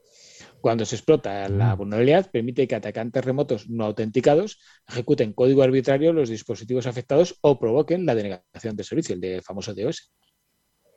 Cuando 0.62 0.84
se 0.84 0.94
explota 0.94 1.48
la 1.48 1.74
vulnerabilidad, 1.74 2.30
permite 2.30 2.68
que 2.68 2.76
atacantes 2.76 3.24
remotos 3.24 3.68
no 3.68 3.84
autenticados 3.84 4.60
ejecuten 4.88 5.32
código 5.32 5.64
arbitrario 5.64 6.12
los 6.12 6.28
dispositivos 6.28 6.86
afectados 6.86 7.36
o 7.40 7.58
provoquen 7.58 8.06
la 8.06 8.14
denegación 8.14 8.76
de 8.76 8.84
servicio, 8.84 9.16
el 9.16 9.20
de 9.20 9.42
famoso 9.42 9.74
DOS. 9.74 10.12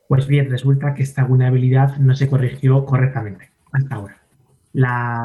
Pues 0.08 0.28
bien, 0.28 0.48
resulta 0.48 0.94
que 0.94 1.02
esta 1.02 1.24
vulnerabilidad 1.24 1.96
no 1.96 2.14
se 2.14 2.28
corrigió 2.28 2.84
correctamente 2.84 3.50
hasta 3.72 3.96
ahora. 3.96 4.22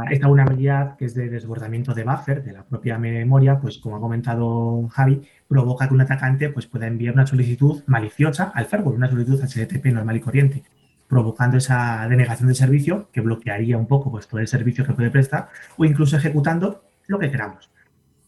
esta 0.09 0.27
vulnerabilidad, 0.27 0.97
que 0.97 1.05
es 1.05 1.13
de 1.13 1.29
desbordamiento 1.29 1.93
de 1.93 2.03
buffer 2.03 2.43
de 2.43 2.53
la 2.53 2.65
propia 2.65 2.97
memoria, 2.97 3.59
pues 3.59 3.77
como 3.77 3.97
ha 3.97 4.01
comentado 4.01 4.87
Javi, 4.87 5.21
provoca 5.47 5.87
que 5.87 5.93
un 5.93 6.01
atacante 6.01 6.49
pues, 6.49 6.65
pueda 6.65 6.87
enviar 6.87 7.13
una 7.13 7.27
solicitud 7.27 7.83
maliciosa 7.85 8.51
al 8.55 8.65
firewall, 8.65 8.95
una 8.95 9.11
solicitud 9.11 9.39
HTTP 9.39 9.85
normal 9.93 10.17
y 10.17 10.19
corriente 10.19 10.63
provocando 11.11 11.57
esa 11.57 12.07
denegación 12.07 12.47
de 12.47 12.55
servicio 12.55 13.09
que 13.11 13.19
bloquearía 13.19 13.77
un 13.77 13.85
poco 13.85 14.09
pues, 14.09 14.29
todo 14.29 14.39
el 14.39 14.47
servicio 14.47 14.85
que 14.85 14.93
puede 14.93 15.11
prestar 15.11 15.49
o 15.75 15.83
incluso 15.83 16.15
ejecutando 16.15 16.85
lo 17.07 17.19
que 17.19 17.29
queramos. 17.29 17.69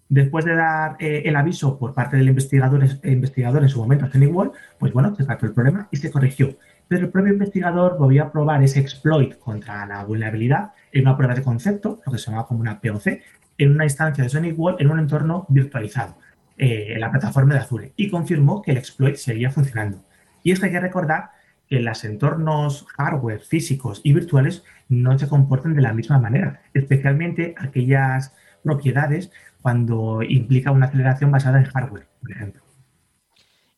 Después 0.09 0.43
de 0.43 0.53
dar 0.53 0.97
eh, 0.99 1.23
el 1.23 1.37
aviso 1.37 1.79
por 1.79 1.93
parte 1.93 2.17
del 2.17 2.27
investigador, 2.27 2.83
investigador 3.05 3.63
en 3.63 3.69
su 3.69 3.79
momento 3.79 4.05
Wall, 4.33 4.51
pues 4.77 4.91
bueno, 4.91 5.15
se 5.15 5.23
trató 5.23 5.45
el 5.45 5.53
problema 5.53 5.87
y 5.91 5.97
se 5.97 6.11
corrigió. 6.11 6.57
Pero 6.89 7.05
el 7.05 7.09
propio 7.09 7.31
investigador 7.31 7.97
volvió 7.97 8.23
a 8.23 8.31
probar 8.33 8.61
ese 8.61 8.81
exploit 8.81 9.39
contra 9.39 9.85
la 9.85 10.03
vulnerabilidad 10.03 10.73
en 10.91 11.03
una 11.03 11.15
prueba 11.15 11.35
de 11.35 11.41
concepto, 11.41 12.01
lo 12.05 12.11
que 12.11 12.17
se 12.17 12.29
llama 12.29 12.45
como 12.45 12.59
una 12.59 12.81
POC, 12.81 13.21
en 13.59 13.71
una 13.71 13.85
instancia 13.85 14.27
de 14.27 14.51
Wall 14.51 14.75
en 14.79 14.91
un 14.91 14.99
entorno 14.99 15.45
virtualizado, 15.47 16.17
eh, 16.57 16.87
en 16.89 16.99
la 16.99 17.09
plataforma 17.09 17.53
de 17.53 17.61
Azure, 17.61 17.93
y 17.95 18.09
confirmó 18.09 18.61
que 18.61 18.71
el 18.71 18.77
exploit 18.77 19.15
seguía 19.15 19.51
funcionando. 19.51 20.03
Y 20.43 20.51
es 20.51 20.59
que 20.59 20.65
hay 20.65 20.73
que 20.73 20.81
recordar 20.81 21.31
que 21.73 21.79
los 21.79 22.03
entornos 22.03 22.85
hardware 22.97 23.39
físicos 23.39 23.99
y 24.03 24.13
virtuales 24.13 24.63
no 24.89 25.17
se 25.17 25.27
comportan 25.27 25.73
de 25.73 25.81
la 25.81 25.91
misma 25.91 26.19
manera, 26.19 26.61
especialmente 26.71 27.55
aquellas 27.57 28.31
propiedades 28.63 29.31
cuando 29.59 30.21
implica 30.21 30.69
una 30.69 30.85
aceleración 30.85 31.31
basada 31.31 31.57
en 31.57 31.65
hardware, 31.65 32.07
por 32.21 32.31
ejemplo. 32.31 32.61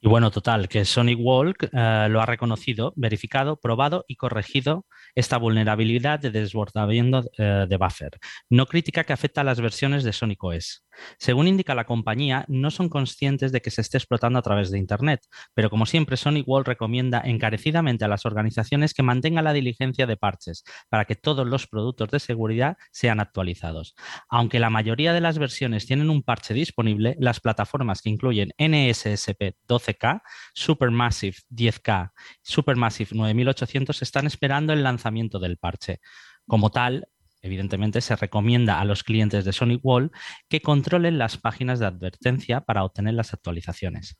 Y 0.01 0.09
bueno, 0.09 0.29
total, 0.29 0.67
que 0.67 0.83
Sonic 0.83 1.17
Walk 1.21 1.69
eh, 1.71 2.07
lo 2.09 2.19
ha 2.19 2.25
reconocido, 2.25 2.91
verificado, 2.97 3.55
probado 3.55 4.03
y 4.09 4.17
corregido 4.17 4.85
esta 5.15 5.37
vulnerabilidad 5.37 6.19
de 6.19 6.31
desbordamiento 6.31 7.23
eh, 7.37 7.65
de 7.69 7.77
buffer. 7.77 8.19
No 8.49 8.65
crítica 8.65 9.05
que 9.05 9.13
afecta 9.13 9.39
a 9.39 9.45
las 9.45 9.61
versiones 9.61 10.03
de 10.03 10.11
Sonic 10.11 10.43
OS. 10.43 10.84
Según 11.17 11.47
indica 11.47 11.75
la 11.75 11.85
compañía, 11.85 12.45
no 12.47 12.71
son 12.71 12.89
conscientes 12.89 13.51
de 13.51 13.61
que 13.61 13.71
se 13.71 13.81
esté 13.81 13.97
explotando 13.97 14.39
a 14.39 14.41
través 14.41 14.71
de 14.71 14.77
Internet, 14.77 15.21
pero 15.53 15.69
como 15.69 15.85
siempre, 15.85 16.17
Sonic 16.17 16.47
Wall 16.47 16.65
recomienda 16.65 17.21
encarecidamente 17.23 18.05
a 18.05 18.07
las 18.07 18.25
organizaciones 18.25 18.93
que 18.93 19.03
mantengan 19.03 19.43
la 19.43 19.53
diligencia 19.53 20.07
de 20.07 20.17
parches 20.17 20.63
para 20.89 21.05
que 21.05 21.15
todos 21.15 21.45
los 21.47 21.67
productos 21.67 22.09
de 22.09 22.19
seguridad 22.19 22.77
sean 22.91 23.19
actualizados. 23.19 23.95
Aunque 24.29 24.59
la 24.59 24.69
mayoría 24.69 25.13
de 25.13 25.21
las 25.21 25.37
versiones 25.37 25.85
tienen 25.85 26.09
un 26.09 26.23
parche 26.23 26.53
disponible, 26.53 27.15
las 27.19 27.39
plataformas 27.39 28.01
que 28.01 28.09
incluyen 28.09 28.53
NSSP 28.57 29.55
12K, 29.67 30.21
Supermassive 30.53 31.37
10K, 31.49 32.11
Supermassive 32.41 33.09
9800 33.13 34.01
están 34.01 34.27
esperando 34.27 34.73
el 34.73 34.83
lanzamiento 34.83 35.39
del 35.39 35.57
parche. 35.57 35.99
Como 36.47 36.69
tal, 36.69 37.07
Evidentemente, 37.45 38.01
se 38.01 38.15
recomienda 38.15 38.79
a 38.79 38.85
los 38.85 39.03
clientes 39.03 39.45
de 39.45 39.53
Sonic 39.53 39.79
Wall 39.85 40.11
que 40.49 40.61
controlen 40.61 41.19
las 41.19 41.37
páginas 41.37 41.77
de 41.79 41.85
advertencia 41.85 42.61
para 42.61 42.83
obtener 42.83 43.13
las 43.13 43.35
actualizaciones. 43.35 44.17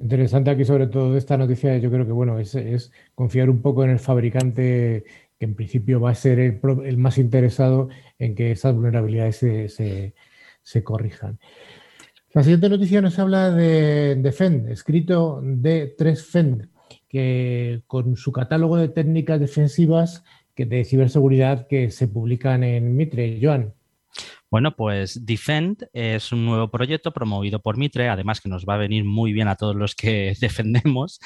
Interesante 0.00 0.50
aquí 0.50 0.64
sobre 0.64 0.86
todo 0.86 1.16
esta 1.16 1.36
noticia, 1.36 1.76
yo 1.78 1.90
creo 1.90 2.06
que 2.06 2.12
bueno, 2.12 2.38
es, 2.38 2.92
confiar 3.16 3.50
un 3.50 3.60
poco 3.60 3.82
en 3.82 3.90
el 3.90 3.98
fabricante 3.98 5.04
que 5.36 5.44
en 5.44 5.56
principio 5.56 6.00
va 6.00 6.10
a 6.10 6.14
ser 6.14 6.38
el, 6.38 6.96
más 6.96 7.18
interesado 7.18 7.88
en 8.20 8.36
que 8.36 8.52
esas 8.52 8.72
vulnerabilidades 8.72 9.38
se, 9.38 10.84
corrijan. 10.84 11.40
La 12.32 12.44
siguiente 12.44 12.68
noticia 12.68 13.02
nos 13.02 13.18
habla 13.18 13.50
de, 13.50 14.14
de 14.14 14.32
FEND, 14.32 14.68
escrito 14.68 15.40
de 15.42 15.92
3 15.98 16.24
FEND, 16.24 16.68
que 17.08 17.82
con 17.88 18.16
su 18.16 18.30
catálogo 18.30 18.76
de 18.76 18.90
técnicas 18.90 19.40
defensivas 19.40 20.22
de 20.64 20.84
ciberseguridad 20.84 21.66
que 21.66 21.90
se 21.90 22.08
publican 22.08 22.64
en 22.64 22.96
Mitre. 22.96 23.38
Joan. 23.42 23.74
Bueno, 24.50 24.76
pues 24.76 25.26
Defend 25.26 25.88
es 25.92 26.32
un 26.32 26.46
nuevo 26.46 26.70
proyecto 26.70 27.12
promovido 27.12 27.60
por 27.60 27.76
Mitre, 27.76 28.08
además 28.08 28.40
que 28.40 28.48
nos 28.48 28.64
va 28.64 28.74
a 28.74 28.78
venir 28.78 29.04
muy 29.04 29.32
bien 29.32 29.48
a 29.48 29.56
todos 29.56 29.74
los 29.74 29.94
que 29.94 30.34
defendemos, 30.40 31.20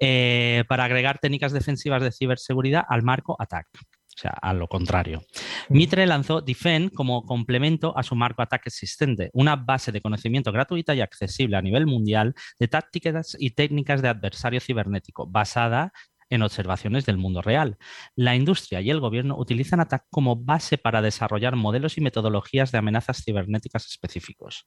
eh, 0.00 0.64
para 0.68 0.84
agregar 0.84 1.18
técnicas 1.18 1.52
defensivas 1.52 2.02
de 2.02 2.12
ciberseguridad 2.12 2.84
al 2.88 3.02
marco 3.02 3.36
ATAC. 3.38 3.68
O 4.14 4.18
sea, 4.18 4.32
a 4.42 4.52
lo 4.52 4.68
contrario. 4.68 5.22
Mitre 5.70 6.06
lanzó 6.06 6.42
Defend 6.42 6.92
como 6.92 7.24
complemento 7.24 7.96
a 7.96 8.02
su 8.02 8.14
marco 8.14 8.42
ATAC 8.42 8.66
existente, 8.66 9.30
una 9.32 9.56
base 9.56 9.90
de 9.90 10.02
conocimiento 10.02 10.52
gratuita 10.52 10.94
y 10.94 11.00
accesible 11.00 11.56
a 11.56 11.62
nivel 11.62 11.86
mundial 11.86 12.34
de 12.58 12.68
tácticas 12.68 13.36
y 13.38 13.50
técnicas 13.50 14.02
de 14.02 14.08
adversario 14.08 14.60
cibernético, 14.60 15.26
basada 15.26 15.92
en 16.32 16.42
observaciones 16.42 17.04
del 17.04 17.18
mundo 17.18 17.42
real. 17.42 17.76
La 18.16 18.34
industria 18.34 18.80
y 18.80 18.90
el 18.90 19.00
gobierno 19.00 19.36
utilizan 19.36 19.80
ATAC 19.80 20.06
como 20.10 20.36
base 20.36 20.78
para 20.78 21.02
desarrollar 21.02 21.56
modelos 21.56 21.98
y 21.98 22.00
metodologías 22.00 22.72
de 22.72 22.78
amenazas 22.78 23.22
cibernéticas 23.24 23.86
específicos. 23.86 24.66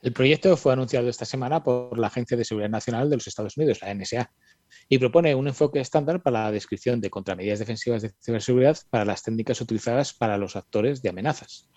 El 0.00 0.12
proyecto 0.12 0.56
fue 0.56 0.72
anunciado 0.72 1.08
esta 1.08 1.24
semana 1.24 1.62
por 1.62 1.98
la 1.98 2.08
Agencia 2.08 2.36
de 2.36 2.44
Seguridad 2.44 2.68
Nacional 2.68 3.08
de 3.08 3.16
los 3.16 3.26
Estados 3.26 3.56
Unidos, 3.56 3.80
la 3.80 3.94
NSA, 3.94 4.30
y 4.88 4.98
propone 4.98 5.34
un 5.34 5.48
enfoque 5.48 5.80
estándar 5.80 6.22
para 6.22 6.44
la 6.44 6.52
descripción 6.52 7.00
de 7.00 7.10
contramedidas 7.10 7.58
defensivas 7.58 8.02
de 8.02 8.12
ciberseguridad 8.22 8.76
para 8.90 9.04
las 9.04 9.22
técnicas 9.22 9.60
utilizadas 9.60 10.12
para 10.12 10.36
los 10.36 10.56
actores 10.56 11.00
de 11.00 11.08
amenazas. 11.08 11.70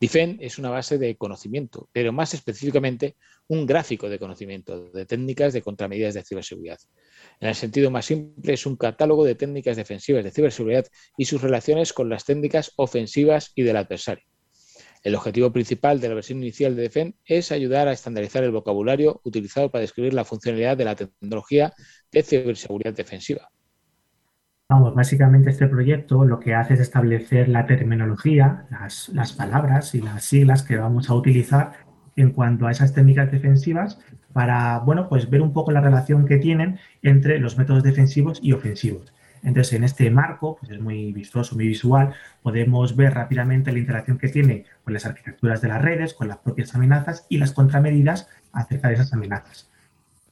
DIFEN 0.00 0.38
es 0.40 0.58
una 0.58 0.70
base 0.70 0.98
de 0.98 1.16
conocimiento, 1.16 1.88
pero 1.92 2.12
más 2.12 2.34
específicamente 2.34 3.16
un 3.48 3.66
gráfico 3.66 4.08
de 4.08 4.18
conocimiento 4.18 4.90
de 4.90 5.06
técnicas 5.06 5.52
de 5.52 5.62
contramedidas 5.62 6.14
de 6.14 6.22
ciberseguridad. 6.22 6.78
En 7.40 7.48
el 7.48 7.54
sentido 7.54 7.90
más 7.90 8.06
simple, 8.06 8.54
es 8.54 8.66
un 8.66 8.76
catálogo 8.76 9.24
de 9.24 9.34
técnicas 9.34 9.76
defensivas 9.76 10.24
de 10.24 10.30
ciberseguridad 10.30 10.86
y 11.16 11.26
sus 11.26 11.42
relaciones 11.42 11.92
con 11.92 12.08
las 12.08 12.24
técnicas 12.24 12.72
ofensivas 12.76 13.52
y 13.54 13.62
del 13.62 13.76
adversario. 13.76 14.24
El 15.02 15.14
objetivo 15.14 15.52
principal 15.52 16.00
de 16.00 16.08
la 16.08 16.14
versión 16.14 16.38
inicial 16.38 16.74
de 16.74 16.82
DEFEN 16.82 17.14
es 17.26 17.52
ayudar 17.52 17.88
a 17.88 17.92
estandarizar 17.92 18.42
el 18.42 18.52
vocabulario 18.52 19.20
utilizado 19.24 19.70
para 19.70 19.82
describir 19.82 20.14
la 20.14 20.24
funcionalidad 20.24 20.78
de 20.78 20.84
la 20.86 20.96
tecnología 20.96 21.74
de 22.10 22.22
ciberseguridad 22.22 22.94
defensiva. 22.94 23.50
Vamos, 24.66 24.94
básicamente 24.94 25.50
este 25.50 25.66
proyecto 25.68 26.24
lo 26.24 26.40
que 26.40 26.54
hace 26.54 26.72
es 26.72 26.80
establecer 26.80 27.50
la 27.50 27.66
terminología, 27.66 28.66
las, 28.70 29.32
palabras 29.34 29.94
y 29.94 30.00
las 30.00 30.24
siglas 30.24 30.62
que 30.62 30.78
vamos 30.78 31.10
a 31.10 31.14
utilizar 31.14 31.72
en 32.16 32.30
cuanto 32.30 32.66
a 32.66 32.70
esas 32.70 32.94
técnicas 32.94 33.30
defensivas 33.30 34.00
para, 34.32 34.78
bueno, 34.78 35.06
pues 35.10 35.28
ver 35.28 35.42
un 35.42 35.52
poco 35.52 35.70
la 35.70 35.82
relación 35.82 36.24
que 36.24 36.38
tienen 36.38 36.78
entre 37.02 37.38
los 37.40 37.58
métodos 37.58 37.82
defensivos 37.82 38.40
y 38.42 38.52
ofensivos. 38.52 39.12
Entonces, 39.42 39.74
en 39.74 39.84
este 39.84 40.10
marco, 40.10 40.56
pues 40.58 40.72
es 40.72 40.80
muy 40.80 41.12
vistoso, 41.12 41.56
muy 41.56 41.66
visual, 41.68 42.14
podemos 42.42 42.96
ver 42.96 43.12
rápidamente 43.12 43.70
la 43.70 43.80
interacción 43.80 44.16
que 44.16 44.28
tiene 44.28 44.64
con 44.82 44.94
las 44.94 45.04
arquitecturas 45.04 45.60
de 45.60 45.68
las 45.68 45.82
redes, 45.82 46.14
con 46.14 46.28
las 46.28 46.38
propias 46.38 46.74
amenazas 46.74 47.26
y 47.28 47.36
las 47.36 47.52
contramedidas 47.52 48.30
acerca 48.52 48.88
de 48.88 48.94
esas 48.94 49.12
amenazas. 49.12 49.68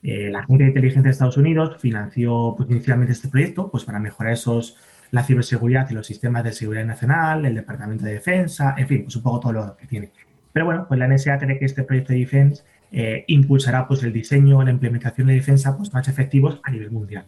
Eh, 0.03 0.31
la 0.31 0.41
Agencia 0.41 0.65
de 0.65 0.71
Inteligencia 0.71 1.03
de 1.03 1.11
Estados 1.11 1.37
Unidos 1.37 1.77
financió 1.79 2.55
pues, 2.57 2.69
inicialmente 2.71 3.13
este 3.13 3.29
proyecto 3.29 3.71
pues, 3.71 3.85
para 3.85 4.01
mejorar 4.01 4.33
esos, 4.33 4.77
la 5.13 5.23
ciberseguridad 5.23 5.89
y 5.91 5.95
los 5.95 6.07
sistemas 6.07 6.43
de 6.43 6.53
seguridad 6.53 6.85
nacional, 6.85 7.45
el 7.47 7.55
Departamento 7.55 8.05
de 8.05 8.15
Defensa, 8.15 8.75
en 8.77 8.89
fin, 8.89 9.03
pues 9.05 9.15
un 9.15 9.23
poco 9.23 9.41
todo 9.41 9.53
lo 9.53 9.77
que 9.77 9.87
tiene. 9.87 10.11
Pero 10.53 10.67
bueno, 10.67 10.87
pues 10.89 10.99
la 10.99 11.07
NSA 11.07 11.39
cree 11.39 11.59
que 11.59 11.67
este 11.67 11.85
proyecto 11.85 12.13
de 12.13 12.19
defensa 12.19 12.65
eh, 12.91 13.25
impulsará 13.29 13.87
pues, 13.87 14.03
el 14.03 14.13
diseño, 14.13 14.63
la 14.63 14.71
implementación 14.71 15.29
de 15.29 15.35
defensa 15.35 15.77
pues, 15.77 15.93
más 15.93 16.09
efectivos 16.09 16.61
a 16.65 16.71
nivel 16.71 16.91
mundial. 16.91 17.27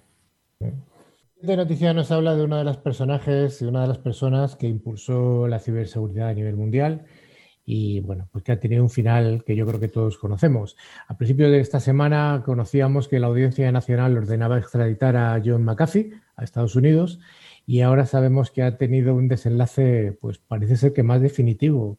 Esta 1.41 1.57
noticia 1.57 1.93
nos 1.95 2.11
habla 2.11 2.35
de 2.35 2.43
uno 2.43 2.57
de 2.57 2.65
los 2.65 2.79
personajes 2.79 3.63
y 3.63 3.67
una 3.67 3.83
de 3.83 3.89
las 3.89 3.99
personas 3.99 4.57
que 4.57 4.67
impulsó 4.67 5.47
la 5.47 5.59
ciberseguridad 5.59 6.29
a 6.29 6.35
nivel 6.35 6.57
mundial 6.57 7.05
y 7.67 8.01
bueno, 8.01 8.29
pues 8.31 8.45
que 8.45 8.53
ha 8.53 8.61
tenido 8.61 8.83
un 8.83 8.91
final 8.91 9.43
que 9.45 9.57
yo 9.57 9.67
creo 9.67 9.81
que 9.81 9.89
todos 9.89 10.19
conocemos. 10.19 10.77
A 11.09 11.17
principios 11.17 11.51
de 11.51 11.61
esta 11.61 11.81
semana 11.81 12.43
conocíamos 12.45 13.09
que 13.09 13.19
la 13.19 13.29
Audiencia 13.29 13.71
Nacional 13.73 14.17
ordenaba 14.17 14.59
extraditar 14.59 15.17
a 15.17 15.41
John 15.45 15.65
McAfee 15.65 16.13
a 16.37 16.45
Estados 16.45 16.77
Unidos 16.77 17.21
y 17.67 17.81
ahora 17.81 18.05
sabemos 18.07 18.51
que 18.51 18.63
ha 18.63 18.77
tenido 18.77 19.15
un 19.15 19.29
desenlace, 19.29 20.17
pues 20.21 20.39
parece 20.39 20.77
ser 20.77 20.93
que 20.93 21.03
más 21.03 21.23
definitivo. 21.23 21.99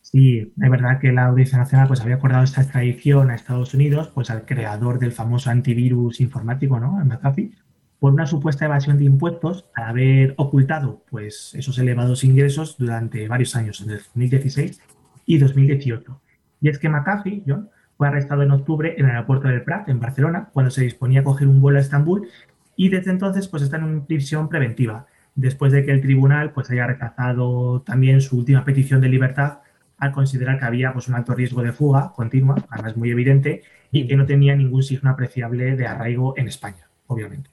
Sí, 0.00 0.38
es 0.38 0.70
verdad 0.70 0.98
que 1.00 1.12
la 1.12 1.26
Audiencia 1.26 1.58
Nacional 1.58 1.86
pues 1.86 2.00
había 2.00 2.16
acordado 2.16 2.42
esta 2.42 2.62
extradición 2.62 3.30
a 3.30 3.34
Estados 3.34 3.74
Unidos, 3.74 4.10
pues 4.14 4.30
al 4.30 4.46
creador 4.46 4.98
del 4.98 5.12
famoso 5.12 5.50
antivirus 5.50 6.20
informático, 6.20 6.80
¿no? 6.80 6.92
McAfee, 7.04 7.52
por 7.98 8.12
una 8.12 8.26
supuesta 8.26 8.64
evasión 8.64 8.98
de 8.98 9.04
impuestos 9.04 9.66
al 9.74 9.84
haber 9.84 10.34
ocultado 10.36 11.02
pues, 11.10 11.54
esos 11.54 11.78
elevados 11.78 12.24
ingresos 12.24 12.76
durante 12.78 13.26
varios 13.26 13.56
años, 13.56 13.80
en 13.80 13.90
el 13.90 13.98
2016 13.98 14.80
y 15.26 15.38
2018. 15.38 16.20
Y 16.60 16.68
es 16.68 16.78
que 16.78 16.88
McAfee, 16.88 17.42
John, 17.46 17.70
fue 17.96 18.08
arrestado 18.08 18.42
en 18.42 18.52
octubre 18.52 18.94
en 18.96 19.06
el 19.06 19.10
aeropuerto 19.10 19.48
del 19.48 19.62
Prat, 19.62 19.88
en 19.88 19.98
Barcelona, 19.98 20.50
cuando 20.52 20.70
se 20.70 20.82
disponía 20.82 21.20
a 21.20 21.24
coger 21.24 21.48
un 21.48 21.60
vuelo 21.60 21.78
a 21.78 21.82
Estambul 21.82 22.28
y 22.76 22.88
desde 22.90 23.10
entonces 23.10 23.48
pues, 23.48 23.64
está 23.64 23.76
en 23.76 24.06
prisión 24.06 24.48
preventiva, 24.48 25.06
después 25.34 25.72
de 25.72 25.84
que 25.84 25.90
el 25.90 26.00
tribunal 26.00 26.52
pues, 26.52 26.70
haya 26.70 26.86
rechazado 26.86 27.82
también 27.82 28.20
su 28.20 28.38
última 28.38 28.64
petición 28.64 29.00
de 29.00 29.08
libertad 29.08 29.58
al 29.98 30.12
considerar 30.12 30.60
que 30.60 30.64
había 30.64 30.92
pues, 30.92 31.08
un 31.08 31.16
alto 31.16 31.34
riesgo 31.34 31.62
de 31.62 31.72
fuga 31.72 32.12
continua, 32.14 32.54
además 32.70 32.96
muy 32.96 33.10
evidente, 33.10 33.62
y 33.90 34.06
que 34.06 34.16
no 34.16 34.26
tenía 34.26 34.54
ningún 34.54 34.84
signo 34.84 35.10
apreciable 35.10 35.74
de 35.74 35.86
arraigo 35.88 36.34
en 36.36 36.46
España, 36.46 36.88
obviamente. 37.08 37.50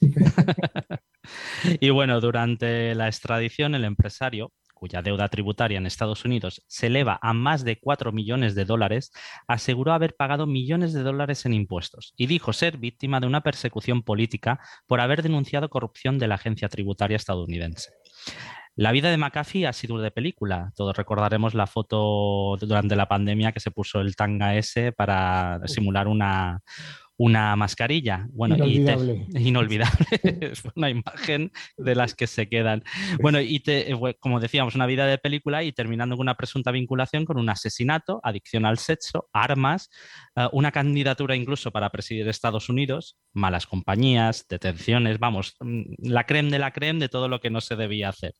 Y, 1.80 1.90
bueno, 1.90 2.20
durante 2.20 2.94
la 2.94 3.08
extradición, 3.08 3.74
el 3.74 3.84
empresario, 3.84 4.52
cuya 4.74 5.00
deuda 5.00 5.28
tributaria 5.28 5.78
en 5.78 5.86
Estados 5.86 6.24
Unidos 6.26 6.62
se 6.66 6.88
eleva 6.88 7.18
a 7.22 7.32
más 7.32 7.64
de 7.64 7.78
4 7.78 8.12
millones 8.12 8.54
de 8.54 8.66
dólares, 8.66 9.12
aseguró 9.48 9.94
haber 9.94 10.14
pagado 10.14 10.46
millones 10.46 10.92
de 10.92 11.02
dólares 11.02 11.46
en 11.46 11.54
impuestos 11.54 12.12
y 12.18 12.26
dijo 12.26 12.52
ser 12.52 12.76
víctima 12.76 13.20
de 13.20 13.26
una 13.26 13.42
persecución 13.42 14.02
política 14.02 14.60
por 14.86 15.00
haber 15.00 15.22
denunciado 15.22 15.70
corrupción 15.70 16.18
de 16.18 16.28
la 16.28 16.34
agencia 16.34 16.68
tributaria 16.68 17.16
estadounidense. 17.16 17.92
La 18.76 18.90
vida 18.90 19.10
de 19.10 19.16
McAfee 19.16 19.68
ha 19.68 19.72
sido 19.72 19.98
de 19.98 20.10
película. 20.10 20.72
Todos 20.74 20.96
recordaremos 20.96 21.54
la 21.54 21.68
foto 21.68 22.56
durante 22.60 22.96
la 22.96 23.06
pandemia 23.06 23.52
que 23.52 23.60
se 23.60 23.70
puso 23.70 24.00
el 24.00 24.16
tanga 24.16 24.56
ese 24.56 24.90
para 24.90 25.60
simular 25.66 26.08
una, 26.08 26.60
una 27.24 27.56
mascarilla. 27.56 28.26
Bueno, 28.32 28.56
inolvidable. 28.56 29.26
Y 29.30 29.48
inolvidable. 29.48 30.06
es 30.42 30.62
una 30.74 30.90
imagen 30.90 31.52
de 31.78 31.94
las 31.94 32.14
que 32.14 32.26
se 32.26 32.50
quedan. 32.50 32.84
Bueno, 33.18 33.40
y 33.40 33.60
te, 33.60 33.90
eh, 33.90 34.16
como 34.20 34.40
decíamos, 34.40 34.74
una 34.74 34.84
vida 34.84 35.06
de 35.06 35.16
película 35.16 35.64
y 35.64 35.72
terminando 35.72 36.16
con 36.16 36.24
una 36.24 36.34
presunta 36.34 36.70
vinculación 36.70 37.24
con 37.24 37.38
un 37.38 37.48
asesinato, 37.48 38.20
adicción 38.22 38.66
al 38.66 38.76
sexo, 38.76 39.30
armas, 39.32 39.88
eh, 40.36 40.48
una 40.52 40.70
candidatura 40.70 41.34
incluso 41.34 41.70
para 41.70 41.88
presidir 41.88 42.28
Estados 42.28 42.68
Unidos, 42.68 43.16
malas 43.32 43.66
compañías, 43.66 44.46
detenciones, 44.46 45.18
vamos, 45.18 45.56
mm, 45.60 46.10
la 46.10 46.24
creme 46.24 46.50
de 46.50 46.58
la 46.58 46.72
creme 46.72 47.00
de 47.00 47.08
todo 47.08 47.28
lo 47.28 47.40
que 47.40 47.48
no 47.48 47.62
se 47.62 47.76
debía 47.76 48.10
hacer. 48.10 48.34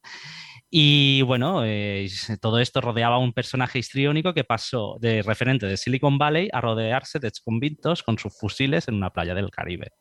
Y 0.70 1.22
bueno, 1.22 1.62
eh, 1.64 2.08
todo 2.40 2.58
esto 2.58 2.80
rodeaba 2.80 3.16
a 3.16 3.18
un 3.18 3.32
personaje 3.32 3.78
histriónico 3.78 4.34
que 4.34 4.44
pasó 4.44 4.98
de 5.00 5.22
referente 5.22 5.66
de 5.66 5.76
Silicon 5.76 6.18
Valley 6.18 6.48
a 6.52 6.60
rodearse 6.60 7.20
de 7.20 7.28
exconvictos 7.28 8.02
con 8.02 8.18
sus 8.18 8.36
fusiles 8.36 8.73
en 8.88 8.94
una 8.94 9.10
playa 9.10 9.34
del 9.34 9.50
Caribe. 9.50 9.92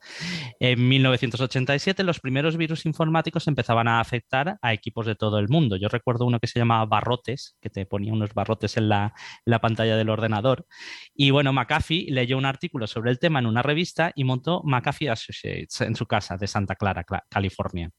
En 0.60 0.88
1987 0.88 2.04
los 2.04 2.20
primeros 2.20 2.58
virus 2.58 2.86
informáticos 2.86 3.48
empezaban 3.48 3.88
a 3.88 4.00
afectar 4.00 4.58
a 4.62 4.74
equipos 4.74 5.06
de 5.06 5.16
todo 5.16 5.40
el 5.40 5.50
mundo. 5.50 5.76
Yo 5.76 5.88
recuerdo 5.88 6.26
uno 6.26 6.40
que 6.40 6.48
se 6.48 6.60
llamaba 6.60 6.86
Barrotes, 6.86 7.58
que 7.62 7.70
te 7.70 7.86
ponía 7.86 8.14
unos 8.14 8.34
barrotes 8.34 8.78
en 8.78 8.90
la, 8.90 9.14
la 9.46 9.60
pantalla 9.62 9.96
del 9.96 10.10
ordenador. 10.10 10.66
Y 11.14 11.32
bueno, 11.32 11.54
McAfee 11.54 12.08
leyó 12.10 12.38
un 12.38 12.46
artículo 12.46 12.88
sobre 12.88 13.12
el 13.12 13.20
tema 13.20 13.40
en 13.40 13.46
una 13.46 13.62
revista 13.62 14.12
y 14.16 14.24
montó 14.24 14.62
McAfee 14.64 15.10
Associates 15.10 15.82
en 15.82 15.96
su 15.96 16.06
casa 16.06 16.38
de 16.38 16.48
Santa 16.48 16.76
Clara, 16.76 17.06
California. 17.30 17.92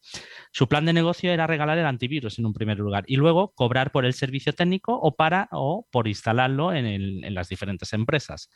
Su 0.52 0.68
plan 0.68 0.84
de 0.84 0.92
negocio 0.92 1.32
era 1.32 1.46
regalar 1.46 1.78
el 1.78 1.87
antivirus 1.87 2.38
en 2.38 2.46
un 2.46 2.52
primer 2.52 2.78
lugar 2.78 3.04
y 3.06 3.16
luego 3.16 3.52
cobrar 3.54 3.92
por 3.92 4.04
el 4.04 4.14
servicio 4.14 4.52
técnico 4.52 4.94
o, 4.94 5.14
para, 5.16 5.48
o 5.52 5.87
por 5.90 6.08
instalarlo 6.08 6.72
en, 6.72 7.34
las 7.34 7.48
diferentes 7.48 7.92
empresas. 7.92 8.50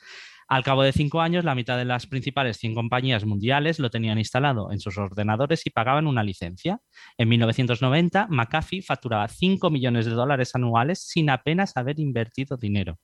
Al 0.48 0.64
cabo 0.64 0.82
de 0.82 0.92
cinco 0.92 1.20
años, 1.20 1.44
la 1.44 1.54
mitad 1.54 1.76
de 1.76 1.84
las 1.84 2.06
principales 2.06 2.56
100 2.56 2.74
compañías 2.74 3.26
mundiales 3.26 3.78
lo 3.78 3.90
tenían 3.90 4.16
instalado 4.16 4.72
en 4.72 4.80
sus 4.80 4.96
ordenadores 4.96 5.66
y 5.66 5.70
pagaban 5.70 6.06
una 6.06 6.22
licencia. 6.22 6.80
En 7.18 7.28
1990, 7.28 8.28
McAfee 8.30 8.80
facturaba 8.80 9.28
5 9.28 9.68
millones 9.68 10.06
de 10.06 10.12
dólares 10.12 10.54
anuales 10.54 11.00
sin 11.00 11.28
apenas 11.28 11.76
haber 11.76 12.00
invertido 12.00 12.56
dinero. 12.56 12.98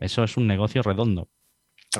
Eso 0.00 0.24
es 0.24 0.36
un 0.36 0.48
negocio 0.48 0.82
redondo. 0.82 1.28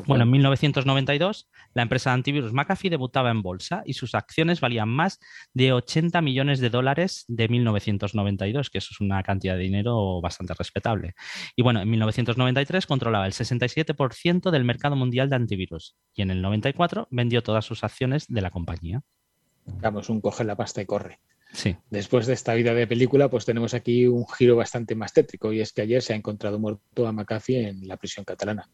Bueno, 0.07 0.25
en 0.25 0.31
1992 0.31 1.49
la 1.75 1.83
empresa 1.83 2.11
de 2.11 2.15
antivirus 2.15 2.53
McAfee 2.53 2.91
debutaba 2.91 3.31
en 3.31 3.43
bolsa 3.43 3.83
y 3.85 3.95
sus 3.95 4.15
acciones 4.15 4.61
valían 4.61 4.89
más 4.89 5.21
de 5.53 5.73
80 5.73 6.21
millones 6.21 6.61
de 6.61 6.71
dólares 6.71 7.25
de 7.29 7.49
1992, 7.49 8.71
que 8.71 8.79
eso 8.79 8.91
es 8.93 9.01
una 9.01 9.23
cantidad 9.23 9.57
de 9.57 9.63
dinero 9.63 10.21
bastante 10.21 10.55
respetable. 10.55 11.15
Y 11.57 11.63
bueno, 11.63 11.81
en 11.81 11.91
1993 11.91 12.87
controlaba 12.87 13.27
el 13.27 13.33
67% 13.33 14.51
del 14.51 14.65
mercado 14.65 14.97
mundial 14.97 15.31
de 15.31 15.37
antivirus 15.37 15.97
y 16.15 16.23
en 16.23 16.31
el 16.31 16.43
94 16.43 17.09
vendió 17.11 17.43
todas 17.43 17.65
sus 17.65 17.85
acciones 17.85 18.27
de 18.29 18.41
la 18.41 18.51
compañía. 18.51 19.03
Vamos, 19.67 20.09
un 20.11 20.21
coge 20.21 20.45
la 20.45 20.57
pasta 20.57 20.83
y 20.83 20.87
corre. 20.87 21.21
Sí. 21.53 21.77
Después 21.89 22.27
de 22.27 22.35
esta 22.35 22.55
vida 22.55 22.75
de 22.75 22.87
película, 22.87 23.31
pues 23.31 23.45
tenemos 23.45 23.75
aquí 23.75 24.07
un 24.07 24.27
giro 24.27 24.57
bastante 24.57 24.95
más 24.95 25.13
tétrico 25.13 25.53
y 25.53 25.61
es 25.61 25.73
que 25.73 25.83
ayer 25.83 26.03
se 26.03 26.13
ha 26.13 26.17
encontrado 26.17 26.59
muerto 26.59 27.07
a 27.07 27.13
McAfee 27.13 27.69
en 27.69 27.87
la 27.87 27.97
prisión 27.97 28.25
catalana. 28.25 28.69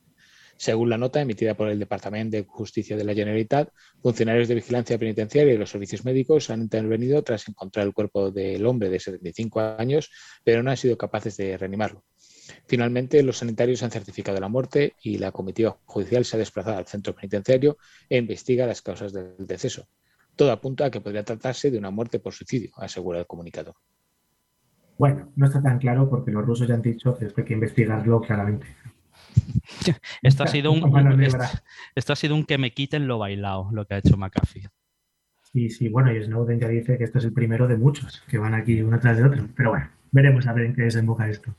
Según 0.60 0.90
la 0.90 0.98
nota 0.98 1.22
emitida 1.22 1.54
por 1.54 1.70
el 1.70 1.78
Departamento 1.78 2.36
de 2.36 2.44
Justicia 2.44 2.94
de 2.94 3.02
la 3.02 3.14
Generalitat, 3.14 3.70
funcionarios 4.02 4.46
de 4.46 4.56
vigilancia 4.56 4.98
penitenciaria 4.98 5.54
y 5.54 5.56
los 5.56 5.70
servicios 5.70 6.04
médicos 6.04 6.50
han 6.50 6.60
intervenido 6.60 7.22
tras 7.22 7.48
encontrar 7.48 7.86
el 7.86 7.94
cuerpo 7.94 8.30
del 8.30 8.66
hombre 8.66 8.90
de 8.90 9.00
75 9.00 9.58
años, 9.78 10.10
pero 10.44 10.62
no 10.62 10.70
han 10.70 10.76
sido 10.76 10.98
capaces 10.98 11.38
de 11.38 11.56
reanimarlo. 11.56 12.04
Finalmente, 12.66 13.22
los 13.22 13.38
sanitarios 13.38 13.82
han 13.82 13.90
certificado 13.90 14.38
la 14.38 14.50
muerte 14.50 14.96
y 15.02 15.16
la 15.16 15.32
comitiva 15.32 15.78
judicial 15.86 16.26
se 16.26 16.36
ha 16.36 16.38
desplazado 16.38 16.76
al 16.76 16.86
centro 16.86 17.14
penitenciario 17.14 17.78
e 18.10 18.18
investiga 18.18 18.66
las 18.66 18.82
causas 18.82 19.14
del 19.14 19.36
deceso. 19.38 19.88
Todo 20.36 20.52
apunta 20.52 20.84
a 20.84 20.90
que 20.90 21.00
podría 21.00 21.24
tratarse 21.24 21.70
de 21.70 21.78
una 21.78 21.90
muerte 21.90 22.18
por 22.18 22.34
suicidio, 22.34 22.72
asegura 22.76 23.18
el 23.18 23.26
comunicador. 23.26 23.76
Bueno, 24.98 25.32
no 25.36 25.46
está 25.46 25.62
tan 25.62 25.78
claro 25.78 26.10
porque 26.10 26.30
los 26.30 26.44
rusos 26.44 26.68
ya 26.68 26.74
han 26.74 26.82
dicho 26.82 27.16
que 27.16 27.32
hay 27.34 27.44
que 27.46 27.54
investigarlo 27.54 28.20
claramente. 28.20 28.66
Esto, 30.22 30.44
ha 30.44 30.46
sido 30.46 30.72
un, 30.72 31.22
esto, 31.94 32.12
ha 32.12 32.16
sido 32.16 32.34
un 32.34 32.44
que 32.44 32.58
me 32.58 32.72
quiten 32.72 33.06
lo 33.06 33.18
bailado, 33.18 33.68
lo 33.72 33.86
que 33.86 33.94
ha 33.94 33.98
hecho 33.98 34.16
McAfee. 34.16 34.68
Sí, 35.52 35.68
sí, 35.68 35.88
bueno, 35.88 36.12
y 36.14 36.22
Snowden 36.22 36.60
ya 36.60 36.68
dice 36.68 36.96
que 36.96 37.04
esto 37.04 37.18
es 37.18 37.24
el 37.24 37.32
primero 37.32 37.66
de 37.66 37.76
muchos 37.76 38.22
que 38.28 38.38
van 38.38 38.54
aquí 38.54 38.80
uno 38.82 39.00
tras 39.00 39.18
de 39.18 39.24
otro. 39.24 39.48
Pero 39.56 39.70
bueno, 39.70 39.88
veremos 40.12 40.46
a 40.46 40.52
ver 40.52 40.66
en 40.66 40.74
qué 40.74 40.82
desemboca 40.82 41.28
esto. 41.28 41.54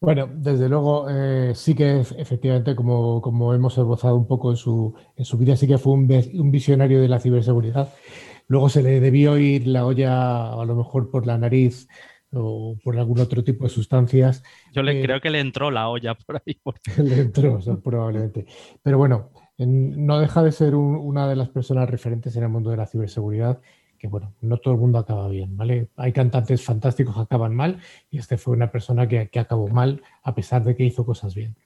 Bueno, 0.00 0.28
desde 0.32 0.68
luego, 0.68 1.08
eh, 1.10 1.52
sí 1.54 1.74
que 1.74 2.00
efectivamente, 2.00 2.76
como, 2.76 3.20
como, 3.20 3.54
hemos 3.54 3.76
esbozado 3.78 4.14
un 4.14 4.28
poco 4.28 4.50
en 4.50 4.56
su, 4.56 4.94
en 5.16 5.24
su 5.24 5.38
vida, 5.38 5.56
sí 5.56 5.66
que 5.66 5.78
fue 5.78 5.94
un, 5.94 6.08
un, 6.34 6.50
visionario 6.50 7.00
de 7.00 7.08
la 7.08 7.18
ciberseguridad. 7.18 7.92
Luego 8.46 8.68
se 8.68 8.82
le 8.82 9.00
debió 9.00 9.38
ir 9.38 9.66
la 9.66 9.86
olla, 9.86 10.52
a 10.52 10.64
lo 10.64 10.76
mejor 10.76 11.10
por 11.10 11.26
la 11.26 11.38
nariz 11.38 11.88
o 12.32 12.76
por 12.82 12.98
algún 12.98 13.20
otro 13.20 13.42
tipo 13.44 13.64
de 13.64 13.70
sustancias. 13.70 14.42
Yo 14.72 14.82
le, 14.82 15.00
eh, 15.00 15.02
creo 15.02 15.20
que 15.20 15.30
le 15.30 15.40
entró 15.40 15.70
la 15.70 15.88
olla 15.88 16.14
por 16.14 16.36
ahí. 16.36 16.60
le 17.02 17.20
entró, 17.20 17.58
probablemente. 17.82 18.46
Pero 18.82 18.98
bueno, 18.98 19.30
no 19.58 20.20
deja 20.20 20.42
de 20.42 20.52
ser 20.52 20.74
una 20.74 21.28
de 21.28 21.36
las 21.36 21.48
personas 21.48 21.88
referentes 21.88 22.36
en 22.36 22.44
el 22.44 22.48
mundo 22.48 22.70
de 22.70 22.76
la 22.76 22.86
ciberseguridad, 22.86 23.60
que 23.98 24.08
bueno, 24.08 24.34
no 24.40 24.58
todo 24.58 24.74
el 24.74 24.80
mundo 24.80 24.98
acaba 24.98 25.28
bien, 25.28 25.56
¿vale? 25.56 25.88
Hay 25.96 26.12
cantantes 26.12 26.62
fantásticos 26.62 27.14
que 27.14 27.22
acaban 27.22 27.54
mal 27.54 27.78
y 28.10 28.18
este 28.18 28.36
fue 28.36 28.54
una 28.54 28.70
persona 28.70 29.08
que, 29.08 29.30
acabó 29.38 29.68
mal 29.68 30.02
a 30.22 30.34
pesar 30.34 30.64
de 30.64 30.76
que 30.76 30.84
hizo 30.84 31.06
cosas 31.06 31.34
bien. 31.34 31.56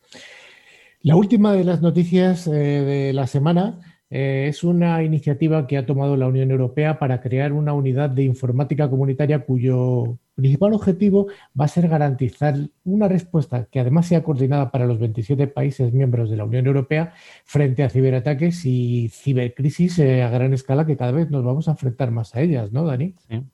La 1.02 1.16
última 1.16 1.52
de 1.54 1.64
las 1.64 1.80
noticias 1.80 2.46
eh, 2.46 2.50
de 2.50 3.12
la 3.12 3.26
semana 3.26 3.80
eh, 4.10 4.46
es 4.48 4.64
una 4.64 5.02
iniciativa 5.04 5.66
que 5.66 5.78
ha 5.78 5.86
tomado 5.86 6.16
la 6.16 6.26
Unión 6.26 6.50
Europea 6.50 6.98
para 6.98 7.20
crear 7.20 7.52
una 7.52 7.72
unidad 7.72 8.10
de 8.10 8.24
informática 8.24 8.90
comunitaria 8.90 9.44
cuyo 9.44 10.18
principal 10.34 10.72
objetivo 10.72 11.28
va 11.58 11.66
a 11.66 11.68
ser 11.68 11.88
garantizar 11.88 12.56
una 12.84 13.06
respuesta 13.08 13.66
que 13.70 13.78
además 13.78 14.06
sea 14.06 14.24
coordinada 14.24 14.70
para 14.72 14.86
los 14.86 14.98
27 14.98 15.46
países 15.46 15.92
miembros 15.92 16.28
de 16.28 16.36
la 16.36 16.44
Unión 16.44 16.66
Europea 16.66 17.12
frente 17.44 17.84
a 17.84 17.90
ciberataques 17.90 18.64
y 18.66 19.10
cibercrisis 19.10 19.98
eh, 20.00 20.22
a 20.22 20.30
gran 20.30 20.54
escala 20.54 20.86
que 20.86 20.96
cada 20.96 21.12
vez 21.12 21.30
nos 21.30 21.44
vamos 21.44 21.68
a 21.68 21.72
enfrentar 21.72 22.10
más 22.10 22.34
a 22.34 22.40
ellas, 22.40 22.72
¿no, 22.72 22.84
Dani? 22.84 23.14
Sí. 23.28 23.44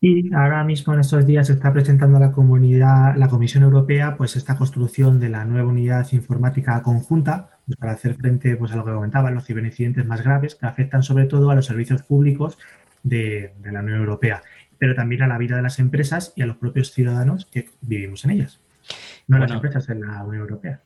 Y 0.00 0.32
ahora 0.32 0.62
mismo 0.62 0.94
en 0.94 1.00
estos 1.00 1.26
días 1.26 1.48
se 1.48 1.54
está 1.54 1.72
presentando 1.72 2.18
a 2.18 2.20
la 2.20 2.30
comunidad, 2.30 3.16
la 3.16 3.28
Comisión 3.28 3.64
Europea, 3.64 4.16
pues 4.16 4.36
esta 4.36 4.56
construcción 4.56 5.18
de 5.18 5.28
la 5.28 5.44
nueva 5.44 5.68
unidad 5.68 6.06
informática 6.12 6.80
conjunta 6.82 7.58
pues, 7.66 7.76
para 7.76 7.92
hacer 7.92 8.14
frente 8.14 8.56
pues, 8.56 8.70
a 8.70 8.76
lo 8.76 8.84
que 8.84 8.92
comentaban, 8.92 9.34
los 9.34 9.44
ciberincidentes 9.44 10.06
más 10.06 10.22
graves 10.22 10.54
que 10.54 10.66
afectan 10.66 11.02
sobre 11.02 11.24
todo 11.24 11.50
a 11.50 11.56
los 11.56 11.66
servicios 11.66 12.02
públicos 12.02 12.58
de, 13.02 13.54
la 13.64 13.80
Unión 13.80 13.98
Europea, 13.98 14.42
pero 14.78 14.94
también 14.94 15.22
a 15.22 15.26
la 15.26 15.36
vida 15.36 15.56
de 15.56 15.62
las 15.62 15.80
empresas 15.80 16.32
y 16.36 16.42
a 16.42 16.46
los 16.46 16.58
propios 16.58 16.92
ciudadanos 16.92 17.46
que 17.46 17.68
vivimos 17.80 18.24
en 18.24 18.30
ellas. 18.30 18.60
No 19.26 19.36
en 19.36 19.42
las 19.42 19.50
empresas, 19.50 19.88
en 19.88 20.02
la 20.02 20.22
Unión 20.22 20.42
Europea. 20.42 20.80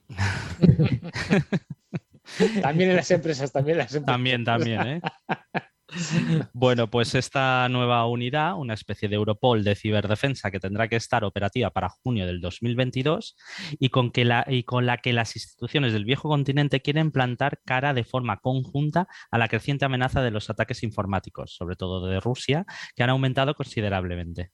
también 2.62 2.90
en 2.90 2.96
las 2.96 3.10
empresas, 3.10 3.52
también 3.52 3.74
en 3.74 3.78
las 3.78 3.94
empresas. 3.94 4.06
También, 4.06 4.44
también, 4.44 4.86
¿eh? 4.86 5.02
Bueno, 6.52 6.90
pues 6.90 7.14
esta 7.14 7.68
nueva 7.68 8.06
unidad, 8.06 8.56
una 8.56 8.74
especie 8.74 9.08
de 9.08 9.16
Europol 9.16 9.64
de 9.64 9.74
ciberdefensa 9.74 10.50
que 10.50 10.60
tendrá 10.60 10.88
que 10.88 10.96
estar 10.96 11.24
operativa 11.24 11.70
para 11.70 11.88
junio 11.88 12.26
del 12.26 12.40
2022 12.40 13.36
y 13.78 13.88
con, 13.90 14.12
y 14.48 14.62
con 14.64 14.86
la 14.86 14.98
que 14.98 15.12
las 15.12 15.36
instituciones 15.36 15.92
del 15.92 16.04
viejo 16.04 16.28
continente 16.28 16.80
quieren 16.80 17.10
plantar 17.10 17.60
cara 17.64 17.94
de 17.94 18.04
forma 18.04 18.38
conjunta 18.38 19.08
a 19.30 19.38
la 19.38 19.48
creciente 19.48 19.84
amenaza 19.84 20.22
de 20.22 20.30
los 20.30 20.50
ataques 20.50 20.82
informáticos, 20.82 21.54
sobre 21.54 21.76
todo 21.76 22.06
de 22.06 22.20
Rusia, 22.20 22.64
que 22.96 23.02
han 23.02 23.10
aumentado 23.10 23.54
considerablemente 23.54 24.50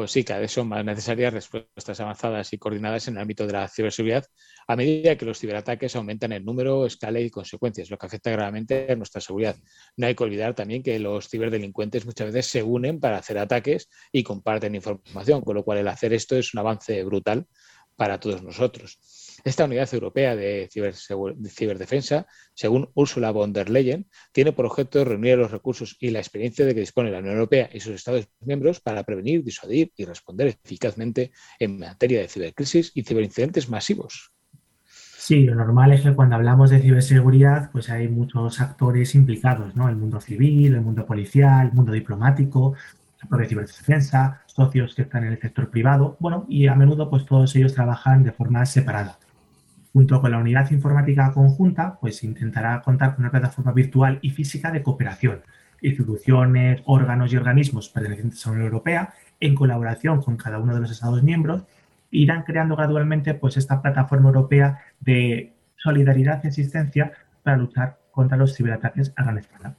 pues 0.00 0.12
sí, 0.12 0.24
cada 0.24 0.40
vez 0.40 0.50
son 0.50 0.66
más 0.66 0.82
necesarias 0.82 1.30
respuestas 1.30 2.00
avanzadas 2.00 2.50
y 2.54 2.58
coordinadas 2.58 3.06
en 3.08 3.16
el 3.16 3.20
ámbito 3.20 3.46
de 3.46 3.52
la 3.52 3.68
ciberseguridad 3.68 4.24
a 4.66 4.74
medida 4.74 5.14
que 5.14 5.26
los 5.26 5.38
ciberataques 5.38 5.94
aumentan 5.94 6.32
en 6.32 6.42
número, 6.42 6.86
escala 6.86 7.20
y 7.20 7.28
consecuencias, 7.28 7.90
lo 7.90 7.98
que 7.98 8.06
afecta 8.06 8.30
gravemente 8.30 8.90
a 8.90 8.96
nuestra 8.96 9.20
seguridad. 9.20 9.56
No 9.98 10.06
hay 10.06 10.14
que 10.14 10.24
olvidar 10.24 10.54
también 10.54 10.82
que 10.82 10.98
los 10.98 11.28
ciberdelincuentes 11.28 12.06
muchas 12.06 12.32
veces 12.32 12.46
se 12.50 12.62
unen 12.62 12.98
para 12.98 13.18
hacer 13.18 13.36
ataques 13.36 13.90
y 14.10 14.22
comparten 14.22 14.74
información, 14.74 15.42
con 15.42 15.54
lo 15.54 15.64
cual 15.64 15.76
el 15.76 15.88
hacer 15.88 16.14
esto 16.14 16.34
es 16.34 16.54
un 16.54 16.60
avance 16.60 17.04
brutal 17.04 17.46
para 17.94 18.18
todos 18.18 18.42
nosotros. 18.42 18.98
Esta 19.44 19.64
unidad 19.64 19.88
europea 19.92 20.36
de, 20.36 20.68
ciberdefensa, 21.48 22.26
según 22.54 22.90
Ursula 22.94 23.30
von 23.30 23.52
der 23.52 23.70
Leyen, 23.70 24.08
tiene 24.32 24.52
por 24.52 24.66
objeto 24.66 25.04
reunir 25.04 25.38
los 25.38 25.50
recursos 25.50 25.96
y 26.00 26.10
la 26.10 26.18
experiencia 26.18 26.64
de 26.64 26.74
que 26.74 26.80
dispone 26.80 27.10
la 27.10 27.18
Unión 27.18 27.34
Europea 27.34 27.70
y 27.72 27.80
sus 27.80 27.94
Estados 27.94 28.28
miembros 28.40 28.80
para 28.80 29.04
prevenir, 29.04 29.44
disuadir 29.44 29.92
y 29.96 30.04
responder 30.04 30.48
eficazmente 30.48 31.32
en 31.58 31.78
materia 31.78 32.20
de 32.20 32.28
cibercrisis 32.28 32.92
y 32.94 33.02
ciberincidentes 33.02 33.68
masivos. 33.68 34.32
Sí, 34.84 35.44
lo 35.44 35.54
normal 35.54 35.92
es 35.92 36.00
que 36.00 36.14
cuando 36.14 36.34
hablamos 36.34 36.70
de 36.70 36.80
ciberseguridad, 36.80 37.70
pues 37.70 37.90
hay 37.90 38.08
muchos 38.08 38.60
actores 38.60 39.14
implicados, 39.14 39.76
¿no? 39.76 39.88
El 39.88 39.96
mundo 39.96 40.20
civil, 40.20 40.74
el 40.74 40.80
mundo 40.80 41.06
policial, 41.06 41.66
el 41.68 41.72
mundo 41.72 41.92
diplomático, 41.92 42.74
la 43.22 43.28
propia 43.28 43.48
ciberdefensa, 43.48 44.42
socios 44.46 44.94
que 44.94 45.02
están 45.02 45.24
en 45.24 45.32
el 45.32 45.40
sector 45.40 45.70
privado, 45.70 46.16
bueno, 46.20 46.46
y 46.48 46.66
a 46.66 46.74
menudo 46.74 47.10
pues 47.10 47.26
todos 47.26 47.54
ellos 47.54 47.74
trabajan 47.74 48.24
de 48.24 48.32
forma 48.32 48.64
separada. 48.66 49.18
Junto 49.92 50.20
con 50.20 50.30
la 50.30 50.38
unidad 50.38 50.70
informática 50.70 51.32
conjunta, 51.32 51.98
pues 52.00 52.22
intentará 52.22 52.80
contar 52.82 53.14
con 53.14 53.24
una 53.24 53.30
plataforma 53.30 53.72
virtual 53.72 54.18
y 54.22 54.30
física 54.30 54.70
de 54.70 54.82
cooperación. 54.82 55.42
Instituciones, 55.82 56.82
órganos 56.84 57.32
y 57.32 57.36
organismos 57.36 57.88
pertenecientes 57.88 58.46
a 58.46 58.50
la 58.50 58.52
Unión 58.54 58.66
Europea, 58.66 59.14
en 59.40 59.54
colaboración 59.54 60.22
con 60.22 60.36
cada 60.36 60.58
uno 60.58 60.74
de 60.74 60.80
los 60.80 60.90
Estados 60.90 61.22
miembros, 61.22 61.64
irán 62.10 62.44
creando 62.44 62.76
gradualmente 62.76 63.34
pues, 63.34 63.56
esta 63.56 63.82
plataforma 63.82 64.28
europea 64.28 64.80
de 65.00 65.52
solidaridad 65.76 66.40
y 66.44 66.48
asistencia 66.48 67.12
para 67.42 67.56
luchar 67.56 67.98
contra 68.10 68.36
los 68.36 68.54
ciberataques 68.54 69.12
a 69.16 69.24
gran 69.24 69.38
escala. 69.38 69.74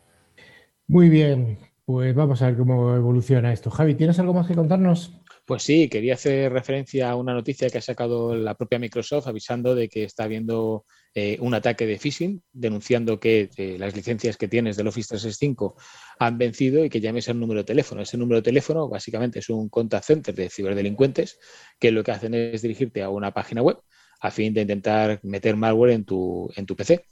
Muy 0.88 1.10
bien, 1.10 1.58
pues 1.86 2.13
vamos 2.15 2.41
a 2.41 2.47
ver 2.47 2.58
cómo 2.58 2.95
evoluciona 2.95 3.54
esto. 3.54 3.69
Javi, 3.69 3.95
¿tienes 3.95 4.19
algo 4.19 4.34
más 4.34 4.47
que 4.47 4.56
contarnos? 4.56 5.20
Pues 5.45 5.63
sí, 5.63 5.89
quería 5.89 6.13
hacer 6.13 6.54
referencia 6.54 7.10
a 7.10 7.15
una 7.15 7.34
noticia 7.34 7.69
que 7.69 7.80
ha 7.80 7.82
sacado 7.82 8.36
la 8.36 8.56
propia 8.56 8.80
Microsoft 8.80 9.27
avisando 9.27 9.75
de 9.75 9.89
que 9.89 10.04
está 10.04 10.23
habiendo 10.25 10.86
eh, 11.15 11.38
un 11.41 11.54
ataque 11.54 11.86
de 11.86 11.97
phishing, 11.97 12.41
denunciando 12.54 13.19
que 13.19 13.49
eh, 13.58 13.75
las 13.77 13.95
licencias 13.95 14.38
que 14.38 14.47
tienes 14.47 14.77
del 14.77 14.88
Office 14.88 15.10
365 15.10 15.75
han 16.19 16.38
vencido 16.38 16.86
y 16.86 16.89
que 16.89 17.01
llames 17.01 17.27
a 17.27 17.32
un 17.32 17.39
número 17.39 17.62
de 17.62 17.65
teléfono. 17.65 18.01
Ese 18.01 18.17
número 18.17 18.38
de 18.38 18.43
teléfono 18.43 18.88
básicamente 18.88 19.39
es 19.39 19.49
un 19.49 19.67
contact 19.67 20.06
center 20.06 20.36
de 20.36 20.49
ciberdelincuentes 20.49 21.39
que 21.80 21.91
lo 21.91 22.04
que 22.04 22.12
hacen 22.12 22.34
es 22.36 22.62
dirigirte 22.62 23.01
a 23.01 23.10
una 23.10 23.34
página 23.34 23.62
web 23.62 23.77
a 24.21 24.30
fin 24.32 24.54
de 24.54 24.62
intentar 24.62 25.19
meter 25.23 25.58
malware 25.58 25.93
en 25.93 26.06
tu, 26.06 26.49
en 26.56 26.65
tu 26.65 26.75
PC 26.75 27.04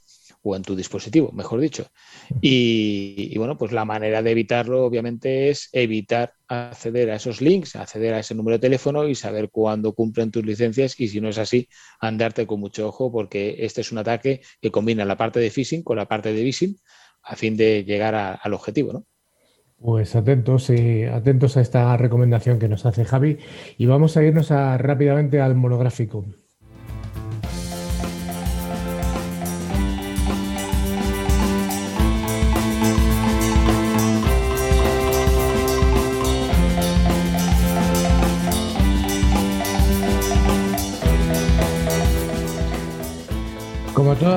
o 0.42 0.56
en 0.56 0.62
tu 0.62 0.74
dispositivo, 0.74 1.32
mejor 1.32 1.60
dicho. 1.60 1.86
Y, 2.40 3.36
bueno, 3.36 3.58
pues 3.58 3.72
la 3.72 3.84
manera 3.84 4.22
de 4.22 4.30
evitarlo 4.30 4.84
obviamente 4.84 5.50
es 5.50 5.68
evitar 5.72 6.32
acceder 6.48 7.10
a 7.10 7.16
esos 7.16 7.40
links, 7.40 7.76
acceder 7.76 8.14
a 8.14 8.20
ese 8.20 8.34
número 8.34 8.56
de 8.56 8.60
teléfono 8.60 9.06
y 9.06 9.14
saber 9.14 9.50
cuándo 9.50 9.94
cumplen 9.94 10.30
tus 10.30 10.44
licencias 10.44 10.98
y 10.98 11.08
si 11.08 11.20
no 11.20 11.28
es 11.28 11.38
así, 11.38 11.68
andarte 12.00 12.46
con 12.46 12.60
mucho 12.60 12.88
ojo 12.88 13.12
porque 13.12 13.56
este 13.60 13.82
es 13.82 13.92
un 13.92 13.98
ataque 13.98 14.40
que 14.60 14.70
combina 14.70 15.04
la 15.04 15.16
parte 15.16 15.40
de 15.40 15.50
phishing 15.50 15.82
con 15.82 15.96
la 15.96 16.06
parte 16.06 16.32
de 16.32 16.42
phishing 16.42 16.76
a 17.22 17.36
fin 17.36 17.56
de 17.56 17.84
llegar 17.84 18.14
al 18.14 18.54
objetivo, 18.54 18.92
¿no? 18.92 19.06
Pues 19.78 20.14
atentos, 20.14 20.68
eh, 20.68 21.08
atentos 21.08 21.56
a 21.56 21.62
esta 21.62 21.96
recomendación 21.96 22.58
que 22.58 22.68
nos 22.68 22.84
hace 22.84 23.06
Javi 23.06 23.38
y 23.78 23.86
vamos 23.86 24.16
a 24.16 24.22
irnos 24.22 24.50
rápidamente 24.50 25.40
al 25.40 25.54
monográfico. 25.54 26.26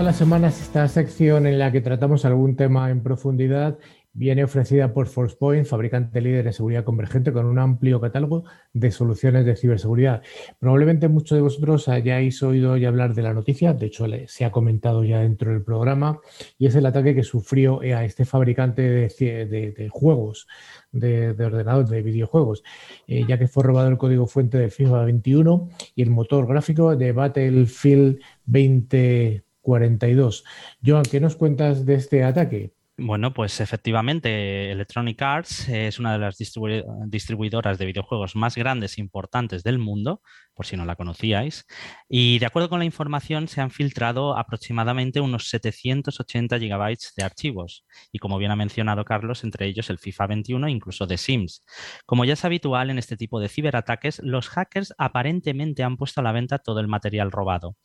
Las 0.06 0.18
semanas, 0.18 0.60
esta 0.60 0.88
sección 0.90 1.48
en 1.48 1.60
la 1.60 1.72
que 1.72 1.80
tratamos 1.80 2.26
algún 2.26 2.58
tema 2.58 2.90
en 2.90 3.02
profundidad 3.02 3.78
viene 4.12 4.44
ofrecida 4.44 4.94
por 4.94 5.08
ForcePoint, 5.08 5.66
fabricante 5.66 6.20
líder 6.20 6.44
de 6.44 6.54
seguridad 6.54 6.84
convergente, 6.84 7.32
con 7.32 7.46
un 7.46 7.58
amplio 7.58 8.02
catálogo 8.02 8.44
de 8.74 8.92
soluciones 8.92 9.46
de 9.46 9.56
ciberseguridad. 9.56 10.22
Probablemente 10.60 11.08
muchos 11.08 11.38
de 11.38 11.42
vosotros 11.42 11.88
hayáis 11.88 12.44
oído 12.44 12.76
ya 12.76 12.90
hablar 12.90 13.14
de 13.14 13.22
la 13.22 13.34
noticia, 13.34 13.74
de 13.74 13.86
hecho 13.86 14.06
se 14.28 14.46
ha 14.46 14.52
comentado 14.52 15.04
ya 15.04 15.20
dentro 15.20 15.52
del 15.52 15.64
programa, 15.64 16.20
y 16.58 16.68
es 16.68 16.76
el 16.76 16.86
ataque 16.86 17.16
que 17.16 17.24
sufrió 17.24 17.80
a 17.82 18.04
este 18.04 18.26
fabricante 18.26 18.82
de, 18.82 19.90
juegos, 19.90 20.48
de, 20.92 21.30
ordenadores, 21.30 21.90
de 21.90 22.02
videojuegos, 22.02 22.64
eh, 23.08 23.26
ya 23.28 23.40
que 23.40 23.48
fue 23.48 23.64
robado 23.64 23.88
el 23.88 23.98
código 23.98 24.28
fuente 24.28 24.58
de 24.58 24.70
FIFA 24.70 25.06
21 25.06 25.70
y 25.96 26.02
el 26.02 26.10
motor 26.10 26.46
gráfico 26.46 26.96
de 26.96 27.12
Battlefield 27.14 28.20
20. 28.46 29.44
42. 29.64 30.44
Joan, 30.86 31.04
¿qué 31.04 31.20
nos 31.20 31.36
cuentas 31.36 31.88
de 31.88 31.96
este 31.96 32.24
ataque? 32.24 32.76
Bueno, 32.96 33.34
pues 33.34 33.60
efectivamente, 33.60 34.70
Electronic 34.72 35.20
Arts 35.20 35.68
es 35.68 35.98
una 35.98 36.14
de 36.14 36.20
las 36.20 36.38
distribuidoras 36.38 37.80
de 37.80 37.88
videojuegos 37.88 38.36
más 38.36 38.56
grandes 38.56 38.98
e 38.98 39.02
importantes 39.02 39.64
del 39.64 39.80
mundo, 39.80 40.22
por 40.54 40.66
si 40.66 40.78
no 40.78 40.86
la 40.86 40.96
conocíais, 40.96 41.66
y 42.08 42.40
de 42.40 42.46
acuerdo 42.46 42.70
con 42.70 42.80
la 42.80 42.86
información 42.86 43.48
se 43.48 43.62
han 43.62 43.72
filtrado 43.72 44.38
aproximadamente 44.38 45.22
unos 45.22 45.50
780 45.50 46.60
gigabytes 46.60 47.14
de 47.16 47.24
archivos, 47.24 47.86
y 48.12 48.20
como 48.20 48.38
bien 48.38 48.52
ha 48.52 48.56
mencionado 48.56 49.06
Carlos, 49.06 49.44
entre 49.44 49.68
ellos 49.68 49.90
el 49.90 49.98
FIFA 49.98 50.28
21 50.28 50.68
e 50.68 50.72
incluso 50.72 51.08
The 51.08 51.18
Sims. 51.18 51.64
Como 52.06 52.26
ya 52.26 52.34
es 52.34 52.46
habitual 52.46 52.90
en 52.90 53.00
este 53.00 53.18
tipo 53.18 53.40
de 53.40 53.50
ciberataques, 53.50 54.20
los 54.24 54.50
hackers 54.50 54.94
aparentemente 54.98 55.84
han 55.84 55.98
puesto 55.98 56.22
a 56.22 56.24
la 56.24 56.32
venta 56.32 56.60
todo 56.60 56.80
el 56.80 56.88
material 56.88 57.32
robado. 57.32 57.76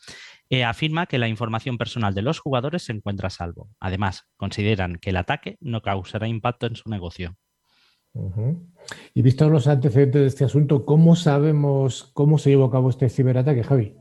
Eh, 0.51 0.65
afirma 0.65 1.07
que 1.07 1.19
la 1.19 1.29
información 1.29 1.79
personal 1.79 2.15
de 2.15 2.23
los 2.23 2.39
jugadores 2.39 2.83
se 2.85 2.93
encuentra 2.93 3.29
a 3.29 3.31
salvo. 3.31 3.71
Además, 3.81 4.29
consideran 4.37 4.97
que 4.97 5.11
el 5.11 5.17
ataque 5.17 5.57
no 5.61 5.83
causará 5.83 6.29
impacto 6.29 6.67
en 6.67 6.77
su 6.77 6.89
negocio. 6.89 7.37
Y 9.15 9.23
visto 9.23 9.49
los 9.49 9.67
antecedentes 9.67 10.23
de 10.23 10.29
este 10.29 10.45
asunto, 10.45 10.85
¿cómo 10.85 11.17
sabemos 11.17 12.11
cómo 12.15 12.39
se 12.39 12.51
llevó 12.51 12.65
a 12.65 12.71
cabo 12.71 12.91
este 12.91 13.09
ciberataque, 13.09 13.63
Javi? 13.63 13.95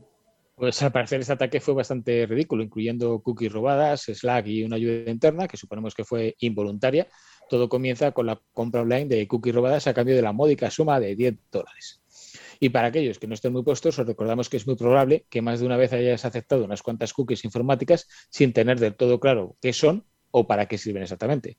Pues 0.58 0.82
al 0.82 0.90
parecer 0.90 1.20
este 1.20 1.32
ataque 1.32 1.60
fue 1.60 1.74
bastante 1.74 2.26
ridículo, 2.26 2.64
incluyendo 2.64 3.20
cookies 3.20 3.52
robadas, 3.52 4.06
Slack 4.12 4.48
y 4.48 4.64
una 4.64 4.74
ayuda 4.74 5.08
interna, 5.08 5.46
que 5.46 5.56
suponemos 5.56 5.94
que 5.94 6.04
fue 6.04 6.34
involuntaria. 6.40 7.06
Todo 7.48 7.68
comienza 7.68 8.10
con 8.10 8.26
la 8.26 8.40
compra 8.52 8.82
online 8.82 9.06
de 9.06 9.28
cookies 9.28 9.54
robadas 9.54 9.86
a 9.86 9.94
cambio 9.94 10.16
de 10.16 10.22
la 10.22 10.32
módica 10.32 10.68
suma 10.68 10.98
de 10.98 11.14
10 11.14 11.36
dólares. 11.52 12.02
Y 12.58 12.70
para 12.70 12.88
aquellos 12.88 13.20
que 13.20 13.28
no 13.28 13.34
estén 13.34 13.52
muy 13.52 13.62
puestos, 13.62 13.98
os 14.00 14.06
recordamos 14.06 14.48
que 14.48 14.56
es 14.56 14.66
muy 14.66 14.74
probable 14.74 15.26
que 15.30 15.42
más 15.42 15.60
de 15.60 15.66
una 15.66 15.76
vez 15.76 15.92
hayas 15.92 16.24
aceptado 16.24 16.64
unas 16.64 16.82
cuantas 16.82 17.12
cookies 17.12 17.44
informáticas 17.44 18.08
sin 18.28 18.52
tener 18.52 18.80
del 18.80 18.96
todo 18.96 19.20
claro 19.20 19.56
qué 19.60 19.72
son 19.72 20.06
o 20.32 20.48
para 20.48 20.66
qué 20.66 20.76
sirven 20.76 21.04
exactamente. 21.04 21.58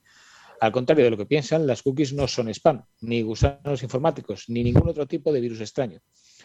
Al 0.62 0.72
contrario 0.74 1.06
de 1.06 1.12
lo 1.12 1.18
que 1.18 1.26
piensan, 1.26 1.66
las 1.66 1.82
cookies 1.82 2.14
no 2.14 2.28
son 2.28 2.50
spam, 2.50 2.84
ni 3.02 3.22
gusanos 3.22 3.82
informáticos, 3.82 4.50
ni 4.50 4.64
ningún 4.64 4.90
otro 4.90 5.08
tipo 5.08 5.32
de 5.32 5.40
virus 5.40 5.62
extraño. 5.62 6.02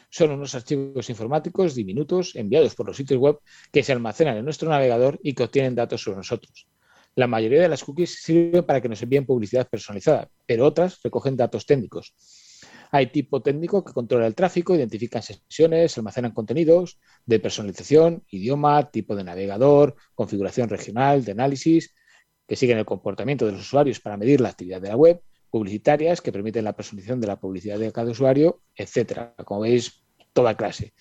Son 0.08 0.30
unos 0.30 0.54
archivos 0.54 1.10
informáticos 1.10 1.74
diminutos 1.74 2.36
enviados 2.36 2.76
por 2.76 2.86
los 2.86 2.96
sitios 2.96 3.18
web 3.18 3.38
que 3.72 3.82
se 3.82 3.92
almacenan 3.92 4.36
en 4.36 4.44
nuestro 4.44 4.68
navegador 4.68 5.18
y 5.22 5.34
que 5.34 5.42
obtienen 5.42 5.74
datos 5.74 6.02
sobre 6.02 6.18
nosotros. 6.18 6.68
La 7.16 7.26
mayoría 7.26 7.62
de 7.62 7.68
las 7.68 7.82
cookies 7.82 8.22
sirven 8.22 8.64
para 8.64 8.80
que 8.80 8.88
nos 8.88 9.02
envíen 9.02 9.26
publicidad 9.26 9.68
personalizada, 9.68 10.28
pero 10.46 10.66
otras 10.66 11.00
recogen 11.02 11.36
datos 11.36 11.66
técnicos. 11.66 12.14
Hay 12.92 13.08
tipo 13.08 13.42
técnico 13.42 13.84
que 13.84 13.92
controla 13.92 14.28
el 14.28 14.36
tráfico, 14.36 14.76
identifican 14.76 15.22
sesiones, 15.22 15.98
almacenan 15.98 16.30
contenidos 16.30 17.00
de 17.26 17.40
personalización, 17.40 18.22
idioma, 18.28 18.90
tipo 18.92 19.16
de 19.16 19.24
navegador, 19.24 19.96
configuración 20.14 20.68
regional, 20.68 21.24
de 21.24 21.32
análisis, 21.32 21.92
que 22.46 22.56
siguen 22.56 22.78
el 22.78 22.84
comportamiento 22.84 23.46
de 23.46 23.52
los 23.52 23.62
usuarios 23.62 24.00
para 24.00 24.16
medir 24.16 24.40
la 24.40 24.50
actividad 24.50 24.80
de 24.80 24.88
la 24.88 24.96
web, 24.96 25.22
publicitarias 25.50 26.20
que 26.20 26.32
permiten 26.32 26.64
la 26.64 26.74
personalización 26.74 27.20
de 27.20 27.28
la 27.28 27.38
publicidad 27.38 27.78
de 27.78 27.92
cada 27.92 28.10
usuario, 28.10 28.62
etcétera. 28.74 29.34
Como 29.44 29.60
veis, 29.60 30.04
toda 30.32 30.56
clase. 30.56 30.92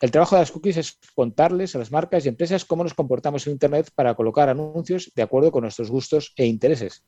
El 0.00 0.10
trabajo 0.10 0.34
de 0.34 0.42
las 0.42 0.50
cookies 0.50 0.78
es 0.78 0.98
contarles 1.14 1.76
a 1.76 1.78
las 1.78 1.92
marcas 1.92 2.24
y 2.24 2.28
empresas 2.28 2.64
cómo 2.64 2.82
nos 2.82 2.94
comportamos 2.94 3.46
en 3.46 3.52
Internet 3.52 3.90
para 3.94 4.14
colocar 4.14 4.48
anuncios 4.48 5.12
de 5.14 5.22
acuerdo 5.22 5.52
con 5.52 5.62
nuestros 5.62 5.90
gustos 5.90 6.32
e 6.36 6.46
intereses. 6.46 7.04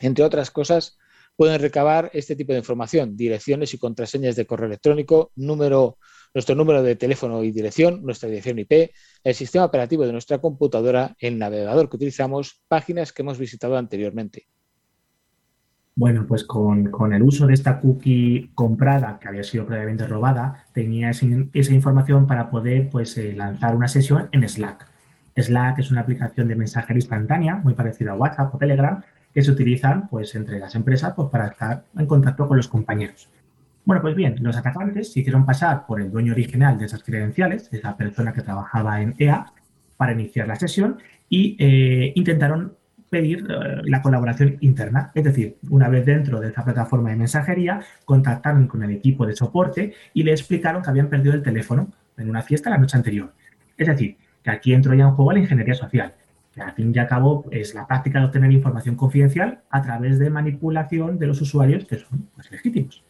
Entre 0.00 0.24
otras 0.24 0.50
cosas, 0.50 0.96
pueden 1.36 1.60
recabar 1.60 2.10
este 2.14 2.36
tipo 2.36 2.52
de 2.52 2.60
información, 2.60 3.16
direcciones 3.16 3.74
y 3.74 3.78
contraseñas 3.78 4.36
de 4.36 4.46
correo 4.46 4.66
electrónico, 4.66 5.32
número, 5.36 5.98
nuestro 6.34 6.56
número 6.56 6.82
de 6.82 6.96
teléfono 6.96 7.42
y 7.44 7.52
dirección, 7.52 8.02
nuestra 8.02 8.28
dirección 8.28 8.58
IP, 8.58 8.90
el 9.22 9.34
sistema 9.34 9.64
operativo 9.64 10.04
de 10.04 10.12
nuestra 10.12 10.38
computadora, 10.38 11.14
el 11.20 11.38
navegador 11.38 11.88
que 11.88 11.96
utilizamos, 11.96 12.60
páginas 12.68 13.12
que 13.12 13.22
hemos 13.22 13.38
visitado 13.38 13.76
anteriormente. 13.76 14.48
Bueno, 15.96 16.26
pues 16.26 16.42
con, 16.42 16.90
el 17.12 17.22
uso 17.22 17.46
de 17.46 17.54
esta 17.54 17.78
cookie 17.80 18.50
comprada, 18.56 19.16
que 19.20 19.28
había 19.28 19.44
sido 19.44 19.64
previamente 19.64 20.08
robada, 20.08 20.66
tenía 20.72 21.10
esa 21.10 21.24
información 21.72 22.26
para 22.26 22.50
poder 22.50 22.90
pues, 22.90 23.16
eh, 23.16 23.32
lanzar 23.32 23.76
una 23.76 23.86
sesión 23.86 24.28
en 24.32 24.48
Slack. 24.48 24.88
Slack 25.36 25.78
es 25.78 25.92
una 25.92 26.00
aplicación 26.00 26.48
de 26.48 26.56
mensajería 26.56 26.98
instantánea, 26.98 27.56
muy 27.56 27.74
parecida 27.74 28.12
a 28.12 28.16
WhatsApp 28.16 28.52
o 28.52 28.58
Telegram, 28.58 29.02
que 29.32 29.42
se 29.42 29.52
utilizan 29.52 30.08
pues, 30.08 30.34
entre 30.34 30.58
las 30.58 30.74
empresas 30.74 31.12
pues, 31.14 31.28
para 31.30 31.48
estar 31.48 31.84
en 31.96 32.06
contacto 32.06 32.48
con 32.48 32.56
los 32.56 32.66
compañeros. 32.66 33.28
Bueno, 33.84 34.00
pues 34.00 34.14
bien, 34.14 34.36
los 34.40 34.56
atacantes 34.56 35.12
se 35.12 35.20
hicieron 35.20 35.44
pasar 35.44 35.86
por 35.86 36.00
el 36.00 36.10
dueño 36.10 36.32
original 36.32 36.78
de 36.78 36.86
esas 36.86 37.02
credenciales, 37.02 37.70
esa 37.72 37.96
persona 37.96 38.32
que 38.32 38.40
trabajaba 38.40 39.02
en 39.02 39.14
EA, 39.18 39.52
para 39.96 40.12
iniciar 40.12 40.48
la 40.48 40.56
sesión 40.56 40.98
y 41.28 41.56
eh, 41.58 42.12
intentaron 42.14 42.76
pedir 43.10 43.46
eh, 43.48 43.82
la 43.84 44.02
colaboración 44.02 44.56
interna. 44.60 45.12
Es 45.14 45.24
decir, 45.24 45.58
una 45.70 45.88
vez 45.88 46.06
dentro 46.06 46.40
de 46.40 46.48
esa 46.48 46.64
plataforma 46.64 47.10
de 47.10 47.16
mensajería, 47.16 47.80
contactaron 48.04 48.66
con 48.66 48.82
el 48.82 48.90
equipo 48.90 49.26
de 49.26 49.36
soporte 49.36 49.94
y 50.14 50.22
le 50.22 50.32
explicaron 50.32 50.82
que 50.82 50.90
habían 50.90 51.08
perdido 51.08 51.34
el 51.34 51.42
teléfono 51.42 51.92
en 52.16 52.30
una 52.30 52.42
fiesta 52.42 52.70
la 52.70 52.78
noche 52.78 52.96
anterior. 52.96 53.32
Es 53.76 53.86
decir, 53.86 54.16
que 54.42 54.50
aquí 54.50 54.72
entró 54.72 54.94
ya 54.94 55.04
en 55.04 55.14
juego 55.14 55.32
la 55.32 55.40
ingeniería 55.40 55.74
social 55.74 56.14
que 56.54 56.62
al 56.62 56.72
fin 56.72 56.92
y 56.94 56.98
al 56.98 57.08
cabo 57.08 57.44
es 57.50 57.74
la 57.74 57.86
práctica 57.86 58.20
de 58.20 58.26
obtener 58.26 58.52
información 58.52 58.94
confidencial 58.94 59.62
a 59.70 59.82
través 59.82 60.18
de 60.20 60.30
manipulación 60.30 61.18
de 61.18 61.26
los 61.26 61.40
usuarios 61.40 61.84
que 61.84 61.98
son 61.98 62.28
pues, 62.34 62.50
legítimos. 62.50 63.04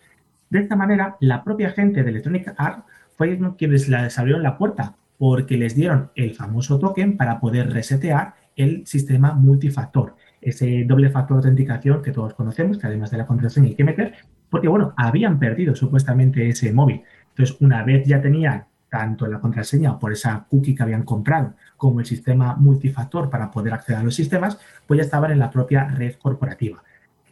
De 0.55 0.61
esta 0.61 0.77
manera, 0.77 1.17
la 1.19 1.43
propia 1.43 1.71
gente 1.71 2.05
de 2.05 2.11
Electronic 2.11 2.55
Arts 2.57 2.85
fue 3.17 3.37
quienes 3.59 3.89
les 3.89 4.17
abrieron 4.21 4.45
la 4.45 4.57
puerta 4.57 4.95
porque 5.19 5.57
les 5.57 5.75
dieron 5.75 6.13
el 6.15 6.33
famoso 6.37 6.79
token 6.79 7.17
para 7.17 7.41
poder 7.41 7.73
resetear 7.73 8.35
el 8.55 8.87
sistema 8.87 9.33
multifactor, 9.33 10.15
ese 10.41 10.85
doble 10.87 11.11
factor 11.11 11.39
de 11.39 11.49
autenticación 11.49 12.03
que 12.03 12.13
todos 12.13 12.35
conocemos, 12.35 12.79
que 12.79 12.87
además 12.87 13.11
de 13.11 13.19
la 13.19 13.27
contraseña 13.27 13.67
hay 13.67 13.75
que 13.75 13.83
meter, 13.83 14.15
porque 14.49 14.69
bueno, 14.69 14.95
habían 14.97 15.41
perdido 15.41 15.75
supuestamente 15.75 16.49
ese 16.49 16.73
móvil. 16.73 17.03
Entonces, 17.31 17.57
una 17.61 17.83
vez 17.83 18.07
ya 18.07 18.23
tenían 18.23 18.67
tanto 18.89 19.27
la 19.27 19.41
contraseña 19.41 19.99
por 19.99 20.13
esa 20.13 20.47
cookie 20.49 20.77
que 20.77 20.85
habían 20.85 21.03
comprado 21.03 21.55
como 21.77 21.99
el 21.99 22.07
sistema 22.07 22.55
multifactor 22.55 23.29
para 23.29 23.51
poder 23.51 23.73
acceder 23.75 23.99
a 23.99 24.05
los 24.05 24.15
sistemas, 24.15 24.61
pues 24.87 24.99
ya 24.99 25.05
estaban 25.05 25.33
en 25.33 25.41
la 25.41 25.51
propia 25.51 25.89
red 25.89 26.15
corporativa. 26.15 26.81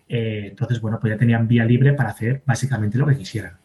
Eh, 0.08 0.48
entonces, 0.50 0.80
bueno, 0.80 0.98
pues 1.00 1.12
ya 1.12 1.18
tenían 1.18 1.48
vía 1.48 1.64
libre 1.64 1.92
para 1.92 2.10
hacer 2.10 2.42
básicamente 2.46 2.98
lo 2.98 3.06
que 3.06 3.16
quisieran. 3.16 3.56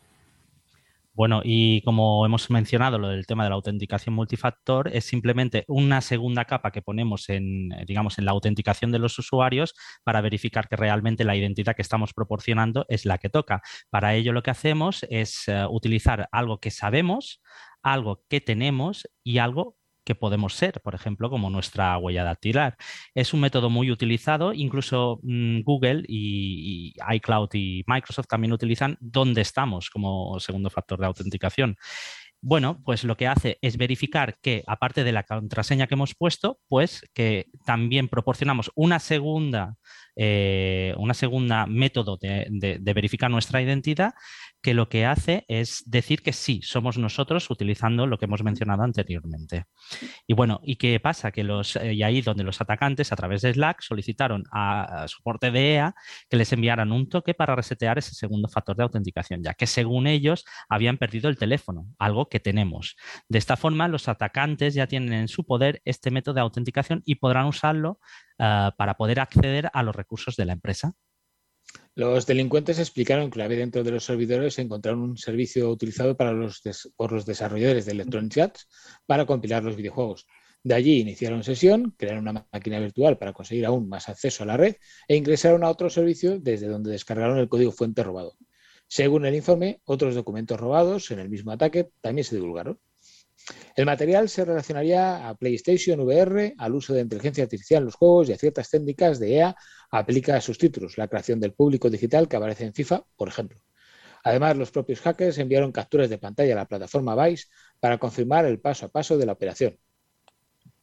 Bueno, 1.18 1.42
y 1.44 1.82
como 1.82 2.24
hemos 2.28 2.52
mencionado, 2.52 3.00
lo 3.00 3.08
del 3.08 3.26
tema 3.26 3.44
de 3.44 3.50
la 3.50 3.56
autenticación 3.56 4.14
multifactor 4.14 4.88
es 4.94 5.04
simplemente 5.06 5.66
una 5.68 6.02
segunda 6.02 6.46
capa 6.46 6.70
que 6.70 6.84
ponemos 6.84 7.30
en, 7.30 7.70
digamos, 7.88 8.20
en 8.20 8.26
la 8.26 8.34
autenticación 8.34 8.92
de 8.92 9.00
los 9.00 9.18
usuarios 9.18 9.74
para 10.04 10.22
verificar 10.22 10.68
que 10.68 10.76
realmente 10.76 11.24
la 11.24 11.36
identidad 11.36 11.76
que 11.76 11.82
estamos 11.82 12.14
proporcionando 12.14 12.86
es 12.88 13.06
la 13.06 13.18
que 13.18 13.30
toca. 13.30 13.64
Para 13.90 14.14
ello 14.14 14.32
lo 14.32 14.44
que 14.44 14.52
hacemos 14.52 15.08
es 15.10 15.48
eh, 15.48 15.66
utilizar 15.68 16.30
algo 16.32 16.60
que 16.60 16.70
sabemos, 16.70 17.42
algo 17.82 18.24
que 18.30 18.40
tenemos 18.40 19.08
y 19.24 19.40
algo 19.40 19.77
que 20.08 20.16
podemos 20.16 20.54
ser, 20.54 20.80
por 20.80 20.96
ejemplo, 20.96 21.30
como 21.30 21.50
nuestra 21.50 21.98
huella 21.98 22.24
dactilar. 22.24 22.78
Es 23.14 23.34
un 23.34 23.42
método 23.42 23.70
muy 23.70 23.92
utilizado, 23.92 24.54
incluso 24.54 25.20
mm, 25.22 25.64
Google 25.64 26.06
y, 26.08 26.94
iCloud 27.16 27.50
y 27.52 27.84
Microsoft 27.88 28.28
también 28.28 28.54
utilizan 28.54 28.98
dónde 29.02 29.42
estamos 29.42 29.90
como 29.90 30.40
segundo 30.40 30.70
factor 30.70 30.98
de 31.02 31.08
autenticación. 31.08 31.76
Bueno, 32.40 32.82
pues 32.86 33.04
lo 33.04 33.18
que 33.18 33.28
hace 33.28 33.58
es 33.62 33.76
verificar 33.76 34.38
que, 34.42 34.64
aparte 34.66 35.04
de 35.04 35.12
la 35.12 35.24
contraseña 35.24 35.88
que 35.88 35.96
hemos 35.96 36.16
puesto, 36.16 36.60
pues 36.70 37.02
que 37.14 37.48
también 37.66 38.08
proporcionamos 38.08 38.72
una 38.76 39.00
segunda, 39.00 39.76
eh, 40.16 40.94
una 40.98 41.16
segunda 41.16 41.66
método 41.66 42.18
de 42.18 42.94
verificar 42.96 43.30
nuestra 43.30 43.62
identidad 43.62 44.14
que 44.62 44.74
lo 44.74 44.90
que 44.90 45.06
hace 45.06 45.46
es 45.48 45.84
decir 45.86 46.22
que 46.22 46.34
sí, 46.34 46.62
somos 46.64 46.98
nosotros 46.98 47.50
utilizando 47.50 48.08
lo 48.08 48.18
que 48.18 48.26
hemos 48.26 48.44
mencionado 48.44 48.84
anteriormente. 48.84 49.66
Y 50.26 50.34
bueno, 50.34 50.60
¿y 50.64 50.76
qué 50.78 51.00
pasa? 51.00 51.32
Que 51.32 51.44
los, 51.44 51.76
eh, 51.76 51.94
y 51.94 52.04
ahí 52.04 52.22
donde 52.22 52.44
los 52.44 52.60
atacantes 52.60 53.12
a 53.12 53.16
través 53.16 53.42
de 53.42 53.54
Slack 53.54 53.82
solicitaron 53.82 54.44
a, 54.52 55.06
soporte 55.08 55.52
de 55.52 55.76
EA 55.76 55.96
que 56.30 56.38
les 56.38 56.52
enviaran 56.54 56.92
un 56.92 57.08
toque 57.10 57.34
para 57.34 57.56
resetear 57.56 57.98
ese 57.98 58.16
segundo 58.16 58.48
factor 58.50 58.76
de 58.76 58.84
autenticación, 58.84 59.44
ya 59.44 59.54
que 59.54 59.68
según 59.68 60.08
ellos 60.08 60.46
habían 60.70 60.98
perdido 60.98 61.30
el 61.30 61.38
teléfono, 61.38 61.88
algo 62.00 62.28
que 62.30 62.40
tenemos. 62.40 62.96
De 63.30 63.38
esta 63.38 63.58
forma, 63.58 63.88
los 63.88 64.08
atacantes 64.08 64.74
ya 64.74 64.88
tienen 64.88 65.14
en 65.14 65.28
su 65.28 65.46
poder 65.46 65.82
este 65.86 66.12
método 66.12 66.36
de 66.36 66.42
autenticación 66.42 67.02
y 67.06 67.16
podrán 67.16 67.46
usarlo 67.46 68.00
ah, 68.40 68.74
para 68.78 68.96
poder 68.96 69.20
acceder 69.20 69.70
a 69.74 69.84
los 69.84 69.96
recursos 69.96 70.36
de 70.36 70.46
la 70.46 70.54
empresa. 70.54 70.94
Los 71.98 72.28
delincuentes 72.28 72.78
explicaron 72.78 73.32
que 73.32 73.40
la 73.40 73.48
vez 73.48 73.58
dentro 73.58 73.84
de 73.84 73.90
los 73.90 74.06
servidores 74.06 74.60
encontraron 74.60 75.02
un 75.02 75.18
servicio 75.18 75.68
utilizado 75.72 76.16
para 76.16 76.32
los 76.32 76.62
por 76.96 77.12
los 77.12 77.26
desarrolladores 77.26 77.88
de 77.88 77.94
Electronic 77.94 78.38
Arts 78.38 78.68
para 79.08 79.26
compilar 79.26 79.64
los 79.64 79.76
videojuegos. 79.76 80.28
De 80.62 80.76
allí 80.76 81.00
iniciaron 81.00 81.44
sesión, 81.44 81.96
crearon 81.98 82.28
una 82.28 82.48
máquina 82.54 82.80
virtual 82.80 83.18
para 83.18 83.34
conseguir 83.34 83.66
aún 83.66 83.90
más 83.90 84.10
acceso 84.10 84.44
a 84.44 84.46
la 84.46 84.58
red 84.58 84.76
e 85.08 85.16
ingresaron 85.16 85.64
a 85.64 85.72
otro 85.72 85.90
servicio 85.90 86.40
desde 86.40 86.68
donde 86.68 86.92
descargaron 86.92 87.40
el 87.40 87.50
código 87.50 87.72
fuente 87.72 88.04
robado. 88.04 88.38
Según 88.88 89.26
el 89.26 89.34
informe, 89.34 89.82
otros 89.86 90.14
documentos 90.14 90.60
robados 90.60 91.10
en 91.10 91.18
el 91.18 91.30
mismo 91.30 91.52
ataque 91.52 91.90
también 92.02 92.26
se 92.26 92.36
divulgaron. 92.36 92.80
El 93.76 93.88
material 93.88 94.30
se 94.30 94.46
relacionaría 94.46 95.28
a 95.28 95.36
PlayStation 95.36 96.00
VR, 96.02 96.54
al 96.60 96.76
uso 96.76 96.94
de 96.94 97.02
inteligencia 97.02 97.44
artificial 97.44 97.80
en 97.80 97.86
los 97.86 97.96
juegos 97.96 98.30
y 98.30 98.34
a 98.34 98.38
ciertas 98.38 98.70
técnicas 98.70 99.20
de 99.20 99.36
EA 99.36 99.56
aplica 99.92 100.36
a 100.36 100.42
sus 100.42 100.58
títulos, 100.58 100.98
la 100.98 101.08
creación 101.08 101.40
del 101.40 101.54
público 101.54 101.90
digital 101.90 102.28
que 102.28 102.36
aparece 102.36 102.66
en 102.66 102.74
FIFA, 102.74 103.04
por 103.16 103.28
ejemplo. 103.28 103.60
Además, 104.24 104.58
los 104.58 104.72
propios 104.72 105.02
hackers 105.02 105.38
enviaron 105.38 105.72
capturas 105.72 106.10
de 106.10 106.18
pantalla 106.18 106.54
a 106.54 106.58
la 106.58 106.66
plataforma 106.66 107.16
Vice 107.26 107.48
para 107.80 107.98
confirmar 107.98 108.46
el 108.46 108.60
paso 108.60 108.86
a 108.86 108.90
paso 108.90 109.18
de 109.18 109.26
la 109.26 109.34
operación. 109.34 109.78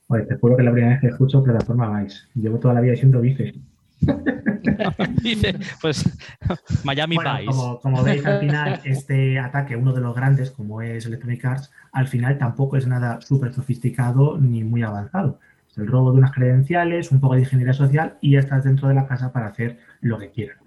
Oye, 0.09 0.25
te 0.25 0.37
juro 0.37 0.57
que 0.57 0.63
la 0.63 0.73
primera 0.73 0.95
vez 0.95 1.01
que 1.01 1.09
escucho 1.09 1.43
plataforma 1.43 2.03
Vice. 2.03 2.19
Llevo 2.35 2.59
toda 2.59 2.75
la 2.75 2.81
vida 2.81 2.97
siendo 2.97 3.21
Vice. 3.21 3.55
Dice, 5.23 5.55
pues 5.81 6.05
Miami 6.85 7.17
Vice. 7.17 7.47
Como, 7.47 7.81
como, 7.81 8.03
veis, 8.03 8.25
al 8.25 8.41
final, 8.41 8.81
este 8.85 9.39
ataque, 9.39 9.77
uno 9.77 9.93
de 9.93 10.01
los 10.01 10.15
grandes, 10.15 10.51
como 10.51 10.83
es 10.83 11.07
Electronic 11.07 11.45
Arts, 11.45 11.71
al 11.93 12.09
final 12.09 12.39
tampoco 12.39 12.77
es 12.77 12.87
nada 12.87 13.21
súper 13.21 13.53
sofisticado 13.53 14.39
ni 14.39 14.65
muy 14.65 14.83
avanzado. 14.83 15.39
El 15.77 15.87
robo 15.87 16.12
de 16.12 16.18
unas 16.18 16.33
credenciales, 16.33 17.11
un 17.12 17.20
poco 17.20 17.35
de 17.35 17.41
ingeniería 17.41 17.72
social 17.75 18.18
y 18.20 18.33
ya 18.33 18.41
estás 18.41 18.64
dentro 18.64 18.89
de 18.89 18.95
la 18.95 19.07
casa 19.07 19.33
para 19.33 19.47
hacer 19.49 19.79
lo 20.01 20.18
que 20.18 20.31
quieras. 20.31 20.59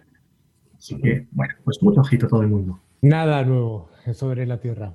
Así 0.78 1.00
que, 1.02 1.28
bueno, 1.32 1.54
pues 1.64 1.82
mucho 1.82 2.02
ojito 2.02 2.28
todo 2.28 2.42
el 2.42 2.48
mundo. 2.50 2.80
Nada 3.02 3.44
nuevo 3.44 3.90
sobre 4.14 4.46
la 4.46 4.60
Tierra. 4.60 4.94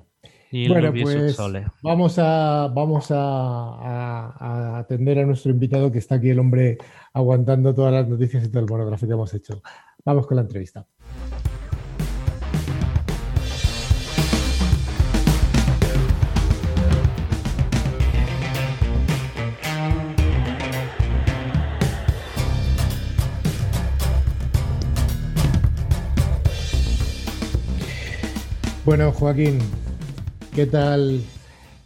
Y 0.51 0.69
bueno, 0.69 0.93
pues 0.93 1.35
vamos 1.81 2.19
a 2.19 2.67
vamos 2.73 3.09
a, 3.09 3.15
a- 3.17 4.35
a 4.39 4.77
atender 4.77 5.17
a 5.19 5.25
nuestro 5.25 5.51
invitado 5.51 5.91
que 5.91 5.97
está 5.97 6.15
aquí 6.15 6.29
el 6.29 6.37
hombre 6.39 6.77
aguantando 7.11 7.73
todas 7.73 7.91
las 7.91 8.07
noticias 8.07 8.45
y 8.45 8.49
todo 8.49 8.59
el 8.63 8.69
monográfico 8.69 9.07
que 9.07 9.13
hemos 9.13 9.33
hecho. 9.33 9.61
Vamos 10.05 10.27
con 10.27 10.35
la 10.35 10.43
entrevista. 10.43 10.85
Bueno, 28.85 29.11
Joaquín, 29.13 29.59
¿qué 30.53 30.65
tal, 30.65 31.21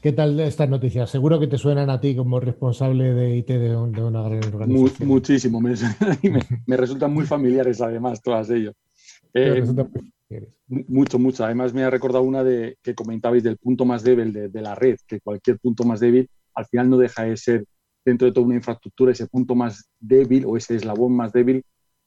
qué 0.01 0.11
tal 0.13 0.39
estas 0.39 0.69
noticias? 0.69 1.09
Seguro 1.09 1.39
que 1.39 1.47
te 1.47 1.57
suenan 1.57 1.89
a 1.89 2.01
ti 2.01 2.15
como 2.15 2.39
responsable 2.39 3.13
de 3.13 3.37
IT 3.37 3.47
de, 3.57 3.75
un- 3.75 3.91
de 3.91 4.03
una 4.03 4.23
gran 4.23 4.43
organización. 4.53 5.07
muchísimo. 5.07 5.61
Me, 5.61 5.73
me- 6.23 6.41
me 6.65 6.77
resultan 6.77 7.13
muy 7.13 7.25
familiares, 7.27 7.81
además, 7.81 8.21
todas 8.21 8.49
ellas. 8.49 8.73
Eh, 9.33 9.63
mucho, 10.87 11.19
mucho. 11.19 11.45
Además, 11.45 11.73
me 11.73 11.83
ha 11.83 11.89
recordado 11.89 12.23
una 12.23 12.43
de 12.43 12.77
que 12.81 12.95
comentabais 12.95 13.43
del 13.43 13.57
punto 13.57 13.85
más 13.85 14.03
débil 14.03 14.33
de, 14.33 14.49
de 14.49 14.61
la 14.61 14.73
red, 14.75 14.97
que 15.07 15.19
cualquier 15.21 15.59
punto 15.59 15.83
más 15.83 15.99
débil 15.99 16.27
al 16.55 16.65
final 16.65 16.89
no 16.89 16.97
deja 16.97 17.23
de 17.23 17.37
ser, 17.37 17.65
dentro 18.03 18.25
de 18.25 18.33
toda 18.33 18.47
una 18.47 18.55
infraestructura, 18.55 19.11
ese 19.11 19.27
punto 19.27 19.53
más 19.53 19.85
débil 19.99 20.45
o 20.47 20.57
ese 20.57 20.75
eslabón 20.75 21.13
más 21.15 21.31
débil 21.31 21.63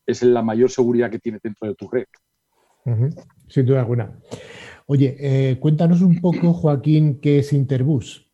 es 0.06 0.22
la 0.24 0.42
mayor 0.42 0.70
seguridad 0.70 1.08
que 1.10 1.20
tiene 1.20 1.38
dentro 1.42 1.68
de 1.68 1.74
tu 1.76 1.88
red. 1.88 2.04
Sin 3.48 3.66
duda 3.66 3.80
alguna. 3.80 4.18
Oye, 4.92 5.16
eh, 5.20 5.56
cuéntanos 5.60 6.00
un 6.02 6.20
poco, 6.20 6.52
Joaquín, 6.52 7.20
qué 7.20 7.38
es 7.38 7.52
Interbus. 7.52 8.28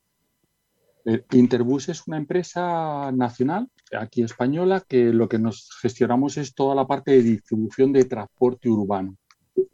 Eh, 1.04 1.22
Interbus 1.32 1.90
es 1.90 2.08
una 2.08 2.16
empresa 2.16 3.12
nacional, 3.12 3.68
aquí 3.92 4.22
española, 4.22 4.82
que 4.88 5.12
lo 5.12 5.28
que 5.28 5.38
nos 5.38 5.68
gestionamos 5.82 6.38
es 6.38 6.54
toda 6.54 6.74
la 6.74 6.86
parte 6.86 7.10
de 7.10 7.22
distribución 7.22 7.92
de 7.92 8.06
transporte 8.06 8.70
urbano, 8.70 9.18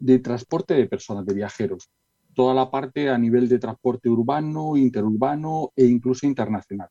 de 0.01 0.19
transporte 0.19 0.75
de 0.75 0.89
personas, 0.89 1.25
de 1.25 1.35
viajeros, 1.35 1.89
toda 2.35 2.53
la 2.53 2.69
parte 2.69 3.09
a 3.11 3.17
nivel 3.17 3.49
de 3.49 3.61
transporte 3.61 4.09
urbano, 4.09 4.77
interurbano 4.77 5.71
e 5.77 5.87
incluso 5.87 6.27
internacional. 6.27 6.89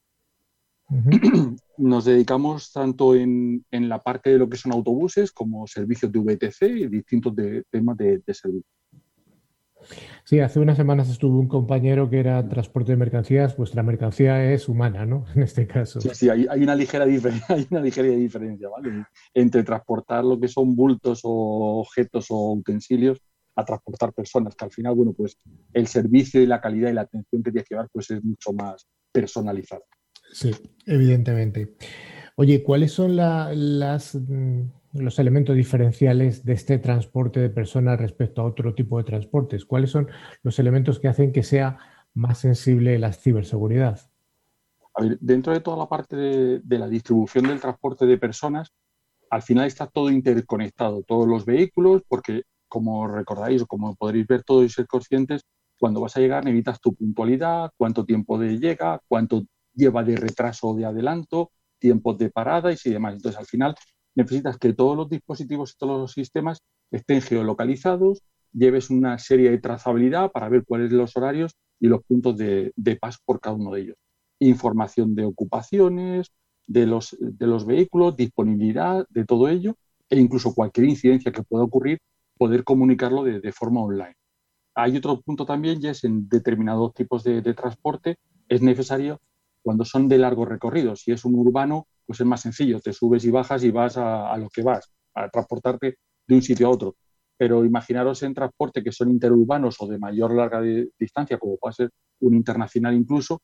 Nos 1.78 2.06
dedicamos 2.06 2.72
tanto 2.72 3.14
en, 3.14 3.66
en 3.70 3.89
la 3.89 4.00
parte 4.02 4.30
de 4.30 4.38
lo 4.38 4.48
que 4.48 4.56
son 4.56 4.72
autobuses 4.72 5.34
como 5.34 5.68
servicios 5.68 6.10
de 6.14 6.20
VTC 6.20 6.62
y 6.64 6.88
distintos 6.88 7.36
de- 7.36 7.66
temas 7.70 7.98
de, 7.98 8.20
de 8.26 8.34
servicio. 8.34 8.80
Sí, 10.23 10.39
hace 10.39 10.59
unas 10.59 10.77
semanas 10.77 11.09
estuvo 11.09 11.39
un 11.39 11.47
compañero 11.47 12.09
que 12.09 12.19
era 12.19 12.47
transporte 12.47 12.91
de 12.93 12.97
mercancías. 12.97 13.55
Vuestra 13.57 13.84
mercancía 13.84 14.51
es 14.53 14.69
humana, 14.69 15.05
¿no? 15.05 15.25
En 15.36 15.43
este 15.43 15.67
caso. 15.67 15.99
Sí, 15.99 16.09
sí, 16.13 16.29
hay, 16.29 16.47
hay 16.49 16.63
una 16.63 16.75
ligera 16.75 17.05
diferencia, 17.05 17.45
hay 17.55 17.67
una 17.69 17.82
ligera 17.82 18.07
diferencia, 18.07 18.69
¿vale? 18.69 19.05
Entre 19.34 19.63
transportar 19.63 20.23
lo 20.23 20.39
que 20.39 20.47
son 20.47 20.75
bultos 20.75 21.21
o 21.23 21.79
objetos 21.82 22.27
o 22.29 22.53
utensilios 22.53 23.19
a 23.55 23.65
transportar 23.65 24.13
personas, 24.13 24.55
que 24.55 24.65
al 24.65 24.71
final, 24.71 24.95
bueno, 24.95 25.13
pues 25.13 25.38
el 25.73 25.88
servicio 25.88 26.41
y 26.41 26.45
la 26.45 26.61
calidad 26.61 26.89
y 26.89 26.93
la 26.93 27.01
atención 27.01 27.43
que 27.43 27.51
tienes 27.51 27.67
que 27.67 27.75
dar, 27.75 27.89
pues 27.91 28.09
es 28.11 28.23
mucho 28.23 28.53
más 28.53 28.88
personalizada. 29.11 29.82
Sí, 30.32 30.51
evidentemente. 30.86 31.75
Oye, 32.38 32.63
¿cuáles 32.63 32.93
son 32.93 33.15
la- 33.17 33.51
las, 33.53 34.15
mm, 34.15 34.61
los 34.94 35.20
elementos 35.20 35.56
diferenciales 35.56 36.44
de 36.46 36.54
este 36.54 36.78
transporte 36.78 37.39
de 37.39 37.50
personas 37.50 38.00
respecto 38.00 38.42
a 38.42 38.46
otro 38.46 38.74
tipo 38.76 38.98
de 38.98 39.04
transportes? 39.04 39.66
¿Cuáles 39.66 39.92
son 39.92 40.10
los 40.44 40.60
elementos 40.60 41.00
que 41.00 41.08
hacen 41.08 41.32
que 41.32 41.44
sea 41.44 41.78
más 42.14 42.39
sensible 42.39 43.00
la 43.00 43.14
ciberseguridad? 43.14 44.00
A 44.94 45.04
ver, 45.04 45.18
dentro 45.20 45.54
de 45.54 45.62
toda 45.62 45.78
la 45.78 45.88
parte 45.88 46.16
de, 46.16 46.78
la 46.78 46.88
distribución 46.88 47.46
del 47.46 47.62
transporte 47.62 48.06
de 48.06 48.18
personas, 48.18 48.74
al 49.30 49.42
final 49.42 49.68
está 49.68 49.88
todo 49.88 50.10
interconectado, 50.10 51.04
todos 51.04 51.28
los 51.28 51.46
vehículos, 51.46 52.02
porque 52.08 52.44
como 52.68 53.08
recordáis 53.08 53.62
o 53.62 53.68
como 53.68 53.96
podréis 53.96 54.28
ver 54.28 54.44
todos 54.44 54.66
y 54.66 54.70
ser 54.70 54.88
conscientes, 54.88 55.44
cuando 55.80 56.02
vas 56.02 56.16
a 56.18 56.20
llegar 56.20 56.44
necesitas 56.44 56.80
tu 56.82 56.94
puntualidad, 56.94 57.72
cuánto 57.78 58.06
tiempo 58.06 58.38
de 58.38 58.60
llega, 58.60 59.00
cuánto 59.08 59.44
lleva 59.74 60.04
de 60.04 60.18
retraso 60.18 60.70
o 60.70 60.76
de 60.76 60.86
adelanto, 60.86 61.52
tiempos 61.80 62.18
de 62.18 62.30
parada 62.30 62.72
y 62.72 62.89
demás. 62.89 63.16
Entonces, 63.16 63.39
al 63.39 63.46
final 63.46 63.76
necesitas 64.16 64.57
que 64.57 64.74
todos 64.74 64.97
los 64.97 65.09
dispositivos 65.09 65.72
y 65.72 65.78
todos 65.78 65.99
los 65.99 66.12
sistemas 66.12 66.59
estén 66.91 67.22
geolocalizados, 67.22 68.22
lleves 68.53 68.89
una 68.89 69.18
serie 69.18 69.49
de 69.51 69.59
trazabilidad 69.59 70.32
para 70.32 70.49
ver 70.49 70.64
cuáles 70.66 70.89
son 70.89 70.99
los 70.99 71.16
horarios 71.16 71.55
y 71.80 71.88
los 71.88 72.03
puntos 72.03 72.38
de, 72.38 72.74
de 72.76 72.95
paso 72.97 73.20
por 73.26 73.39
cada 73.39 73.55
uno 73.55 73.72
de 73.72 73.82
ellos. 73.82 73.95
Información 74.39 75.16
de 75.16 75.26
ocupaciones, 75.26 76.32
de 76.68 76.86
los, 76.86 77.18
de 77.20 77.47
los 77.47 77.66
vehículos, 77.66 78.16
disponibilidad 78.16 79.05
de 79.09 79.26
todo 79.26 79.47
ello 79.49 79.76
e 80.09 80.20
incluso 80.20 80.53
cualquier 80.53 80.88
incidencia 80.88 81.32
que 81.32 81.43
pueda 81.43 81.64
ocurrir, 81.64 81.99
poder 82.38 82.64
comunicarlo 82.64 83.24
de, 83.24 83.39
de 83.39 83.51
forma 83.51 83.82
online. 83.82 84.16
Hay 84.76 84.97
otro 84.97 85.22
punto 85.22 85.45
también, 85.45 85.80
y 85.82 85.88
es 85.88 86.03
en 86.03 86.28
determinados 86.30 86.93
tipos 86.93 87.24
de, 87.24 87.41
de 87.41 87.53
transporte, 87.53 88.18
es 88.47 88.62
necesario 88.62 89.20
cuando 89.62 89.86
son 89.86 90.07
de 90.07 90.18
largo 90.18 90.45
recorrido. 90.45 90.95
Si 90.95 91.12
es 91.12 91.24
un 91.24 91.36
urbano, 91.36 91.88
pues 92.12 92.22
es 92.22 92.28
más 92.28 92.41
sencillo, 92.41 92.80
te 92.80 92.93
subes 92.93 93.26
y 93.26 93.32
bajas 93.32 93.64
y 93.64 93.72
vas 93.72 93.97
a, 93.97 94.32
a 94.34 94.38
lo 94.38 94.49
que 94.49 94.64
vas, 94.64 94.91
a 95.16 95.30
transportarte 95.30 95.97
de 96.28 96.36
un 96.36 96.41
sitio 96.41 96.68
a 96.68 96.72
otro. 96.72 96.95
Pero 97.38 97.66
imaginaros 97.66 98.22
en 98.24 98.34
transporte 98.34 98.84
que 98.84 98.91
son 98.91 99.09
interurbanos 99.12 99.78
o 99.82 99.88
de 99.88 99.97
mayor 99.99 100.34
larga 100.36 100.62
de- 100.62 100.89
distancia, 100.99 101.38
como 101.39 101.57
puede 101.57 101.74
ser 101.76 101.89
un 102.22 102.36
internacional 102.36 102.93
incluso, 102.95 103.41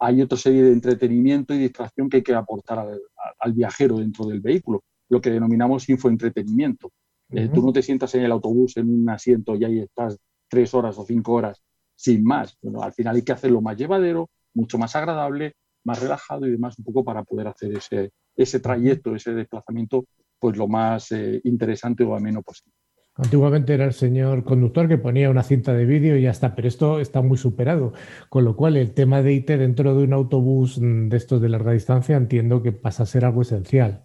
hay 0.00 0.22
otra 0.22 0.38
serie 0.38 0.62
de 0.64 0.72
entretenimiento 0.72 1.54
y 1.54 1.58
distracción 1.58 2.08
que 2.08 2.18
hay 2.18 2.22
que 2.22 2.34
aportar 2.34 2.78
al, 2.78 3.00
al 3.40 3.52
viajero 3.52 3.98
dentro 3.98 4.26
del 4.26 4.40
vehículo, 4.40 4.82
lo 5.08 5.20
que 5.20 5.30
denominamos 5.30 5.88
infoentretenimiento. 5.88 6.90
Eh, 7.32 7.48
Ujú. 7.48 7.52
tú 7.52 7.62
no 7.64 7.72
te 7.72 7.82
sientas 7.82 8.14
en 8.14 8.22
el 8.24 8.32
autobús 8.32 8.76
en 8.76 8.88
un 8.90 9.08
asiento 9.10 9.56
y 9.56 9.64
ahí 9.64 9.80
estás 9.80 10.16
tres 10.48 10.72
horas 10.74 10.98
o 10.98 11.04
cinco 11.04 11.32
horas 11.34 11.62
sin 11.94 12.22
más. 12.24 12.56
Bueno, 12.62 12.82
al 12.82 12.92
final 12.92 13.16
hay 13.16 13.22
que 13.22 13.32
hacerlo 13.32 13.60
más 13.60 13.76
llevadero, 13.76 14.30
mucho 14.54 14.78
más 14.78 14.94
agradable, 14.96 15.54
más 15.88 16.00
relajado 16.02 16.46
y 16.46 16.50
demás, 16.50 16.78
un 16.78 16.84
poco 16.84 17.02
para 17.02 17.24
poder 17.24 17.48
hacer 17.48 17.76
ese, 17.76 18.12
ese 18.36 18.60
trayecto, 18.60 19.14
ese 19.14 19.32
desplazamiento, 19.32 20.04
pues 20.38 20.56
lo 20.56 20.68
más 20.68 21.10
eh, 21.12 21.40
interesante 21.44 22.04
o 22.04 22.14
ameno 22.14 22.42
posible. 22.42 22.74
Antiguamente 23.16 23.74
era 23.74 23.84
el 23.84 23.94
señor 23.94 24.44
conductor 24.44 24.86
que 24.86 24.96
ponía 24.96 25.28
una 25.28 25.42
cinta 25.42 25.72
de 25.72 25.84
vídeo 25.84 26.16
y 26.16 26.22
ya 26.22 26.30
está, 26.30 26.54
pero 26.54 26.68
esto 26.68 27.00
está 27.00 27.20
muy 27.20 27.36
superado. 27.36 27.92
Con 28.28 28.44
lo 28.44 28.54
cual, 28.54 28.76
el 28.76 28.92
tema 28.92 29.22
de 29.22 29.32
IT 29.32 29.48
dentro 29.48 29.96
de 29.96 30.04
un 30.04 30.12
autobús 30.12 30.78
mm, 30.78 31.08
de 31.08 31.16
estos 31.16 31.40
de 31.40 31.48
larga 31.48 31.72
distancia 31.72 32.16
entiendo 32.16 32.62
que 32.62 32.70
pasa 32.70 33.02
a 33.02 33.06
ser 33.06 33.24
algo 33.24 33.42
esencial. 33.42 34.04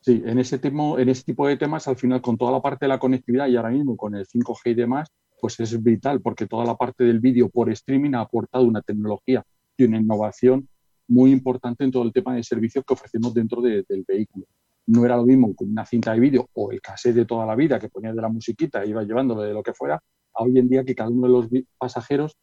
Sí, 0.00 0.22
en 0.24 0.38
ese, 0.38 0.58
tipo, 0.58 0.98
en 0.98 1.10
ese 1.10 1.24
tipo 1.24 1.46
de 1.46 1.58
temas, 1.58 1.86
al 1.86 1.96
final, 1.96 2.22
con 2.22 2.38
toda 2.38 2.52
la 2.52 2.62
parte 2.62 2.86
de 2.86 2.88
la 2.88 2.98
conectividad 2.98 3.46
y 3.48 3.56
ahora 3.56 3.70
mismo 3.70 3.94
con 3.98 4.14
el 4.14 4.26
5G 4.26 4.70
y 4.70 4.74
demás, 4.74 5.08
pues 5.38 5.60
es 5.60 5.82
vital 5.82 6.22
porque 6.22 6.46
toda 6.46 6.64
la 6.64 6.76
parte 6.76 7.04
del 7.04 7.20
vídeo 7.20 7.50
por 7.50 7.70
streaming 7.70 8.14
ha 8.14 8.20
aportado 8.20 8.64
una 8.64 8.80
tecnología 8.80 9.42
y 9.76 9.84
una 9.84 9.98
innovación 9.98 10.66
muy 11.10 11.32
importante 11.32 11.84
en 11.84 11.90
todo 11.90 12.04
el 12.04 12.12
tema 12.12 12.34
de 12.34 12.42
servicios 12.42 12.84
que 12.86 12.94
ofrecemos 12.94 13.34
dentro 13.34 13.60
de- 13.60 13.84
del 13.88 14.04
vehículo. 14.06 14.46
No 14.86 15.04
era 15.04 15.16
lo 15.16 15.24
mismo 15.26 15.54
con 15.54 15.68
una 15.68 15.84
cinta 15.84 16.12
de 16.12 16.20
vídeo 16.20 16.48
o 16.54 16.72
el 16.72 16.80
cassette 16.80 17.14
de 17.16 17.24
toda 17.26 17.44
la 17.44 17.54
vida 17.54 17.78
que 17.78 17.88
ponías 17.88 18.14
de 18.14 18.22
la 18.22 18.28
musiquita 18.28 18.82
e 18.82 18.88
ibas 18.88 19.06
llevándolo 19.06 19.42
de 19.42 19.52
lo 19.52 19.62
que 19.62 19.74
fuera, 19.74 20.00
hoy 20.32 20.58
en 20.58 20.68
día 20.68 20.84
que 20.84 20.94
cada 20.94 21.10
uno 21.10 21.26
de 21.26 21.32
los 21.32 21.46
pasajeros 21.78 22.36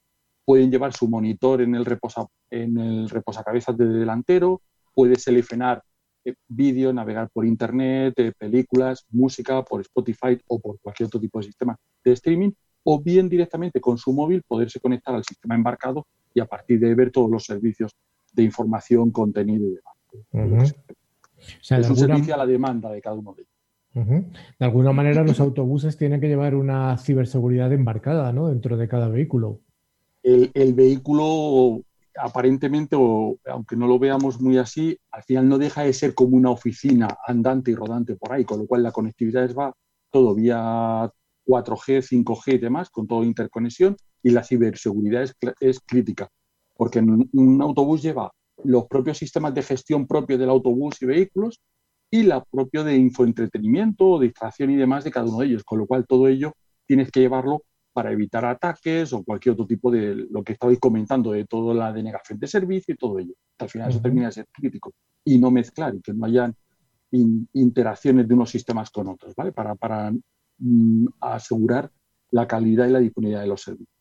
pueden 0.46 0.70
llevar 0.70 0.94
su 0.94 1.08
monitor 1.10 1.62
en 1.62 1.76
el, 1.76 1.86
reposa, 1.86 2.26
en 2.50 2.78
el 2.78 3.10
reposacabezas 3.10 3.78
de 3.78 3.86
delantero, 3.86 4.62
puede 4.94 5.16
seleccionar 5.16 5.82
eh, 6.26 6.36
vídeo, 6.48 6.94
navegar 6.94 7.30
por 7.32 7.46
internet, 7.46 8.14
eh, 8.18 8.34
películas, 8.38 9.06
música, 9.12 9.64
por 9.64 9.82
Spotify 9.82 10.40
o 10.48 10.60
por 10.60 10.80
cualquier 10.80 11.08
otro 11.08 11.20
tipo 11.20 11.40
de 11.40 11.46
sistema 11.46 11.76
de 12.04 12.12
streaming, 12.14 12.52
o 12.84 13.02
bien 13.02 13.28
directamente 13.28 13.82
con 13.82 13.98
su 13.98 14.14
móvil 14.14 14.42
poderse 14.48 14.80
conectar 14.80 15.14
al 15.16 15.24
sistema 15.24 15.56
embarcado 15.56 16.06
y 16.34 16.40
a 16.40 16.46
partir 16.46 16.80
de 16.80 16.96
ver 16.96 17.12
todos 17.12 17.30
los 17.30 17.44
servicios 17.44 17.92
de 18.38 18.44
información, 18.44 19.12
contenido 19.12 19.66
y 19.68 19.76
demás. 19.76 20.76
es 21.70 21.90
un 21.90 21.98
servicio 21.98 22.34
a 22.34 22.38
la 22.38 22.46
demanda 22.46 22.90
de 22.92 23.02
cada 23.02 23.16
uno 23.16 23.34
de 23.34 23.42
ellos. 23.42 23.54
De 24.60 24.66
alguna 24.66 24.92
manera 24.92 25.24
los 25.24 25.40
autobuses 25.40 25.98
tienen 25.98 26.22
que 26.22 26.28
llevar 26.28 26.54
una 26.54 26.98
ciberseguridad 26.98 27.74
embarcada 27.74 28.32
¿no? 28.32 28.48
dentro 28.48 28.78
de 28.78 28.88
cada 28.88 29.10
vehículo. 29.10 29.62
El, 30.22 30.52
el, 30.54 30.76
vehículo 30.76 31.82
aparentemente, 32.16 32.96
o 32.98 33.40
aunque 33.46 33.76
no 33.76 33.88
lo 33.88 33.98
veamos 33.98 34.40
muy 34.40 34.58
así, 34.58 34.98
al 35.12 35.24
final 35.24 35.50
no 35.50 35.58
deja 35.58 35.84
de 35.84 35.94
ser 35.94 36.14
como 36.14 36.38
una 36.38 36.52
oficina 36.52 37.08
andante 37.26 37.72
y 37.72 37.76
rodante 37.76 38.16
por 38.16 38.34
ahí, 38.34 38.46
con 38.46 38.60
lo 38.60 38.68
cual 38.68 38.84
la 38.84 38.92
conectividad 38.92 39.52
va 39.56 39.74
todo 40.12 40.36
vía 40.36 41.12
4G, 41.46 42.02
5G 42.02 42.56
y 42.56 42.58
demás, 42.58 42.90
con 42.90 43.08
toda 43.08 43.26
interconexión, 43.26 43.96
y 44.22 44.32
la 44.32 44.44
ciberseguridad 44.44 45.30
es, 45.60 45.80
crítica, 45.80 46.30
porque 46.78 47.00
un 47.00 47.62
autobús 47.62 48.02
lleva 48.02 48.32
los 48.64 48.88
propios 48.88 49.18
sistemas 49.18 49.54
de 49.54 49.64
gestión 49.64 50.08
propios 50.08 50.40
del 50.40 50.50
autobús 50.50 51.02
y 51.02 51.06
vehículos 51.06 51.62
y 52.10 52.24
la 52.24 52.44
propia 52.44 52.84
de 52.84 52.96
infoentretenimiento, 52.96 54.20
distracción 54.20 54.72
y 54.72 54.76
demás 54.76 55.04
de 55.04 55.12
cada 55.12 55.28
uno 55.28 55.40
de 55.40 55.48
ellos, 55.48 55.64
con 55.64 55.80
lo 55.80 55.88
cual 55.88 56.06
todo 56.08 56.28
ello 56.28 56.54
tienes 56.86 57.12
que 57.12 57.20
llevarlo 57.20 57.64
para 57.92 58.12
evitar 58.12 58.46
ataques 58.46 59.12
o 59.12 59.24
cualquier 59.24 59.54
otro 59.54 59.66
tipo 59.66 59.92
de 59.92 60.28
lo 60.30 60.44
que 60.44 60.54
estabais 60.54 60.80
comentando, 60.80 61.32
de 61.32 61.46
toda 61.46 61.74
la 61.74 61.92
denegación 61.92 62.40
de 62.40 62.48
servicio 62.48 62.94
y 62.94 62.98
todo 62.98 63.20
ello. 63.20 63.34
Al 63.58 63.70
final 63.70 63.90
eso 63.90 64.00
termina 64.00 64.28
de 64.28 64.34
ser 64.34 64.46
crítico 64.52 64.94
y 65.26 65.40
no 65.40 65.52
mezclar 65.52 65.96
y 65.96 66.02
que 66.02 66.14
no 66.14 66.26
hayan 66.26 66.56
interacciones 67.12 68.28
de 68.28 68.34
unos 68.34 68.52
sistemas 68.52 68.90
con 68.92 69.08
otros, 69.08 69.34
¿vale? 69.36 69.52
Para, 69.52 69.76
para 69.76 70.12
mm, 70.60 71.08
asegurar 71.22 71.92
la 72.32 72.48
calidad 72.48 72.88
y 72.88 72.92
la 72.92 73.00
disponibilidad 73.00 73.42
de 73.42 73.48
los 73.48 73.62
servicios. 73.62 73.97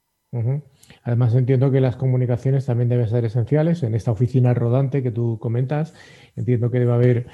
Además, 1.03 1.35
entiendo 1.35 1.71
que 1.71 1.81
las 1.81 1.97
comunicaciones 1.97 2.67
también 2.67 2.89
deben 2.89 3.09
ser 3.09 3.25
esenciales. 3.25 3.83
En 3.83 3.95
esta 3.95 4.13
oficina 4.13 4.55
rodante 4.55 5.03
que 5.03 5.11
tú 5.11 5.39
comentas, 5.39 5.95
entiendo 6.37 6.71
que 6.71 6.81
debe 6.81 6.93
haber 6.93 7.27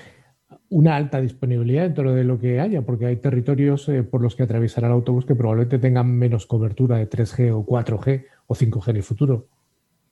una 0.69 0.97
alta 0.97 1.21
disponibilidad 1.21 1.85
dentro 1.85 2.15
de 2.15 2.25
lo 2.25 2.39
que 2.39 2.61
haya, 2.61 2.83
porque 2.83 3.07
hay 3.07 3.17
territorios 3.17 3.89
eh, 3.89 4.03
por 4.03 4.23
los 4.23 4.37
que 4.37 4.43
atravesará 4.43 4.87
el 4.89 4.95
autobús 4.95 5.25
que 5.25 5.35
probablemente 5.35 5.79
tengan 5.79 6.17
menos 6.17 6.47
cobertura 6.47 6.97
de 6.97 7.09
3G 7.09 7.53
o 7.53 7.67
4G 7.67 8.25
o 8.47 8.55
5G 8.55 8.89
en 8.91 8.97
el 8.97 9.03
futuro. 9.03 9.49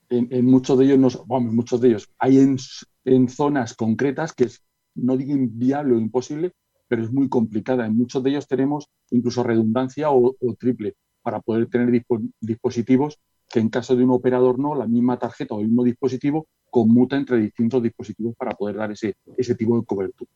En, 0.09 0.45
muchos 0.45 0.77
de 0.77 0.85
ellos, 0.85 1.23
no, 1.27 1.39
muchos 1.39 1.79
de 1.79 1.87
ellos, 1.87 2.09
hay 2.19 2.37
en, 2.37 3.29
zonas 3.29 3.73
concretas 3.75 4.33
que 4.33 4.43
es, 4.43 4.61
no 4.93 5.15
digo 5.15 5.31
inviable 5.31 5.95
o 5.95 5.99
imposible, 5.99 6.51
pero 6.89 7.01
es 7.01 7.11
muy 7.13 7.29
complicada. 7.29 7.85
En 7.85 7.95
muchos 7.95 8.21
de 8.21 8.31
ellos 8.31 8.47
tenemos 8.47 8.89
incluso 9.09 9.41
redundancia 9.41 10.11
o 10.11 10.35
triple 10.59 10.95
para 11.21 11.39
poder 11.39 11.67
tener 11.67 12.03
dispositivos 12.39 13.19
que 13.51 13.59
en 13.59 13.69
caso 13.69 13.95
de 13.95 14.03
un 14.03 14.11
operador 14.11 14.57
no, 14.59 14.75
la 14.75 14.87
misma 14.87 15.19
tarjeta 15.19 15.55
o 15.55 15.59
el 15.59 15.67
mismo 15.67 15.83
dispositivo 15.83 16.47
conmuta 16.69 17.17
entre 17.17 17.37
distintos 17.37 17.83
dispositivos 17.83 18.35
para 18.35 18.51
poder 18.51 18.77
dar 18.77 18.91
ese, 18.91 19.15
ese 19.37 19.55
tipo 19.55 19.77
de 19.77 19.85
cobertura. 19.85 20.31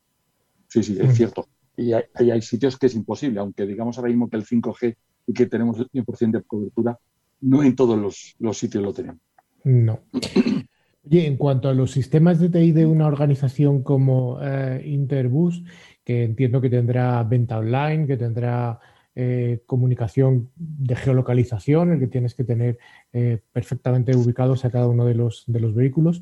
Sí, 0.67 0.83
sí, 0.83 0.97
es 0.99 1.07
mm. 1.07 1.11
cierto. 1.11 1.47
Y 1.77 1.93
hay, 1.93 2.03
hay, 2.15 2.41
sitios 2.41 2.77
que 2.77 2.87
es 2.87 2.95
imposible, 2.95 3.39
aunque 3.39 3.65
digamos 3.65 3.97
ahora 3.97 4.09
mismo 4.09 4.29
que 4.29 4.37
el 4.37 4.45
5G 4.45 4.95
y 5.27 5.33
que 5.33 5.45
tenemos 5.45 5.79
el 5.79 5.89
100% 5.89 6.31
de 6.31 6.43
cobertura, 6.43 6.99
no 7.41 7.63
en 7.63 7.75
todos 7.75 7.97
los, 7.97 8.35
los 8.39 8.57
sitios 8.57 8.83
lo 8.83 8.93
tenemos. 8.93 9.21
No. 9.63 9.99
Oye, 11.07 11.27
en 11.27 11.37
cuanto 11.37 11.69
a 11.69 11.73
los 11.73 11.91
sistemas 11.91 12.39
de 12.39 12.49
TI 12.49 12.71
de 12.71 12.85
una 12.85 13.07
organización 13.07 13.83
como 13.83 14.39
eh, 14.41 14.81
Interbus, 14.85 15.63
que 16.03 16.23
entiendo 16.23 16.59
que 16.59 16.69
tendrá 16.69 17.21
venta 17.23 17.59
online, 17.59 18.07
que 18.07 18.17
tendrá 18.17 18.79
eh, 19.17 19.63
comunicación 19.65 20.49
de 20.57 20.95
geolocalización, 20.95 21.93
el 21.93 21.99
que 21.99 22.07
tienes 22.07 22.33
que 22.33 22.43
tener 22.43 22.77
eh, 23.13 23.39
perfectamente 23.53 24.13
ubicados 24.13 24.65
a 24.65 24.69
cada 24.69 24.87
uno 24.87 25.05
de 25.05 25.15
los, 25.15 25.45
de 25.47 25.61
los 25.61 25.73
vehículos. 25.73 26.21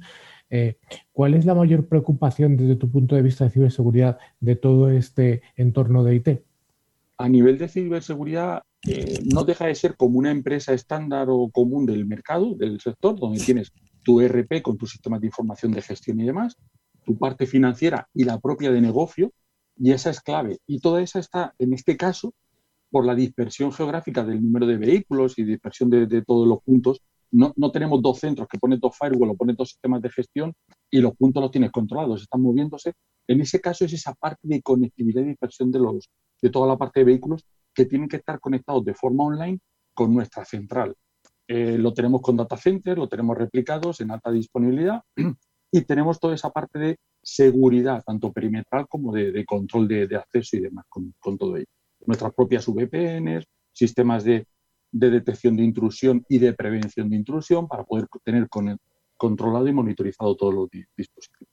Eh, 0.52 0.78
¿Cuál 1.12 1.34
es 1.34 1.46
la 1.46 1.56
mayor 1.56 1.88
preocupación 1.88 2.56
desde 2.56 2.76
tu 2.76 2.92
punto 2.92 3.16
de 3.16 3.24
vista 3.24 3.46
de 3.46 3.50
ciberseguridad 3.50 4.20
de 4.40 4.56
todo 4.56 4.92
este 4.92 5.42
entorno 5.56 6.04
de 6.04 6.16
IT? 6.16 6.28
A 7.18 7.28
nivel 7.28 7.58
de 7.58 7.68
ciberseguridad, 7.68 8.62
no 9.34 9.44
deja 9.44 9.66
de 9.66 9.76
ser 9.76 9.96
como 9.96 10.20
una 10.20 10.30
empresa 10.30 10.74
estándar 10.74 11.28
o 11.30 11.50
común 11.50 11.88
del 11.88 12.06
mercado, 12.06 12.54
del 12.54 12.80
sector, 12.80 13.20
donde 13.20 13.40
tienes 13.40 13.72
tu 14.04 14.22
ERP 14.22 14.62
con 14.62 14.78
tus 14.78 14.92
sistemas 14.92 15.20
de 15.22 15.28
información 15.28 15.72
de 15.72 15.82
gestión 15.82 16.20
y 16.20 16.26
demás, 16.26 16.58
tu 17.06 17.18
parte 17.18 17.48
financiera 17.48 18.08
y 18.14 18.24
la 18.24 18.40
propia 18.40 18.72
de 18.72 18.82
negocio, 18.82 19.32
y 19.78 19.92
esa 19.92 20.12
es 20.12 20.22
clave. 20.22 20.60
Y 20.68 20.80
toda 20.80 21.02
esa 21.02 21.20
está, 21.20 21.56
en 21.58 21.74
este 21.74 21.98
caso, 21.98 22.34
por 22.94 23.08
la 23.08 23.16
dispersión 23.16 23.72
geográfica 23.72 24.24
del 24.24 24.40
número 24.40 24.68
de 24.68 24.78
vehículos 24.78 25.40
y 25.40 25.44
dispersión 25.44 25.90
de, 25.90 26.22
todos 26.22 26.48
los 26.48 26.62
puntos, 26.62 27.02
no, 27.32 27.52
tenemos 27.72 28.00
dos 28.04 28.20
centros 28.20 28.48
que 28.48 28.60
ponen 28.60 28.80
dos 28.80 28.96
firewall 28.96 29.32
o 29.32 29.36
ponen 29.36 29.56
dos 29.56 29.70
sistemas 29.70 30.00
de 30.00 30.12
gestión 30.12 30.54
y 30.92 31.00
los 31.00 31.16
puntos 31.16 31.42
los 31.42 31.50
tienes 31.50 31.72
controlados, 31.72 32.22
están 32.22 32.44
moviéndose. 32.44 32.94
En 33.28 33.42
ese 33.42 33.60
caso 33.60 33.86
es 33.86 33.94
esa 33.94 34.14
parte 34.14 34.42
de 34.44 34.62
conectividad 34.62 35.24
y 35.24 35.30
dispersión 35.30 35.72
de, 35.72 35.80
los, 35.80 36.08
de 36.40 36.52
toda 36.52 36.68
la 36.68 36.78
parte 36.78 37.00
de 37.00 37.06
vehículos 37.06 37.44
que 37.74 37.86
tienen 37.86 38.08
que 38.08 38.18
estar 38.18 38.40
conectados 38.40 38.86
de 38.86 38.94
forma 38.94 39.24
online 39.24 39.58
con 39.96 40.14
nuestra 40.14 40.46
central. 40.46 40.94
Eh, 41.48 41.80
lo 41.80 41.96
tenemos 41.96 42.22
con 42.22 42.38
data 42.38 42.58
centers, 42.58 43.00
lo 43.00 43.10
tenemos 43.10 43.36
replicados 43.36 44.02
en 44.02 44.12
alta 44.12 44.30
disponibilidad 44.30 45.02
y 45.72 45.82
tenemos 45.82 46.20
toda 46.20 46.36
esa 46.36 46.52
parte 46.52 46.78
de 46.78 46.98
seguridad, 47.24 48.04
tanto 48.06 48.32
perimetral 48.32 48.86
como 48.88 49.12
de, 49.12 49.44
control 49.46 49.88
de, 49.88 50.16
acceso 50.16 50.58
y 50.58 50.60
demás 50.60 50.86
con 50.88 51.38
todo 51.40 51.58
ello 51.58 51.66
nuestras 52.06 52.34
propias 52.34 52.68
VPNs, 52.68 53.46
sistemas 53.72 54.24
de, 54.24 54.46
detección 54.92 55.56
de 55.56 55.64
intrusión 55.64 56.24
y 56.30 56.38
de 56.38 56.54
prevención 56.54 57.10
de 57.10 57.16
intrusión 57.16 57.68
para 57.68 57.84
poder 57.84 58.06
tener 58.24 58.48
con 58.48 58.78
controlado 59.18 59.68
y 59.68 59.74
monitorizado 59.74 60.36
todos 60.36 60.54
los 60.54 60.70
dispositivos. 60.98 61.50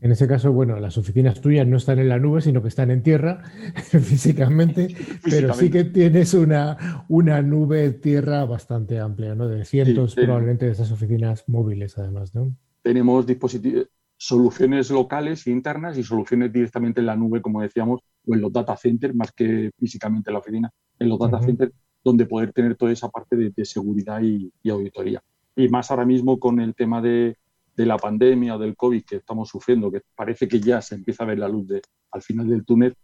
En 0.00 0.12
ese 0.12 0.28
caso, 0.28 0.52
bueno, 0.52 0.78
las 0.78 0.96
oficinas 0.96 1.40
tuyas 1.40 1.66
no 1.66 1.76
están 1.76 1.98
en 1.98 2.08
la 2.08 2.20
nube, 2.20 2.40
sino 2.40 2.62
que 2.62 2.68
están 2.68 2.92
en 2.92 3.02
tierra 3.02 3.42
físicamente, 3.74 4.94
pero 5.28 5.52
sí 5.54 5.70
que 5.70 5.84
tienes 5.84 6.34
una, 6.34 7.04
una 7.08 7.42
nube 7.42 7.90
tierra 7.90 8.44
bastante 8.44 9.00
amplia, 9.00 9.34
¿no? 9.34 9.48
De 9.48 9.64
cientos 9.64 10.14
probablemente 10.14 10.66
de 10.66 10.72
esas 10.72 10.92
oficinas 10.92 11.44
móviles, 11.48 11.98
además, 11.98 12.34
¿no? 12.34 12.54
Tenemos 12.82 13.26
dispositivos, 13.26 13.88
soluciones 14.16 14.90
locales 14.90 15.46
e 15.46 15.50
internas 15.50 15.96
y 15.96 16.02
soluciones 16.02 16.52
directamente 16.52 17.00
en 17.00 17.06
la 17.06 17.16
nube, 17.16 17.40
como 17.40 17.62
decíamos, 17.62 18.00
o 18.28 18.34
en 18.34 18.40
los 18.40 18.52
data 18.52 18.76
centers, 18.76 19.14
más 19.14 19.32
que 19.32 19.70
físicamente 19.78 20.30
en 20.30 20.34
la 20.34 20.40
oficina, 20.40 20.70
en 20.98 21.08
los 21.08 21.18
data 21.18 21.40
centers, 21.40 21.72
donde 22.04 22.26
poder 22.26 22.52
tener 22.52 22.76
toda 22.76 22.92
esa 22.92 23.08
parte 23.08 23.36
de, 23.36 23.64
seguridad 23.64 24.20
y, 24.22 24.52
auditoría. 24.68 25.22
Y 25.56 25.68
más 25.68 25.90
ahora 25.90 26.04
mismo 26.04 26.38
con 26.38 26.60
el 26.60 26.74
tema 26.74 27.00
de, 27.00 27.36
la 27.76 27.96
pandemia 27.96 28.56
o 28.56 28.58
del 28.58 28.74
COVID 28.74 29.04
que 29.04 29.16
estamos 29.16 29.48
sufriendo, 29.48 29.90
que 29.90 30.00
parece 30.16 30.48
que 30.48 30.58
ya 30.58 30.82
se 30.82 30.96
empieza 30.96 31.22
a 31.22 31.28
ver 31.28 31.38
la 31.38 31.48
luz 31.48 31.68
de, 31.68 31.80
al 32.10 32.22
final 32.22 32.48
del 32.48 32.64
túnel, 32.64 32.96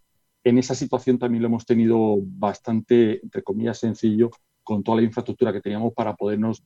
en 0.43 0.57
esa 0.57 0.75
situación 0.75 1.17
también 1.17 1.41
lo 1.41 1.47
hemos 1.47 1.65
tenido 1.65 2.17
bastante, 2.19 3.21
entre 3.23 3.41
comillas, 3.41 3.79
sencillo 3.79 4.29
con 4.63 4.83
toda 4.83 4.97
la 4.97 5.03
infraestructura 5.03 5.53
que 5.53 5.61
teníamos 5.61 5.93
para 5.93 6.13
podernos 6.15 6.61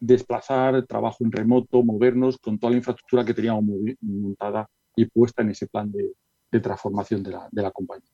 desplazar, 0.00 0.86
trabajo 0.86 1.18
en 1.20 1.30
remoto, 1.30 1.82
movernos 1.84 2.38
con 2.38 2.58
toda 2.58 2.70
la 2.70 2.78
infraestructura 2.78 3.24
que 3.24 3.34
teníamos 3.34 3.64
montada 4.00 4.66
y 4.96 5.04
puesta 5.04 5.42
en 5.42 5.50
ese 5.50 5.68
plan 5.68 5.92
de, 5.92 6.12
transformación 6.60 7.22
de 7.22 7.30
la, 7.30 7.48
de 7.50 7.62
la 7.62 7.70
compañía. 7.70 8.10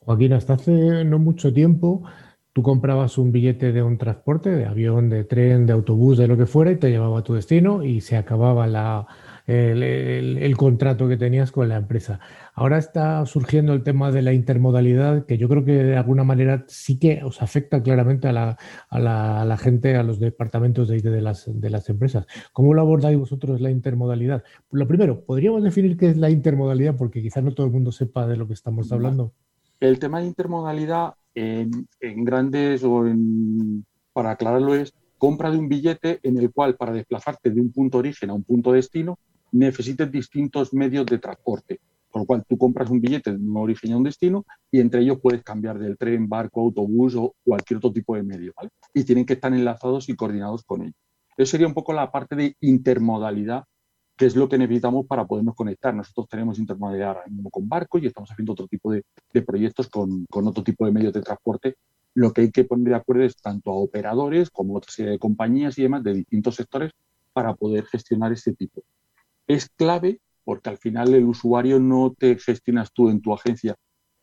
Joaquín, 0.00 0.32
hasta 0.32 0.54
hace 0.54 1.04
no 1.04 1.18
mucho 1.18 1.52
tiempo 1.52 2.02
tú 2.52 2.62
comprabas 2.62 3.18
un 3.18 3.30
billete 3.30 3.72
de 3.72 3.82
un 3.82 3.98
transporte, 3.98 4.50
de 4.50 4.66
avión, 4.66 5.08
de 5.08 5.24
tren, 5.24 5.66
de 5.66 5.72
autobús, 5.72 6.18
de 6.18 6.26
lo 6.26 6.36
que 6.36 6.46
fuera, 6.46 6.72
y 6.72 6.76
te 6.76 6.90
llevaba 6.90 7.20
a 7.20 7.22
tu 7.22 7.34
destino 7.34 7.84
y 7.84 8.00
se 8.00 8.16
acababa 8.16 8.66
la, 8.66 9.06
el, 9.48 10.56
contrato 10.56 11.08
que 11.08 11.16
tenías 11.16 11.52
con 11.52 11.68
la 11.68 11.76
empresa. 11.76 12.20
Ahora 12.54 12.76
está 12.76 13.24
surgiendo 13.24 13.72
el 13.72 13.82
tema 13.82 14.12
de 14.12 14.20
la 14.20 14.34
intermodalidad, 14.34 15.24
que 15.24 15.38
yo 15.38 15.48
creo 15.48 15.64
que 15.64 15.72
de 15.72 15.96
alguna 15.96 16.22
manera 16.22 16.64
sí 16.68 16.98
que 16.98 17.22
os 17.24 17.40
afecta 17.40 17.82
claramente 17.82 18.28
a 18.28 18.32
la, 18.32 19.56
gente, 19.56 19.96
a 19.96 20.02
los 20.02 20.20
departamentos 20.20 20.88
de 20.88 20.98
de 21.00 21.22
las, 21.22 21.44
de 21.46 21.70
las 21.70 21.88
empresas. 21.88 22.26
¿Cómo 22.52 22.74
lo 22.74 22.82
abordáis 22.82 23.18
vosotros 23.18 23.60
la 23.60 23.70
intermodalidad? 23.70 24.44
Lo 24.70 24.86
primero, 24.86 25.24
¿podríamos 25.24 25.62
definir 25.62 25.96
qué 25.96 26.10
es 26.10 26.16
la 26.18 26.28
intermodalidad? 26.28 26.96
Porque 26.96 27.22
quizás 27.22 27.42
no 27.42 27.54
todo 27.54 27.66
el 27.66 27.72
mundo 27.72 27.90
sepa 27.92 28.26
de 28.26 28.36
lo 28.36 28.46
que 28.46 28.54
estamos 28.54 28.92
hablando. 28.92 29.32
El 29.80 29.98
tema 29.98 30.20
de 30.20 30.26
intermodalidad 30.26 31.14
en, 31.34 31.86
grandes 32.24 32.82
o 32.84 33.06
en, 33.06 33.86
para 34.12 34.32
aclararlo 34.32 34.74
es 34.74 34.92
compra 35.16 35.50
de 35.50 35.58
un 35.58 35.68
billete 35.68 36.20
en 36.22 36.38
el 36.38 36.52
cual 36.52 36.76
para 36.76 36.92
desplazarte 36.92 37.50
de 37.50 37.60
un 37.60 37.72
punto 37.72 37.98
origen 37.98 38.30
a 38.30 38.34
un 38.34 38.44
punto 38.44 38.72
destino 38.72 39.18
necesites 39.52 40.10
distintos 40.10 40.72
medios 40.72 41.06
de 41.06 41.18
transporte. 41.18 41.80
Con 42.10 42.22
lo 42.22 42.26
cual 42.26 42.44
tú 42.48 42.56
compras 42.56 42.90
un 42.90 43.00
billete 43.00 43.32
de 43.32 43.36
un 43.36 43.56
origen 43.56 43.92
a 43.92 43.96
un 43.98 44.04
destino 44.04 44.46
y 44.70 44.80
entre 44.80 45.02
ellos 45.02 45.18
puedes 45.22 45.42
cambiar 45.42 45.78
del 45.78 45.98
tren, 45.98 46.28
barco, 46.28 46.62
autobús 46.62 47.14
o 47.14 47.34
cualquier 47.44 47.78
otro 47.78 47.92
tipo 47.92 48.16
de 48.16 48.22
medio. 48.22 48.54
Y 48.94 49.04
tienen 49.04 49.26
que 49.26 49.34
estar 49.34 49.52
enlazados 49.52 50.08
y 50.08 50.16
coordinados 50.16 50.64
con 50.64 50.82
ellos. 50.82 50.96
Eso 51.36 51.52
sería 51.52 51.68
un 51.68 51.74
poco 51.74 51.92
la 51.92 52.10
parte 52.10 52.34
de 52.34 52.56
intermodalidad, 52.60 53.64
que 54.16 54.26
es 54.26 54.34
lo 54.34 54.48
que 54.48 54.58
necesitamos 54.58 55.06
para 55.06 55.26
podernos 55.26 55.54
conectar. 55.54 55.94
Nosotros 55.94 56.28
tenemos 56.28 56.58
intermodalidad 56.58 57.10
ahora 57.10 57.26
mismo 57.28 57.50
con 57.50 57.68
barco 57.68 57.98
y 57.98 58.06
estamos 58.06 58.30
haciendo 58.30 58.54
otro 58.54 58.66
tipo 58.66 58.90
de, 58.90 59.04
proyectos 59.42 59.88
con, 59.88 60.24
con, 60.30 60.48
otro 60.48 60.64
tipo 60.64 60.84
de 60.84 60.90
medios 60.90 61.12
de 61.12 61.22
transporte 61.22 61.76
Lo 62.14 62.32
que 62.32 62.40
hay 62.40 62.50
que 62.50 62.64
poner 62.64 62.88
de 62.88 62.94
acuerdo 62.96 63.22
es 63.22 63.36
tanto 63.36 63.70
a 63.70 63.74
operadores 63.74 64.50
como 64.50 64.74
a 64.74 64.78
otra 64.78 64.90
serie 64.90 65.12
de 65.12 65.18
compañías 65.20 65.78
y 65.78 65.82
demás 65.82 66.02
de 66.02 66.14
distintos 66.14 66.56
sectores 66.56 66.90
para 67.32 67.54
poder 67.54 67.84
gestionar 67.84 68.32
este 68.32 68.52
tipo. 68.52 68.82
Es 69.48 69.70
clave 69.70 70.20
porque 70.44 70.68
al 70.68 70.76
final 70.76 71.14
el 71.14 71.24
usuario 71.24 71.80
no 71.80 72.14
te 72.16 72.38
gestionas 72.38 72.92
tú 72.92 73.08
en 73.08 73.22
tu 73.22 73.32
agencia. 73.32 73.76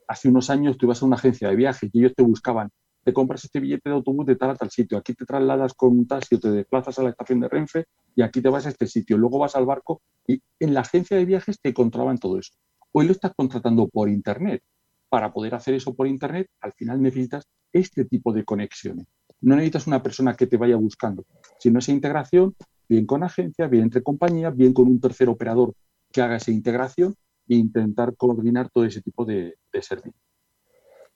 Hace 0.07 0.29
unos 0.29 0.51
años 0.51 0.77
tú 0.77 0.85
ibas 0.85 1.01
a 1.01 1.05
una 1.07 1.15
agencia 1.15 1.49
de 1.49 1.55
viajes 1.55 1.89
y 1.91 1.99
ellos 1.99 2.13
te 2.15 2.21
buscaban, 2.21 2.69
te 3.03 3.11
compras 3.11 3.43
este 3.43 3.59
billete 3.59 3.89
de 3.89 3.95
autobús 3.95 4.27
de 4.27 4.35
tal 4.35 4.51
a 4.51 4.55
tal 4.55 4.69
sitio, 4.69 4.99
aquí 4.99 5.15
te 5.15 5.25
trasladas 5.25 5.73
con 5.73 5.97
un 5.97 6.07
taxi 6.07 6.35
o 6.35 6.39
te 6.39 6.51
desplazas 6.51 6.99
a 6.99 7.03
la 7.03 7.09
estación 7.09 7.39
de 7.39 7.49
Renfe 7.49 7.85
y 8.15 8.21
aquí 8.21 8.39
te 8.39 8.49
vas 8.49 8.67
a 8.67 8.69
este 8.69 8.85
sitio, 8.85 9.17
luego 9.17 9.39
vas 9.39 9.55
al 9.55 9.65
barco 9.65 10.03
y 10.27 10.39
en 10.59 10.75
la 10.75 10.81
agencia 10.81 11.17
de 11.17 11.25
viajes 11.25 11.59
te 11.59 11.73
controlaban 11.73 12.19
todo 12.19 12.37
eso. 12.37 12.53
Hoy 12.91 13.07
lo 13.07 13.11
estás 13.11 13.33
contratando 13.35 13.87
por 13.87 14.07
Internet. 14.07 14.61
Para 15.09 15.33
poder 15.33 15.55
hacer 15.55 15.73
eso 15.73 15.95
por 15.95 16.05
Internet, 16.05 16.49
al 16.61 16.73
final 16.73 17.01
necesitas 17.01 17.47
este 17.73 18.05
tipo 18.05 18.31
de 18.31 18.45
conexiones. 18.45 19.07
No 19.41 19.55
necesitas 19.55 19.87
una 19.87 20.03
persona 20.03 20.35
que 20.35 20.45
te 20.45 20.57
vaya 20.57 20.75
buscando, 20.75 21.25
sino 21.59 21.79
esa 21.79 21.91
integración 21.91 22.55
bien 22.87 23.05
con 23.05 23.23
agencias, 23.23 23.69
bien 23.69 23.83
entre 23.83 24.03
compañías, 24.03 24.55
bien 24.55 24.73
con 24.73 24.87
un 24.87 24.99
tercer 24.99 25.29
operador 25.29 25.73
que 26.11 26.21
haga 26.21 26.37
esa 26.37 26.51
integración 26.51 27.15
e 27.47 27.55
intentar 27.55 28.15
coordinar 28.15 28.69
todo 28.69 28.85
ese 28.85 29.01
tipo 29.01 29.25
de, 29.25 29.55
servicios. 29.81 30.15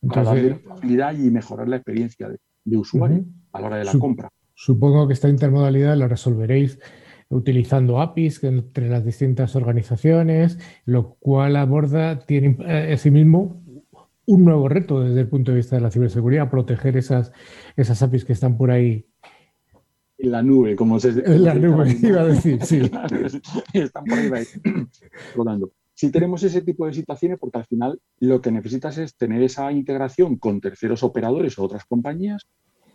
para 0.02 0.24
darle 0.24 0.56
facilidad 0.56 1.14
y 1.14 1.32
mejorar 1.32 1.68
la 1.68 1.78
experiencia 1.78 2.30
de, 2.30 2.78
usuario 2.78 3.26
a 3.52 3.62
la 3.62 3.68
hora 3.68 3.78
de 3.78 3.86
la 3.86 3.94
compra. 3.94 4.30
Supongo 4.54 5.08
que 5.08 5.14
esta 5.14 5.30
intermodalidad 5.30 5.96
la 5.96 6.08
resolveréis 6.08 6.80
utilizando 7.30 8.02
APIs 8.02 8.44
entre 8.44 8.90
las 8.90 9.06
distintas 9.06 9.56
organizaciones, 9.56 10.60
lo 10.86 11.16
cual 11.16 11.56
aborda, 11.56 12.20
tiene 12.20 12.58
eh, 12.68 13.12
mismo 13.12 13.64
un 14.26 14.46
nuevo 14.46 14.70
reto 14.70 15.02
desde 15.02 15.22
el 15.22 15.28
punto 15.28 15.52
de 15.52 15.58
vista 15.58 15.76
de 15.76 15.82
la 15.82 15.92
ciberseguridad, 15.92 16.52
proteger 16.52 16.98
esas, 16.98 17.32
esas 17.76 18.04
APIs 18.04 18.26
que 18.26 18.34
están 18.34 18.58
por 18.58 18.70
ahí 18.70 19.09
en 20.20 20.32
la 20.32 20.44
nube, 20.44 20.76
como 20.76 21.00
se 21.00 21.10
En 21.10 21.44
la 21.44 21.54
nube, 21.54 21.98
iba 22.02 22.22
a 22.22 22.26
decir, 22.26 22.62
sí. 22.64 22.82
Están 23.74 24.04
por 24.04 24.20
ahí 24.20 24.46
rodando. 25.36 25.72
Si 25.94 26.12
tenemos 26.12 26.44
ese 26.44 26.62
tipo 26.62 26.86
de 26.86 26.94
situaciones, 26.94 27.40
porque 27.40 27.58
al 27.58 27.66
final 27.66 28.00
lo 28.20 28.42
que 28.42 28.52
necesitas 28.52 28.98
es 28.98 29.16
tener 29.16 29.42
esa 29.42 29.72
integración 29.72 30.38
con 30.38 30.62
terceros 30.62 31.04
operadores 31.04 31.58
o 31.58 31.64
otras 31.64 31.86
compañías, 31.86 32.48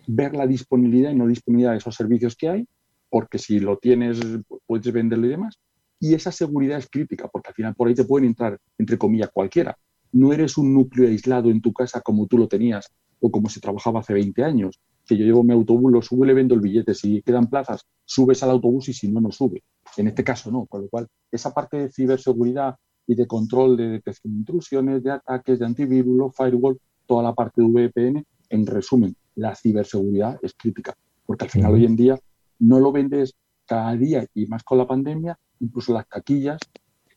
ver 0.06 0.34
la 0.34 0.46
disponibilidad 0.46 1.10
y 1.10 1.14
no 1.14 1.26
disponibilidad 1.26 1.72
de 1.72 1.78
esos 1.78 1.94
servicios 1.94 2.36
que 2.36 2.48
hay, 2.48 2.68
porque 3.08 3.38
si 3.38 3.58
lo 3.58 3.78
tienes, 3.78 4.20
puedes 4.66 4.92
venderlo 4.92 5.26
y 5.26 5.30
demás. 5.30 5.58
Y 6.00 6.14
esa 6.14 6.32
seguridad 6.32 6.78
es 6.78 6.88
crítica, 6.90 7.28
porque 7.28 7.48
al 7.48 7.54
final 7.54 7.74
por 7.74 7.88
ahí 7.88 7.94
te 7.94 8.04
pueden 8.04 8.28
entrar, 8.28 8.58
entre 8.78 8.98
comillas, 8.98 9.30
cualquiera. 9.32 9.76
No 10.12 10.32
eres 10.32 10.58
un 10.58 10.74
núcleo 10.74 11.08
aislado 11.08 11.50
en 11.50 11.60
tu 11.60 11.72
casa 11.72 12.00
como 12.00 12.26
tú 12.26 12.36
lo 12.36 12.48
tenías 12.48 12.90
o 13.20 13.30
como 13.30 13.48
se 13.48 13.60
trabajaba 13.60 14.00
hace 14.00 14.12
20 14.12 14.44
años, 14.44 14.80
que 15.06 15.16
yo 15.16 15.24
llevo 15.24 15.42
mi 15.42 15.52
autobús, 15.52 15.92
lo 15.92 16.02
subo 16.02 16.24
y 16.24 16.28
le 16.28 16.34
vendo 16.34 16.54
el 16.54 16.60
billete. 16.60 16.94
Si 16.94 17.22
quedan 17.22 17.48
plazas, 17.48 17.82
subes 18.04 18.42
al 18.42 18.50
autobús 18.50 18.88
y 18.88 18.92
si 18.92 19.10
no, 19.10 19.20
no 19.20 19.30
sube. 19.30 19.62
En 19.96 20.08
este 20.08 20.24
caso 20.24 20.50
no. 20.50 20.66
Con 20.66 20.82
lo 20.82 20.88
cual, 20.88 21.06
esa 21.30 21.52
parte 21.52 21.76
de 21.76 21.90
ciberseguridad 21.90 22.76
y 23.06 23.14
de 23.14 23.26
control 23.26 23.76
de 23.76 23.88
detección 23.88 24.32
de 24.32 24.38
intrusiones, 24.38 25.02
de 25.02 25.12
ataques, 25.12 25.58
de 25.58 25.66
antivirus, 25.66 26.34
firewall, 26.34 26.78
toda 27.06 27.22
la 27.22 27.34
parte 27.34 27.62
de 27.62 27.68
VPN, 27.68 28.24
en 28.48 28.66
resumen, 28.66 29.14
la 29.34 29.54
ciberseguridad 29.54 30.38
es 30.42 30.54
crítica. 30.54 30.94
Porque 31.26 31.44
al 31.44 31.50
final, 31.50 31.74
hoy 31.74 31.84
en 31.84 31.96
día, 31.96 32.18
no 32.58 32.80
lo 32.80 32.92
vendes 32.92 33.34
cada 33.66 33.94
día 33.96 34.26
y 34.34 34.46
más 34.46 34.62
con 34.62 34.78
la 34.78 34.86
pandemia, 34.86 35.38
incluso 35.60 35.92
las 35.92 36.06
caquillas, 36.06 36.60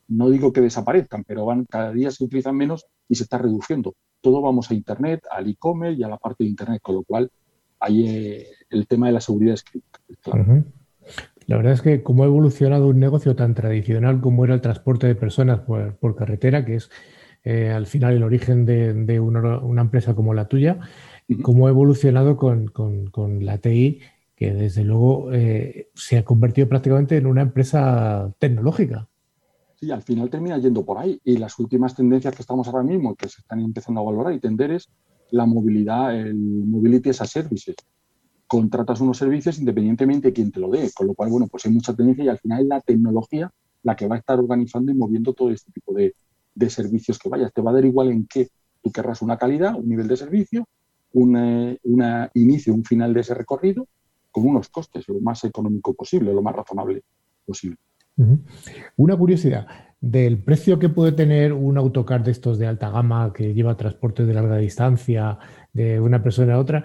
no 0.08 0.30
digo 0.30 0.54
que 0.54 0.62
desaparezcan, 0.62 1.24
pero 1.26 1.46
van 1.46 1.66
cada 1.66 1.92
día 1.92 2.12
se 2.12 2.24
utilizan 2.24 2.56
menos 2.56 2.86
y 3.10 3.16
se 3.16 3.24
está 3.24 3.38
reduciendo. 3.38 3.96
Todo 4.22 4.42
vamos 4.42 4.72
a 4.72 4.74
Internet, 4.74 5.26
al 5.30 5.50
e-commerce 5.50 6.00
y 6.00 6.04
a 6.04 6.08
la 6.08 6.18
parte 6.18 6.44
de 6.44 6.50
Internet, 6.50 6.82
con 6.82 6.96
lo 6.96 7.04
cual 7.04 7.30
ahí 7.80 8.08
eh, 8.08 8.48
el 8.70 8.88
tema 8.88 9.08
de 9.08 9.14
la 9.14 9.22
seguridad 9.22 9.54
es 9.54 9.64
crítico. 9.64 10.02
La 11.48 11.56
verdad 11.56 11.74
es 11.74 11.82
que 11.82 12.04
como 12.04 12.24
ha 12.24 12.26
evolucionado 12.26 12.88
un 12.88 13.00
negocio 13.00 13.36
tan 13.36 13.54
tradicional 13.54 14.20
como 14.20 14.44
era 14.44 14.54
el 14.54 14.62
transporte 14.62 15.08
de 15.08 15.16
personas 15.16 15.62
por, 15.62 16.16
carretera, 16.16 16.66
que 16.66 16.76
es 16.76 16.90
eh, 17.46 17.72
al 17.72 17.86
final 17.86 18.16
el 18.16 18.24
origen 18.24 18.66
de, 18.66 19.20
una, 19.22 19.82
empresa 19.82 20.14
como 20.14 20.34
la 20.34 20.50
tuya, 20.50 20.80
cómo 21.42 21.68
ha 21.68 21.70
evolucionado 21.70 22.36
con, 22.36 23.40
la 23.46 23.60
TI, 23.60 24.02
que 24.36 24.54
desde 24.54 24.84
luego 24.84 25.32
eh, 25.32 25.90
se 25.96 26.18
ha 26.18 26.26
convertido 26.26 26.68
prácticamente 26.68 27.16
en 27.16 27.26
una 27.26 27.44
empresa 27.44 28.34
tecnológica. 28.40 29.08
Sí, 29.80 29.90
al 29.92 30.02
final 30.02 30.30
termina 30.30 30.58
yendo 30.58 30.84
por 30.84 30.98
ahí. 30.98 31.22
Y 31.24 31.38
las 31.38 31.58
últimas 31.60 31.96
tendencias 31.96 32.36
que 32.36 32.42
estamos 32.42 32.68
ahora 32.68 32.84
mismo, 32.84 33.16
que 33.16 33.30
se 33.30 33.42
están 33.42 33.62
empezando 33.62 34.02
a 34.02 34.04
valorar 34.04 34.34
y 34.34 34.40
tender 34.40 34.72
es 34.72 34.90
la 35.32 35.46
movilidad, 35.46 36.18
el 36.20 36.36
mobility 36.36 37.10
as 37.10 37.22
a 37.22 37.26
services. 37.26 37.76
Contratas 38.48 39.02
unos 39.02 39.18
servicios 39.18 39.60
independientemente 39.60 40.30
de 40.30 40.34
quién 40.34 40.52
te 40.52 40.60
lo 40.60 40.70
dé, 40.70 40.90
con 40.94 41.08
lo 41.08 41.14
cual, 41.14 41.30
bueno, 41.30 41.48
pues 41.48 41.66
hay 41.66 41.72
mucha 41.72 41.94
tendencia 41.94 42.24
y 42.24 42.30
al 42.30 42.40
final 42.40 42.62
es 42.62 42.68
la 42.68 42.82
tecnología 42.82 43.52
la 43.84 43.96
que 43.96 44.08
va 44.08 44.16
a 44.16 44.20
estar 44.20 44.40
organizando 44.40 44.92
y 44.92 44.96
moviendo 44.96 45.34
todo 45.34 45.52
este 45.52 45.72
tipo 45.72 45.94
de, 45.94 46.14
servicios 46.70 47.20
que 47.20 47.30
vayas. 47.30 47.54
Te 47.54 47.62
va 47.62 47.72
a 47.72 47.74
dar 47.76 47.86
igual 47.86 48.10
en 48.10 48.26
qué 48.26 48.50
tú 48.82 48.92
querrás 48.92 49.22
una 49.22 49.38
calidad, 49.38 49.76
un 49.76 49.88
nivel 49.88 50.08
de 50.08 50.18
servicio, 50.18 50.68
un 51.14 51.78
una 51.84 52.30
inicio, 52.34 52.74
un 52.74 52.84
final 52.84 53.14
de 53.14 53.22
ese 53.22 53.34
recorrido, 53.34 53.88
con 54.32 54.48
unos 54.48 54.70
costes 54.70 55.08
lo 55.08 55.20
más 55.20 55.44
económico 55.44 55.94
posible, 55.94 56.34
lo 56.34 56.42
más 56.42 56.56
razonable 56.56 57.04
posible. 57.46 57.78
Una 58.98 59.16
curiosidad, 59.16 59.68
del 60.00 60.38
precio 60.38 60.78
que 60.78 60.90
puede 60.90 61.12
tener 61.12 61.54
un 61.54 61.78
autocar 61.78 62.24
de 62.24 62.32
estos 62.32 62.60
de 62.60 62.68
alta 62.68 62.90
gama 62.90 63.34
que 63.34 63.54
lleva 63.54 63.78
transporte 63.78 64.26
de 64.26 64.34
larga 64.34 64.58
distancia 64.58 65.40
de 65.74 66.00
una 66.00 66.22
persona 66.22 66.56
a 66.56 66.60
otra, 66.60 66.84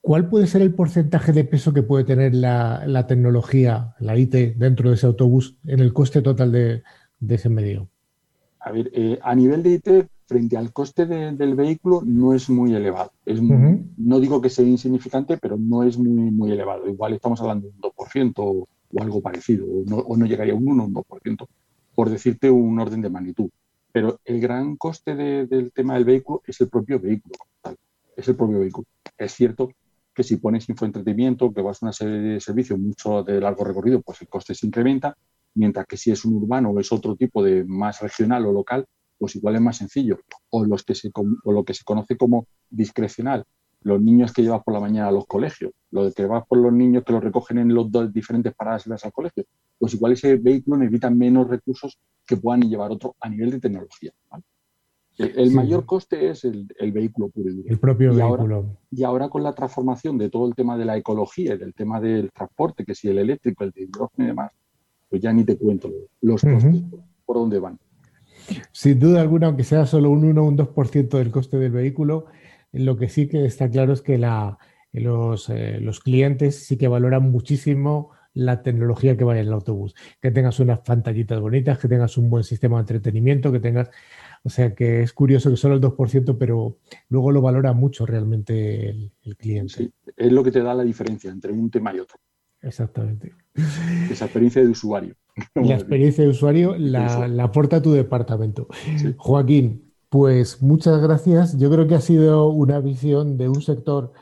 ¿cuál 0.00 0.28
puede 0.28 0.46
ser 0.46 0.62
el 0.62 0.74
porcentaje 0.74 1.32
de 1.32 1.44
peso 1.44 1.72
que 1.72 1.82
puede 1.82 2.04
tener 2.04 2.34
la, 2.34 3.06
tecnología, 3.06 3.94
la 3.98 4.16
IT, 4.16 4.56
dentro 4.56 4.90
de 4.90 4.96
ese 4.96 5.06
autobús 5.06 5.56
en 5.66 5.80
el 5.80 5.92
coste 5.92 6.20
total 6.20 6.52
de, 6.52 6.82
ese 7.28 7.48
medio? 7.48 7.88
A 8.60 8.72
ver, 8.72 8.90
eh, 8.92 9.18
a 9.22 9.34
nivel 9.34 9.62
de 9.62 9.70
IT, 9.70 9.88
frente 10.26 10.56
al 10.56 10.72
coste 10.72 11.06
del 11.06 11.54
vehículo, 11.54 12.02
no 12.04 12.34
es 12.34 12.48
muy 12.48 12.74
elevado. 12.74 13.10
Es 13.24 13.40
No 13.42 14.20
digo 14.20 14.40
que 14.40 14.50
sea 14.50 14.64
insignificante, 14.64 15.36
pero 15.38 15.56
no 15.56 15.82
es 15.82 15.98
muy, 15.98 16.30
muy 16.30 16.52
elevado. 16.52 16.88
Igual 16.88 17.14
estamos 17.14 17.40
hablando 17.40 17.68
de 17.68 17.74
un 17.74 17.80
2% 17.80 18.32
o, 18.36 18.68
algo 19.00 19.20
parecido, 19.22 19.66
o 19.66 19.84
no, 19.86 19.96
o 19.96 20.16
no 20.16 20.26
llegaría 20.26 20.52
a 20.52 20.56
un 20.56 20.68
1 20.68 20.82
o 20.82 20.86
un 20.86 20.94
2% 20.94 21.46
por 22.02 22.10
decirte 22.10 22.50
un 22.50 22.80
orden 22.80 23.00
de 23.00 23.10
magnitud. 23.10 23.48
Pero 23.92 24.18
el 24.24 24.40
gran 24.40 24.74
coste 24.74 25.14
del 25.14 25.70
tema 25.70 25.94
del 25.94 26.04
vehículo 26.04 26.42
es 26.44 26.60
el 26.60 26.68
propio 26.68 26.98
vehículo, 26.98 27.36
es 28.16 28.26
el 28.26 28.34
propio 28.34 28.58
vehículo. 28.58 28.88
Es 29.16 29.34
cierto 29.34 29.70
que 30.12 30.24
si 30.24 30.38
pones 30.38 30.68
infoentretenimiento, 30.68 31.54
que 31.54 31.62
vas 31.62 31.80
a 31.80 31.86
una 31.86 31.92
serie 31.92 32.18
de 32.18 32.40
servicios 32.40 32.76
mucho 32.76 33.22
de 33.22 33.40
largo 33.40 33.62
recorrido, 33.62 34.02
pues 34.02 34.20
el 34.20 34.26
coste 34.26 34.52
se 34.52 34.66
incrementa, 34.66 35.16
mientras 35.54 35.86
que 35.86 35.96
si 35.96 36.10
es 36.10 36.24
un 36.24 36.34
urbano 36.34 36.70
o 36.70 36.80
es 36.80 36.90
otro 36.90 37.14
tipo 37.14 37.40
de 37.40 37.62
más 37.62 38.00
regional 38.00 38.46
o 38.46 38.52
local, 38.52 38.84
pues 39.16 39.36
igual 39.36 39.54
es 39.54 39.60
más 39.60 39.76
sencillo. 39.76 40.18
O, 40.50 40.64
los 40.64 40.82
que 40.82 40.96
se, 40.96 41.08
o 41.14 41.52
lo 41.52 41.62
que 41.62 41.72
se 41.72 41.84
conoce 41.84 42.16
como 42.16 42.48
discrecional, 42.68 43.44
los 43.82 44.02
niños 44.02 44.32
que 44.32 44.42
llevas 44.42 44.64
por 44.64 44.74
la 44.74 44.80
mañana 44.80 45.06
a 45.06 45.12
los 45.12 45.26
colegios, 45.26 45.70
lo 45.92 46.10
que 46.10 46.26
vas 46.26 46.44
por 46.48 46.58
los 46.58 46.72
niños 46.72 47.04
que 47.04 47.12
los 47.12 47.22
recogen 47.22 47.58
en 47.58 47.72
los 47.72 47.92
dos 47.92 48.12
diferentes 48.12 48.52
paradas 48.54 48.88
y 48.88 48.90
vas 48.90 49.04
al 49.04 49.12
colegio, 49.12 49.44
pues 49.82 49.94
igual 49.94 50.12
ese 50.12 50.36
vehículo 50.36 50.76
necesita 50.76 51.10
menos 51.10 51.48
recursos 51.48 51.98
que 52.24 52.36
puedan 52.36 52.60
llevar 52.60 52.92
otro 52.92 53.16
a 53.20 53.28
nivel 53.28 53.50
de 53.50 53.58
tecnología. 53.58 54.12
El, 55.18 55.50
mayor 55.50 55.86
coste 55.86 56.30
es 56.30 56.44
el, 56.44 56.68
vehículo 56.92 57.30
puro 57.30 57.50
y 57.50 57.54
duro. 57.56 57.68
El 57.68 57.80
propio 57.80 58.14
vehículo. 58.14 58.78
y 58.92 59.02
ahora 59.02 59.28
con 59.28 59.42
la 59.42 59.52
transformación 59.52 60.18
de 60.18 60.30
todo 60.30 60.46
el 60.46 60.54
tema 60.54 60.78
de 60.78 60.84
la 60.84 60.96
ecología 60.96 61.54
y 61.54 61.58
del 61.58 61.74
tema 61.74 62.00
del 62.00 62.30
transporte, 62.30 62.84
que 62.84 62.94
si 62.94 63.08
el 63.08 63.18
eléctrico, 63.18 63.64
el 63.64 63.72
de 63.72 63.82
hidrógeno 63.82 64.24
y 64.24 64.26
demás, 64.28 64.52
pues 65.10 65.20
ya 65.20 65.32
ni 65.32 65.42
te 65.42 65.58
cuento 65.58 65.90
los 66.20 66.42
costes 66.42 66.84
por, 67.26 67.38
dónde 67.38 67.58
van. 67.58 67.76
Sin 68.70 69.00
duda 69.00 69.20
alguna, 69.20 69.48
aunque 69.48 69.64
sea 69.64 69.84
solo 69.86 70.10
un 70.10 70.24
1 70.24 70.40
o 70.40 70.46
un 70.46 70.56
2% 70.56 71.08
del 71.08 71.32
coste 71.32 71.58
del 71.58 71.72
vehículo, 71.72 72.26
lo 72.70 72.96
que 72.96 73.08
sí 73.08 73.26
que 73.26 73.46
está 73.46 73.68
claro 73.68 73.94
es 73.94 74.00
que 74.00 74.16
la, 74.16 74.58
los, 74.92 75.50
eh, 75.50 75.80
los 75.80 75.98
clientes 75.98 76.66
sí 76.66 76.78
que 76.78 76.86
valoran 76.86 77.32
muchísimo 77.32 78.12
la 78.34 78.62
tecnología 78.62 79.16
que 79.16 79.24
vaya 79.24 79.40
en 79.40 79.48
el 79.48 79.52
autobús. 79.52 79.94
Que 80.20 80.30
tengas 80.30 80.60
unas 80.60 80.80
pantallitas 80.80 81.40
bonitas, 81.40 81.78
que 81.78 81.88
tengas 81.88 82.16
un 82.16 82.30
buen 82.30 82.44
sistema 82.44 82.76
de 82.76 82.80
entretenimiento, 82.80 83.52
que 83.52 83.60
tengas... 83.60 83.90
O 84.44 84.50
sea 84.50 84.74
que 84.74 85.02
es 85.02 85.12
curioso 85.12 85.50
que 85.50 85.56
solo 85.56 85.76
el 85.76 85.80
2%, 85.80 86.36
pero 86.36 86.78
luego 87.08 87.30
lo 87.30 87.40
valora 87.40 87.72
mucho 87.72 88.06
realmente 88.06 88.90
el, 88.90 89.36
cliente. 89.36 89.74
Sí, 89.74 89.92
es 90.16 90.32
lo 90.32 90.42
que 90.42 90.50
te 90.50 90.62
da 90.62 90.74
la 90.74 90.82
diferencia 90.82 91.30
entre 91.30 91.52
un 91.52 91.70
tema 91.70 91.94
y 91.94 92.00
otro. 92.00 92.18
Exactamente. 92.60 93.32
Esa 94.10 94.24
experiencia 94.24 94.62
de 94.62 94.68
usuario. 94.68 95.14
La 95.54 95.74
experiencia 95.74 96.24
de 96.24 96.30
usuario 96.30 96.76
la, 96.76 97.24
aporta 97.42 97.80
tu 97.80 97.92
departamento. 97.92 98.68
Joaquín, 99.16 99.92
pues 100.08 100.60
muchas 100.60 101.00
gracias. 101.00 101.56
Yo 101.58 101.70
creo 101.70 101.86
que 101.86 101.94
ha 101.94 102.00
sido 102.00 102.48
una 102.48 102.80
visión 102.80 103.38
de 103.38 103.48
un 103.48 103.62
sector 103.62 104.12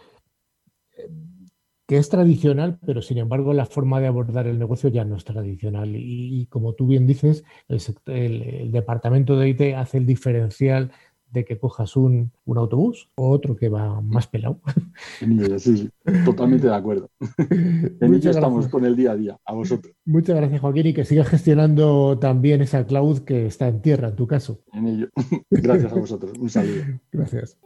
que 1.90 1.96
es 1.96 2.08
tradicional, 2.08 2.78
pero 2.86 3.02
sin 3.02 3.18
embargo 3.18 3.52
la 3.52 3.66
forma 3.66 3.98
de 3.98 4.06
abordar 4.06 4.46
el 4.46 4.60
negocio 4.60 4.88
ya 4.90 5.04
no 5.04 5.16
es 5.16 5.24
tradicional. 5.24 5.90
Y, 5.96 6.46
como 6.48 6.74
tú 6.74 6.86
bien 6.86 7.04
dices, 7.04 7.42
el, 7.68 8.70
departamento 8.70 9.36
de 9.36 9.48
IT 9.48 9.74
hace 9.74 9.98
el 9.98 10.06
diferencial 10.06 10.92
de 11.32 11.44
que 11.44 11.58
cojas 11.58 11.96
un, 11.96 12.30
autobús 12.46 13.10
o 13.16 13.30
otro 13.30 13.56
que 13.56 13.68
va 13.68 14.00
más 14.02 14.28
pelado. 14.28 14.60
Sí, 15.58 15.90
totalmente 16.24 16.68
de 16.68 16.74
acuerdo. 16.76 17.10
En 18.00 18.14
ello 18.14 18.30
estamos 18.30 18.68
con 18.68 18.84
el 18.84 18.94
día 18.94 19.10
a 19.10 19.16
día, 19.16 19.40
a 19.44 19.52
vosotros. 19.52 19.92
Muchas 20.04 20.36
gracias, 20.36 20.60
Joaquín, 20.60 20.86
y 20.86 20.94
que 20.94 21.04
sigas 21.04 21.26
gestionando 21.26 22.20
también 22.20 22.60
esa 22.60 22.86
cloud 22.86 23.22
que 23.22 23.46
está 23.46 23.66
en 23.66 23.82
tierra, 23.82 24.10
en 24.10 24.14
tu 24.14 24.28
caso. 24.28 24.60
En 24.72 24.86
ello. 24.86 25.08
Gracias 25.50 25.92
a 25.92 25.96
vosotros. 25.96 26.38
Un 26.38 26.50
saludo. 26.50 26.84
Gracias. 27.10 27.58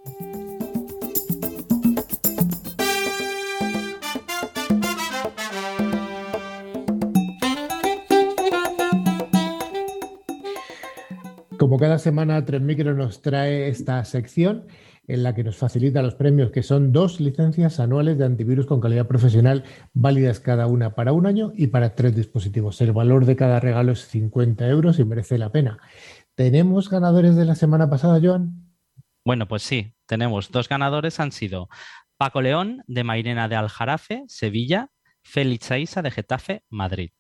Como 11.65 11.79
cada 11.79 11.99
semana, 11.99 12.45
Tres 12.45 12.61
Micro 12.61 12.93
nos 12.93 13.23
trae 13.23 13.69
esta 13.69 14.05
sección 14.05 14.67
en 15.07 15.23
la 15.23 15.35
que 15.35 15.43
nos 15.45 15.57
facilita 15.57 16.03
los 16.03 16.15
premios, 16.15 16.51
que 16.51 16.63
son 16.63 16.93
dos 16.93 17.21
licencias 17.21 17.81
anuales 17.81 18.19
de 18.19 18.27
antivirus 18.27 18.67
con 18.67 18.83
calidad 18.83 19.07
profesional, 19.07 19.65
válidas 19.95 20.41
cada 20.41 20.67
una 20.67 20.95
para 20.95 21.15
un 21.15 21.25
año 21.25 21.53
y 21.57 21.69
para 21.69 21.95
tres 21.95 22.15
dispositivos. 22.15 22.83
El 22.83 22.93
valor 22.93 23.25
de 23.25 23.37
cada 23.37 23.61
regalo 23.61 23.93
es 23.93 24.07
50 24.09 24.69
euros 24.69 24.99
y 24.99 25.07
merece 25.07 25.39
la 25.39 25.53
pena. 25.53 25.79
¿Tenemos 26.35 26.91
ganadores 26.91 27.35
de 27.35 27.47
la 27.47 27.55
semana 27.55 27.89
pasada, 27.89 28.21
Joan? 28.23 28.71
Bueno, 29.25 29.49
pues 29.49 29.63
sí, 29.63 29.95
tenemos 30.05 30.51
dos 30.51 30.69
ganadores, 30.69 31.19
han 31.19 31.33
sido 31.33 31.71
Paco 32.19 32.43
León 32.43 32.85
de 32.89 33.05
Mairena 33.05 33.49
de 33.49 33.57
Aljarafe, 33.57 34.25
Sevilla, 34.29 34.91
Félix 35.23 35.71
Aiza 35.71 36.03
de 36.03 36.11
Getafe, 36.11 36.63
Madrid. 36.69 37.13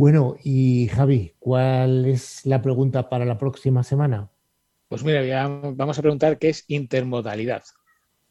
Bueno, 0.00 0.36
y 0.42 0.88
Javi, 0.88 1.34
¿cuál 1.38 2.06
es 2.06 2.46
la 2.46 2.62
pregunta 2.62 3.10
para 3.10 3.26
la 3.26 3.36
próxima 3.36 3.82
semana? 3.82 4.30
Pues 4.88 5.04
mira, 5.04 5.46
vamos 5.46 5.98
a 5.98 6.00
preguntar 6.00 6.38
qué 6.38 6.48
es 6.48 6.64
intermodalidad. 6.68 7.62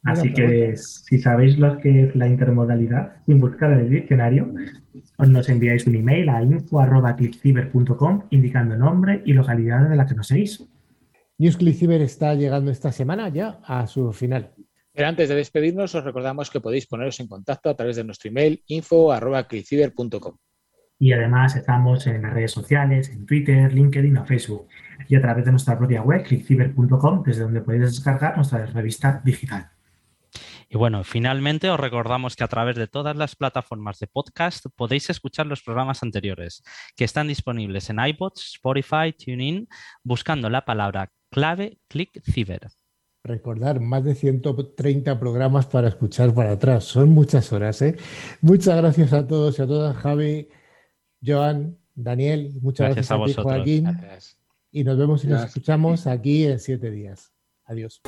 Así 0.04 0.34
que 0.34 0.76
si 0.76 1.20
sabéis 1.20 1.60
lo 1.60 1.78
que 1.78 2.06
es 2.06 2.16
la 2.16 2.28
intermodalidad, 2.28 3.18
sin 3.28 3.40
buscar 3.40 3.72
en 3.74 3.82
el 3.82 3.90
diccionario, 3.92 4.52
os 5.20 5.30
nos 5.30 5.48
enviáis 5.48 5.86
un 5.86 5.94
email 5.94 6.30
a 6.30 6.42
info.clickciber.com 6.42 8.24
indicando 8.32 8.76
nombre 8.76 9.22
y 9.24 9.34
localidad 9.34 9.88
de 9.92 9.96
la 9.96 10.08
que 10.08 10.16
nos 10.16 10.26
seguís. 10.26 10.68
NewsClickCiber 11.38 12.02
está 12.02 12.34
llegando 12.34 12.72
esta 12.72 12.92
semana 12.92 13.30
ya 13.30 13.60
a 13.64 13.86
su 13.86 14.12
final. 14.12 14.56
Pero 14.92 15.08
antes 15.08 15.30
de 15.30 15.36
despedirnos, 15.36 15.94
os 15.94 16.04
recordamos 16.04 16.50
que 16.50 16.62
podéis 16.62 16.88
poneros 16.88 17.20
en 17.20 17.28
contacto 17.28 17.70
a 17.70 17.76
través 17.76 17.96
de 17.96 18.06
nuestro 18.06 18.30
email 18.30 18.64
info.clickciber.com. 18.66 20.36
Y 21.00 21.14
además 21.14 21.56
estamos 21.56 22.06
en 22.08 22.22
las 22.22 22.34
redes 22.34 22.52
sociales, 22.52 23.10
en 23.10 23.26
Twitter, 23.26 23.74
LinkedIn 23.74 24.18
o 24.18 24.26
Facebook. 24.26 24.68
Y 25.08 25.16
a 25.16 25.22
través 25.22 25.46
de 25.46 25.52
nuestra 25.52 25.78
propia 25.78 26.02
web, 26.02 26.24
clickciber.com, 26.24 27.24
desde 27.24 27.44
donde 27.44 27.62
podéis 27.62 27.84
descargar 27.84 28.36
nuestra 28.36 28.66
revista 28.66 29.22
digital. 29.24 29.72
Y 30.72 30.78
bueno, 30.78 31.04
finalmente 31.04 31.70
os 31.72 31.80
recordamos 31.80 32.36
que 32.36 32.44
a 32.44 32.48
través 32.48 32.76
de 32.76 32.86
todas 32.86 33.16
las 33.16 33.36
plataformas 33.36 33.98
de 33.98 34.08
podcast 34.08 34.66
podéis 34.76 35.10
escuchar 35.10 35.48
los 35.48 35.64
programas 35.64 36.04
anteriores, 36.04 36.62
que 36.96 37.06
están 37.06 37.28
disponibles 37.28 37.90
en 37.90 38.06
iPods, 38.06 38.56
Spotify, 38.56 39.12
TuneIn, 39.18 39.68
buscando 40.04 40.48
la 40.50 40.66
palabra 40.66 41.12
clave 41.32 41.80
ClickCiber. 41.88 42.68
Recordar, 43.24 43.80
más 43.80 44.04
de 44.04 44.16
130 44.16 45.20
programas 45.20 45.66
para 45.66 45.88
escuchar 45.88 46.34
para 46.34 46.52
atrás. 46.52 46.84
Son 46.84 47.10
muchas 47.10 47.52
horas, 47.52 47.82
¿eh? 47.82 47.96
Muchas 48.42 48.78
gracias 48.78 49.12
a 49.14 49.28
todos 49.28 49.58
y 49.58 49.62
a 49.62 49.68
todas, 49.68 49.98
Javi. 49.98 50.50
Joan, 51.26 51.78
Daniel, 51.96 52.54
muchas 52.62 52.96
gracias, 52.96 53.12
a, 53.12 53.26
ti, 53.26 53.34
Joaquín. 53.34 53.88
Y 54.72 54.84
nos 54.84 54.98
vemos 54.98 55.24
y 55.24 55.28
nos 55.28 55.46
escuchamos 55.46 56.08
aquí 56.08 56.46
en 56.46 56.60
siete 56.60 56.92
días. 56.92 57.34
Adiós. 57.66 58.02